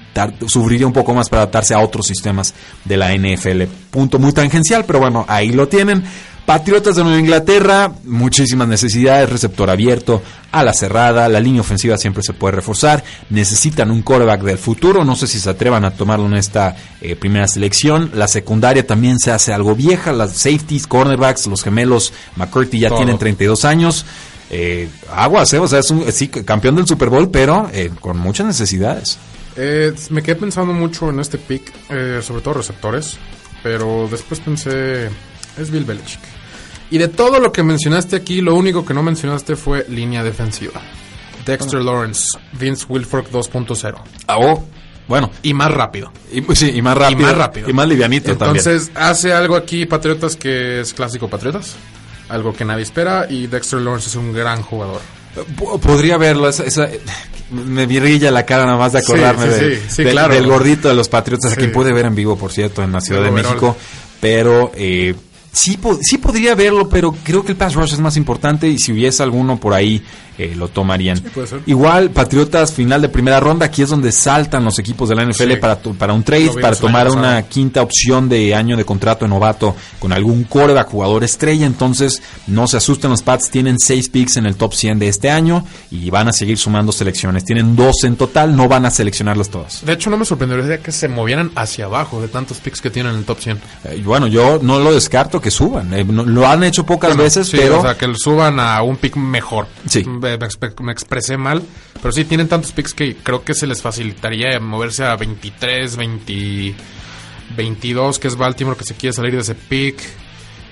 sufriría 0.48 0.86
un 0.86 0.94
poco 0.94 1.14
más 1.14 1.30
para 1.30 1.44
adaptarse 1.44 1.74
a 1.74 1.80
otros 1.80 2.06
sistemas 2.06 2.54
de 2.84 2.98
la 2.98 3.16
NFL. 3.16 3.64
Punto 3.90 4.20
muy 4.20 4.34
tangencial, 4.34 4.84
pero 4.86 5.00
bueno, 5.00 5.26
ahí 5.28 5.52
lo 5.52 5.68
tienen. 5.68 6.04
Patriotas 6.46 6.96
de 6.96 7.04
Nueva 7.04 7.20
Inglaterra, 7.20 7.92
muchísimas 8.04 8.68
necesidades, 8.68 9.30
receptor 9.30 9.70
abierto, 9.70 10.22
a 10.52 10.64
la 10.64 10.74
cerrada, 10.74 11.30
la 11.30 11.40
línea 11.40 11.62
ofensiva 11.62 11.98
siempre 11.98 12.22
se 12.22 12.34
puede 12.34 12.56
reforzar, 12.56 13.04
necesitan 13.30 13.90
un 13.90 14.02
quarterback 14.02 14.42
del 14.42 14.58
futuro, 14.58 15.06
no 15.06 15.16
sé 15.16 15.28
si 15.28 15.40
se 15.40 15.50
atrevan 15.50 15.86
a 15.86 15.92
tomarlo 15.92 16.26
en 16.26 16.34
esta 16.34 16.76
eh, 17.02 17.16
primera 17.16 17.48
selección, 17.48 18.12
la 18.14 18.28
secundaria 18.28 18.86
también 18.86 19.20
se 19.20 19.32
hace 19.32 19.54
algo 19.54 19.74
vieja, 19.74 20.12
las 20.12 20.34
safeties, 20.34 20.86
cornerbacks, 20.86 21.48
los 21.48 21.64
gemelos 21.64 22.12
McCurdy 22.36 22.80
ya 22.80 22.90
tienen 22.90 23.18
32 23.18 23.64
años, 23.64 24.06
eh, 24.56 24.88
aguas, 25.10 25.52
eh, 25.54 25.58
o 25.58 25.68
sea, 25.68 25.80
es 25.80 25.90
un 25.90 26.12
sí, 26.12 26.28
campeón 26.28 26.76
del 26.76 26.86
Super 26.86 27.10
Bowl, 27.10 27.32
pero 27.32 27.70
eh, 27.74 27.90
con 28.00 28.20
muchas 28.20 28.46
necesidades. 28.46 29.18
me 30.12 30.22
quedé 30.22 30.36
pensando 30.36 30.74
mucho 30.74 31.10
en 31.10 31.20
este 31.20 31.40
pick, 31.40 31.74
sobre 32.22 32.42
todo 32.42 32.56
receptores, 32.56 33.18
pero 33.64 34.08
después 34.12 34.40
pensé, 34.42 35.10
es 35.58 35.72
Bill 35.72 35.86
Belichick. 35.86 36.22
Y 36.90 36.98
de 36.98 37.08
todo 37.08 37.40
lo 37.40 37.52
que 37.52 37.64
mencionaste 37.64 38.16
aquí, 38.16 38.42
lo 38.42 38.56
único 38.56 38.86
que 38.86 38.94
no 38.94 39.02
mencionaste 39.02 39.56
fue 39.56 39.86
línea 39.90 40.24
defensiva. 40.24 40.82
Dexter. 41.46 41.82
Lawrence, 41.82 42.38
Vince 42.54 42.86
Wilfork 42.88 43.32
2.0. 43.32 43.96
Ah, 44.28 44.38
oh. 44.38 44.64
Bueno. 45.08 45.32
Y 45.42 45.54
más 45.54 45.72
rápido. 45.72 46.12
Y, 46.32 46.44
sí, 46.56 46.72
y 46.74 46.82
más 46.82 46.98
rápido. 46.98 47.20
Y 47.20 47.24
más 47.24 47.38
rápido. 47.38 47.70
Y 47.70 47.74
más 47.74 47.88
livianito 47.88 48.38
también. 48.38 48.66
Entonces, 48.66 48.92
hace 48.96 49.34
algo 49.34 49.56
aquí 49.56 49.86
Patriotas 49.86 50.36
que 50.36 50.82
es 50.82 50.94
clásico 50.94 51.28
Patriotas. 51.28 51.76
Algo 52.30 52.54
que 52.54 52.64
nadie 52.64 52.84
espera. 52.84 53.28
Y 53.30 53.48
Dexter 53.48 53.80
Lawrence 53.80 54.10
es 54.10 54.16
un 54.16 54.32
gran 54.32 54.62
jugador. 54.62 55.02
Podría 55.82 56.18
verlo, 56.18 56.48
esa, 56.48 56.88
me 57.50 57.88
virilla 57.88 58.30
la 58.30 58.46
cara 58.46 58.66
nada 58.66 58.78
más 58.78 58.94
de 58.94 59.00
acordarme 59.00 59.48
del 59.48 60.48
gordito 60.48 60.90
de 60.90 60.94
los 60.94 61.10
Patriotas, 61.10 61.54
a 61.54 61.56
quien 61.56 61.72
puede 61.72 61.92
ver 61.92 62.06
en 62.06 62.14
vivo, 62.14 62.38
por 62.38 62.52
cierto, 62.52 62.84
en 62.84 62.92
la 62.92 63.02
Ciudad 63.02 63.24
de 63.24 63.32
México. 63.32 63.76
Pero 64.22 64.72
eh, 64.76 65.16
sí, 65.54 65.80
sí 66.02 66.18
podría 66.18 66.56
verlo, 66.56 66.90
pero 66.90 67.16
creo 67.24 67.44
que 67.44 67.54
el 67.54 67.58
pass 67.58 67.76
rush 67.76 67.94
es 67.94 68.00
más 68.00 68.18
importante 68.18 68.68
y 68.68 68.78
si 68.78 68.92
hubiese 68.92 69.24
alguno 69.24 69.58
por 69.58 69.74
ahí 69.74 70.04
eh, 70.38 70.54
lo 70.56 70.68
tomarían. 70.68 71.22
Igual, 71.68 72.10
Patriotas 72.10 72.74
final 72.74 73.04
de 73.04 73.10
primera 73.10 73.40
ronda, 73.40 73.68
aquí 73.68 73.84
es 73.84 73.90
donde 73.90 74.12
saltan 74.12 74.66
los 74.66 74.80
equipos 74.80 75.08
de 75.08 75.16
la 75.16 75.26
NFL 75.26 75.58
para, 75.62 75.78
para 75.78 76.14
un 76.14 76.24
trade, 76.24 76.50
para 76.60 76.76
tomar 76.76 77.10
una 77.12 77.44
quinta 77.44 77.84
opción 77.84 78.28
de 78.30 78.56
año 78.56 78.76
de 78.76 78.84
contrato 78.84 79.26
de 79.26 79.30
novato 79.30 79.76
con 80.00 80.12
algún 80.12 80.44
coreback, 80.46 80.90
jugador 80.90 81.24
estrella. 81.24 81.68
Entonces, 81.68 82.22
no 82.48 82.68
se 82.68 82.78
asusten, 82.78 83.12
los 83.12 83.22
Pats 83.22 83.52
tienen 83.52 83.78
seis 83.78 84.10
picks 84.10 84.38
en 84.38 84.48
el 84.48 84.56
top 84.56 84.74
100 84.74 84.98
de 84.98 85.08
este 85.08 85.30
año 85.30 85.66
y 85.92 86.10
van 86.10 86.28
a 86.28 86.34
seguir 86.34 86.58
sumando 86.58 86.92
selecciones. 86.92 87.46
Tienen 87.46 87.76
dos 87.76 88.04
en 88.04 88.16
total, 88.16 88.56
no 88.56 88.68
van 88.68 88.88
a 88.88 88.92
seleccionarlas 88.92 89.50
todas. 89.50 89.86
De 89.86 89.94
hecho, 89.94 90.10
no 90.10 90.18
me 90.18 90.26
sorprendería 90.26 90.80
que 90.80 90.92
se 90.92 91.08
movieran 91.08 91.52
hacia 91.54 91.86
abajo 91.86 92.22
de 92.22 92.28
tantos 92.28 92.58
picks 92.58 92.82
que 92.82 92.90
tienen 92.90 93.12
en 93.12 93.20
el 93.20 93.26
top 93.26 93.40
100. 93.40 93.62
Eh, 93.84 94.02
bueno, 94.04 94.26
yo 94.26 94.60
no 94.64 94.80
lo 94.80 94.92
descarto 94.94 95.40
que 95.44 95.52
suban. 95.52 95.94
Eh, 95.94 96.04
lo 96.04 96.48
han 96.48 96.64
hecho 96.64 96.84
pocas 96.86 97.16
veces, 97.16 97.52
pero... 97.52 97.80
O 97.80 97.82
sea, 97.84 97.96
que 97.96 98.12
suban 98.16 98.60
a 98.60 98.82
un 98.82 98.98
pick 98.98 99.16
mejor. 99.16 99.68
Sí 99.88 100.04
me, 100.04 100.34
expresé 100.92 101.38
mal, 101.38 101.62
pero 102.02 102.12
sí 102.12 102.26
tienen 102.26 102.48
tantos 102.48 102.72
picks 102.72 102.96
que 102.96 103.18
creo 103.18 103.44
que 103.44 103.54
se 103.54 103.68
les 103.68 103.82
facilitaría 103.82 104.60
moverse 104.60 105.04
a 105.04 105.16
23, 105.16 105.96
20, 105.96 106.76
22, 107.56 108.18
que 108.18 108.28
es 108.28 108.36
Baltimore 108.36 108.78
que 108.78 108.86
se 108.86 108.96
quiere 108.96 109.14
salir 109.14 109.36
de 109.36 109.42
ese 109.42 109.54
pick. 109.54 110.02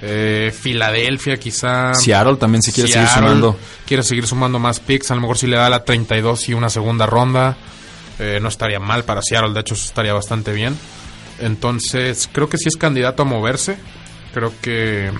Eh, 0.02 0.52
Filadelfia 0.58 1.38
quizá. 1.38 1.94
Seattle 1.94 2.38
también 2.38 2.64
se 2.64 2.72
quiere 2.72 2.90
seguir 2.90 3.08
sumando. 3.08 3.56
Quiere 3.86 4.02
seguir 4.02 4.26
sumando 4.26 4.58
más 4.58 4.80
picks. 4.80 5.12
A 5.12 5.16
lo 5.16 5.22
mejor 5.22 5.38
si 5.38 5.46
le 5.46 5.58
da 5.58 5.70
la 5.70 5.84
32 5.84 6.50
y 6.50 6.54
una 6.56 6.70
segunda 6.70 7.06
ronda. 7.06 7.56
Eh, 8.18 8.40
no 8.42 8.50
estaría 8.50 8.80
mal 8.80 9.04
para 9.04 9.22
Seattle. 9.22 9.54
De 9.54 9.60
hecho, 9.60 9.76
estaría 9.76 10.14
bastante 10.14 10.54
bien. 10.54 10.76
Entonces, 11.40 12.30
creo 12.32 12.50
que 12.50 12.58
sí 12.58 12.68
es 12.68 12.78
candidato 12.78 13.24
a 13.24 13.26
moverse. 13.26 13.78
Creo 14.34 14.54
que 14.62 15.12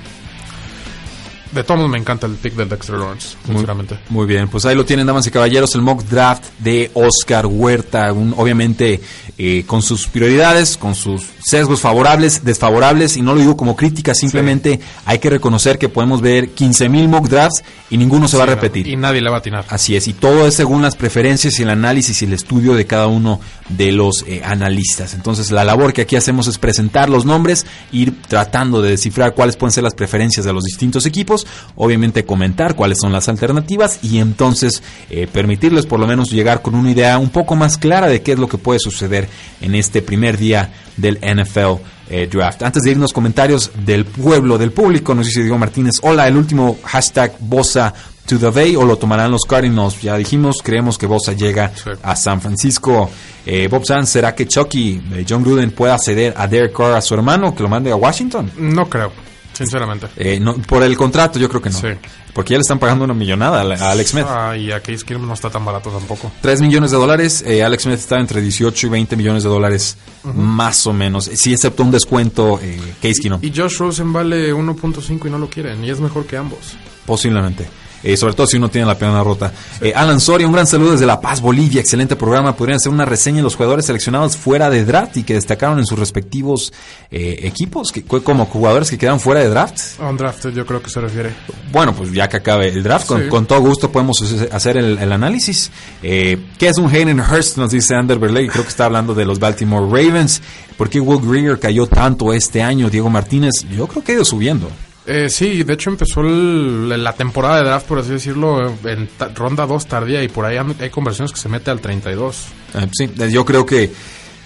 de 1.52 1.64
todos 1.64 1.90
me 1.90 1.98
encanta 1.98 2.28
el 2.28 2.36
pick 2.36 2.56
del 2.56 2.70
Dexter 2.70 2.96
Lawrence, 2.96 3.36
sinceramente. 3.46 4.00
Muy, 4.10 4.26
bien, 4.26 4.48
pues 4.48 4.66
ahí 4.66 4.76
lo 4.76 4.86
tienen, 4.86 5.06
damas 5.06 5.28
y 5.28 5.32
caballeros, 5.32 5.76
el 5.76 5.82
mock 5.82 6.04
draft 6.04 6.46
de 6.60 6.92
Oscar 6.94 7.46
Huerta. 7.46 8.12
obviamente 8.12 9.02
eh, 9.38 9.64
con 9.66 9.82
sus 9.82 10.08
prioridades, 10.08 10.78
con 10.78 10.96
sus 10.96 11.24
sesgos 11.44 11.82
favorables, 11.82 12.44
desfavorables, 12.44 13.18
y 13.18 13.22
no 13.22 13.34
lo 13.34 13.40
digo 13.40 13.58
como 13.58 13.76
crítica, 13.76 14.14
simplemente 14.14 14.80
hay 15.06 15.20
que 15.20 15.30
reconocer 15.30 15.78
que 15.78 15.90
podemos 15.90 16.22
ver 16.22 16.54
15.000 16.54 17.08
mock 17.08 17.28
drafts 17.28 17.64
y 17.90 17.98
ninguno 17.98 18.28
se 18.28 18.38
va 18.38 18.44
a 18.44 18.48
repetir. 18.48 18.88
Y 18.88 18.96
nadie 18.96 19.22
le 19.22 19.30
va 19.30 19.38
a 19.38 19.40
atinar. 19.40 19.66
Así 19.70 19.96
es, 19.96 20.08
y 20.08 20.14
todo 20.14 20.48
es 20.48 20.54
según 20.54 20.82
las 20.82 20.96
preferencias 20.96 21.60
y 21.60 21.64
el 21.64 21.70
análisis 21.70 22.22
y 22.22 22.26
el 22.26 22.34
estudio 22.34 22.76
de 22.76 22.86
cada 22.86 23.08
uno 23.08 23.40
de 23.70 23.92
los 23.92 24.24
eh, 24.28 24.42
analistas. 24.46 25.14
Entonces, 25.14 25.52
la 25.52 25.64
labor 25.64 25.94
que 25.94 26.02
aquí 26.02 26.16
hacemos 26.16 26.48
es 26.48 26.58
presentar 26.58 27.10
los 27.10 27.26
nombres, 27.26 27.66
ir 27.92 28.22
tratando 28.28 28.82
de 28.82 28.92
descifrar 28.92 29.34
cuáles 29.34 29.58
pueden 29.58 29.72
ser 29.72 29.84
las 29.84 29.96
preferencias 29.96 30.46
de 30.46 30.54
los 30.54 30.64
distintos 30.64 31.06
equipos 31.06 31.41
nosotros, 31.42 31.72
obviamente 31.76 32.26
comentar 32.26 32.76
cuáles 32.76 33.00
son 33.00 33.12
las 33.12 33.28
alternativas 33.30 34.00
y 34.04 34.20
entonces 34.20 34.82
eh, 35.10 35.28
permitirles 35.32 35.86
por 35.86 36.00
lo 36.00 36.08
menos 36.08 36.32
llegar 36.32 36.62
con 36.62 36.76
una 36.76 36.92
idea 36.92 37.18
un 37.18 37.30
poco 37.30 37.56
más 37.56 37.78
clara 37.78 38.08
de 38.08 38.22
qué 38.22 38.34
es 38.34 38.40
lo 38.40 38.48
que 38.48 38.58
puede 38.58 38.80
suceder 38.80 39.28
en 39.62 39.76
este 39.76 40.02
primer 40.02 40.38
día 40.38 40.72
del 40.98 41.18
NFL 41.18 41.82
eh, 42.10 42.28
Draft. 42.32 42.64
Antes 42.64 42.84
de 42.84 42.92
irnos 42.92 43.14
comentarios 43.14 43.72
del 43.86 44.06
pueblo, 44.06 44.58
del 44.58 44.72
público, 44.72 45.16
nos 45.16 45.26
dice 45.26 45.42
Diego 45.42 45.58
Martínez, 45.58 45.96
hola, 46.02 46.28
el 46.28 46.38
último 46.38 46.78
hashtag 46.84 47.34
Bosa 47.40 47.94
to 48.28 48.38
the 48.38 48.50
Bay 48.50 48.76
o 48.76 48.84
lo 48.84 48.98
tomarán 48.98 49.32
los 49.32 49.44
Cardinals. 49.48 50.02
Ya 50.02 50.16
dijimos, 50.18 50.58
creemos 50.64 50.98
que 50.98 51.06
Bosa 51.06 51.34
llega 51.34 51.72
a 52.04 52.16
San 52.16 52.42
Francisco. 52.42 53.10
Eh, 53.46 53.68
Bob 53.70 53.86
Sanz, 53.86 54.10
¿será 54.10 54.36
que 54.36 54.48
Chucky, 54.48 55.02
eh, 55.14 55.26
John 55.28 55.44
Gruden, 55.44 55.72
pueda 55.72 55.98
ceder 55.98 56.34
a 56.38 56.48
Derek 56.48 56.76
Carr 56.76 56.96
a 56.96 57.02
su 57.02 57.14
hermano 57.14 57.56
que 57.56 57.64
lo 57.64 57.70
mande 57.70 57.92
a 57.92 57.96
Washington? 57.96 58.52
No 58.58 58.88
creo. 58.88 59.31
Sinceramente. 59.66 60.08
Eh, 60.16 60.40
no, 60.40 60.56
por 60.56 60.84
el 60.84 60.96
contrato 60.98 61.40
yo 61.40 61.50
creo 61.50 61.62
que 61.62 61.70
no. 61.70 61.80
Sí. 61.80 61.88
Porque 62.34 62.52
ya 62.52 62.58
le 62.58 62.62
están 62.62 62.80
pagando 62.80 63.04
una 63.06 63.14
millonada 63.14 63.62
a 63.62 63.92
Alex 63.92 64.12
Smith. 64.12 64.26
Ah, 64.28 64.56
y 64.56 64.72
a 64.72 64.80
Case 64.80 65.04
Keenum 65.06 65.28
no 65.28 65.34
está 65.34 65.50
tan 65.50 65.66
barato 65.66 65.90
tampoco. 65.90 66.32
3 66.42 66.62
millones 66.62 66.92
de 66.92 66.98
dólares. 66.98 67.44
Eh, 67.46 67.64
Alex 67.64 67.84
Smith 67.84 68.00
está 68.00 68.20
entre 68.20 68.42
18 68.42 68.88
y 68.88 68.90
20 68.90 69.16
millones 69.18 69.44
de 69.44 69.50
dólares 69.50 69.98
más 70.24 70.88
o 70.88 70.94
menos. 70.94 71.26
Sí, 71.26 71.54
excepto 71.54 71.84
un 71.84 71.92
descuento 71.92 72.60
eh, 72.62 72.80
Case 73.02 73.22
Keenum. 73.22 73.40
Y 73.44 73.52
Josh 73.54 73.78
Rosen 73.78 74.14
vale 74.14 74.54
1.5 74.54 75.28
y 75.28 75.30
no 75.30 75.38
lo 75.38 75.50
quieren. 75.50 75.84
Y 75.84 75.90
es 75.90 76.00
mejor 76.00 76.26
que 76.26 76.38
ambos. 76.38 76.76
Posiblemente. 77.06 77.68
Eh, 78.04 78.18
sobre 78.18 78.34
todo 78.34 78.48
si 78.48 78.58
uno 78.58 78.70
tiene 78.70 78.88
la 78.88 78.98
pierna 78.98 79.24
rota. 79.24 79.52
Eh, 79.80 79.94
Alan 79.96 80.20
Soria, 80.20 80.48
un 80.48 80.54
gran 80.54 80.68
saludo 80.68 80.94
desde 80.94 81.06
La 81.06 81.22
Paz, 81.22 81.42
Bolivia, 81.42 81.82
excelente 81.82 82.16
programa. 82.16 82.56
Podrían 82.56 82.78
hacer 82.78 82.92
una 82.92 83.06
reseña 83.06 83.38
de 83.38 83.44
los 83.44 83.56
jugadores 83.56 83.86
seleccionados 83.86 84.38
fuera 84.38 84.70
de 84.70 84.86
draft 84.86 85.18
y 85.18 85.24
que 85.24 85.34
destacaron 85.34 85.80
en 85.80 85.86
sus 85.86 86.00
respectivos 86.00 86.74
eh, 87.12 87.40
equipos, 87.44 87.92
que 87.92 88.04
como 88.04 88.46
jugadores 88.46 88.90
que 88.90 88.98
quedan 88.98 89.20
fuera 89.20 89.42
de 89.42 89.50
draft. 89.50 90.00
A 90.00 90.10
un 90.10 90.18
draft, 90.18 90.48
yo 90.48 90.66
creo 90.66 90.82
que 90.82 90.90
se 90.90 91.00
refiere. 91.00 91.34
Bueno, 91.72 91.94
pues 91.94 92.12
ya 92.12 92.28
que 92.28 92.38
acabe 92.38 92.70
el 92.70 92.84
draft, 92.84 93.08
con, 93.30 93.46
todo 93.46 93.62
gusto 93.62 93.92
podemos 93.92 94.22
hacer 94.52 94.78
el, 94.78 95.12
análisis. 95.12 95.72
¿Qué 96.02 96.40
es 96.60 96.78
un 96.78 96.90
Hayden 96.90 97.20
Hurst? 97.20 97.58
Nos 97.58 97.72
dice 97.72 97.96
Ander 97.96 98.18
Berley, 98.18 98.48
creo 98.48 98.64
que 98.64 98.70
está 98.70 98.86
hablando 98.86 99.14
de 99.14 99.26
los 99.26 99.40
Baltimore 99.40 99.86
Ravens. 99.86 100.42
¿Por 100.78 100.90
qué 100.90 101.00
Will 101.00 101.22
Greer 101.22 101.60
cayó 101.60 101.86
tanto 101.86 102.34
este 102.34 102.62
año? 102.62 102.90
Diego 102.90 103.10
Martínez, 103.10 103.52
yo 103.70 103.88
creo 103.88 104.04
que 104.04 104.14
ha 104.14 104.16
ido 104.16 104.26
subiendo. 104.26 104.70
Eh, 105.14 105.30
sí, 105.30 105.64
de 105.64 105.74
hecho 105.74 105.90
empezó 105.90 106.24
la 106.24 107.12
temporada 107.12 107.58
de 107.58 107.66
draft, 107.66 107.86
por 107.86 108.00
así 108.00 108.12
decirlo, 108.12 108.74
en 108.86 109.10
ronda 109.36 109.66
2 109.66 109.86
tardía 109.86 110.24
y 110.24 110.30
por 110.30 110.46
ahí 110.46 110.56
hay 110.80 110.90
conversiones 110.90 111.34
que 111.34 111.40
se 111.40 111.50
mete 111.50 111.70
al 111.70 111.82
32. 111.82 112.48
Eh, 112.76 112.88
sí, 112.94 113.12
yo 113.30 113.44
creo 113.44 113.66
que 113.66 113.92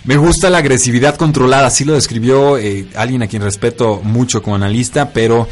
me 0.06 0.18
gusta 0.18 0.50
la 0.50 0.60
agresividad 0.60 1.16
controlada, 1.16 1.68
así 1.68 1.84
lo 1.84 1.94
describió 1.94 2.58
eh, 2.58 2.88
alguien 2.96 3.24
a 3.24 3.28
quien 3.28 3.42
respeto 3.42 4.02
mucho 4.04 4.42
como 4.42 4.56
analista, 4.56 5.10
pero 5.10 5.48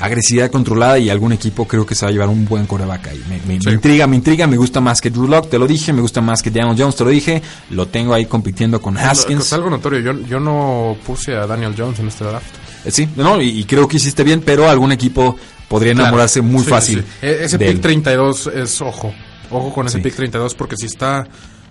agresividad 0.00 0.50
controlada 0.50 0.98
y 0.98 1.10
algún 1.10 1.32
equipo 1.32 1.66
creo 1.66 1.84
que 1.84 1.94
se 1.94 2.06
va 2.06 2.10
a 2.10 2.12
llevar 2.12 2.28
un 2.28 2.46
buen 2.46 2.66
coreback 2.66 3.08
ahí. 3.08 3.22
Me, 3.46 3.54
intriga, 3.54 4.06
me 4.06 4.16
intriga, 4.16 4.46
me 4.46 4.56
gusta 4.56 4.80
más 4.80 5.00
que 5.00 5.10
Drew 5.10 5.28
Lock, 5.28 5.50
te 5.50 5.58
lo 5.58 5.66
dije, 5.66 5.92
me 5.92 6.00
gusta 6.00 6.20
más 6.20 6.42
que 6.42 6.50
Daniel 6.50 6.76
Jones, 6.78 6.96
te 6.96 7.04
lo 7.04 7.10
dije, 7.10 7.42
lo 7.70 7.88
tengo 7.88 8.14
ahí 8.14 8.26
compitiendo 8.26 8.80
con 8.80 8.96
Haskins. 8.96 9.42
Es 9.42 9.52
algo 9.52 9.68
notorio, 9.68 10.00
yo, 10.00 10.26
yo 10.26 10.40
no 10.40 10.96
puse 11.04 11.34
a 11.34 11.46
Daniel 11.46 11.74
Jones 11.76 11.98
en 11.98 12.08
este 12.08 12.24
draft. 12.24 12.54
Eh, 12.84 12.90
sí, 12.90 13.08
no, 13.16 13.40
y, 13.40 13.64
creo 13.64 13.88
que 13.88 13.96
hiciste 13.96 14.22
bien, 14.24 14.42
pero 14.44 14.68
algún 14.68 14.92
equipo 14.92 15.36
podría 15.68 15.92
enamorarse 15.92 16.40
muy 16.42 16.64
fácil. 16.64 17.04
E, 17.22 17.44
ese 17.44 17.58
pick 17.58 17.80
32 17.80 18.50
es 18.54 18.80
ojo. 18.80 19.12
Ojo 19.50 19.72
con 19.72 19.86
ese 19.86 19.98
pick 19.98 20.14
32 20.14 20.54
porque 20.54 20.76
si 20.76 20.86
está 20.86 21.26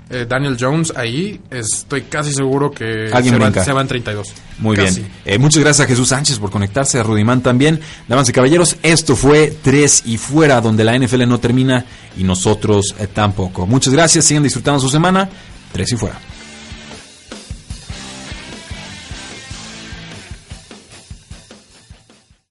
eh, 0.10 0.26
Daniel 0.28 0.58
Jones 0.60 0.94
ahí, 0.96 1.40
estoy 1.50 2.04
casi 2.04 2.34
seguro 2.34 2.72
que 2.72 3.10
¿Alguien 3.14 3.36
se, 3.54 3.74
va, 3.74 3.82
en 3.82 3.88
32. 3.88 4.34
Muy 4.60 4.78
bien. 4.78 5.12
Eh, 5.26 5.38
muchas 5.38 5.64
gracias 5.64 5.86
a 5.86 5.90
Jesús 5.90 6.10
Sánchez 6.10 6.40
por 6.40 6.52
conectarse, 6.52 7.00
a 7.00 7.04
Rudimán 7.04 7.42
también. 7.42 7.80
Damas 8.08 8.30
y 8.30 8.32
caballeros, 8.34 8.78
esto 8.84 9.16
fue 9.16 9.54
Tres 9.62 10.04
y 10.06 10.18
Fuera, 10.18 10.62
donde 10.62 10.84
la 10.84 10.98
NFL 10.98 11.28
no 11.28 11.40
termina 11.40 11.86
y 12.18 12.24
nosotros 12.24 12.96
tampoco. 13.14 13.66
Muchas 13.66 13.94
gracias, 13.94 14.26
sigan 14.26 14.44
disfrutando 14.44 14.80
su 14.80 14.90
semana. 14.90 15.30
Tres 15.72 15.92
y 15.92 15.96
Fuera. 15.98 16.20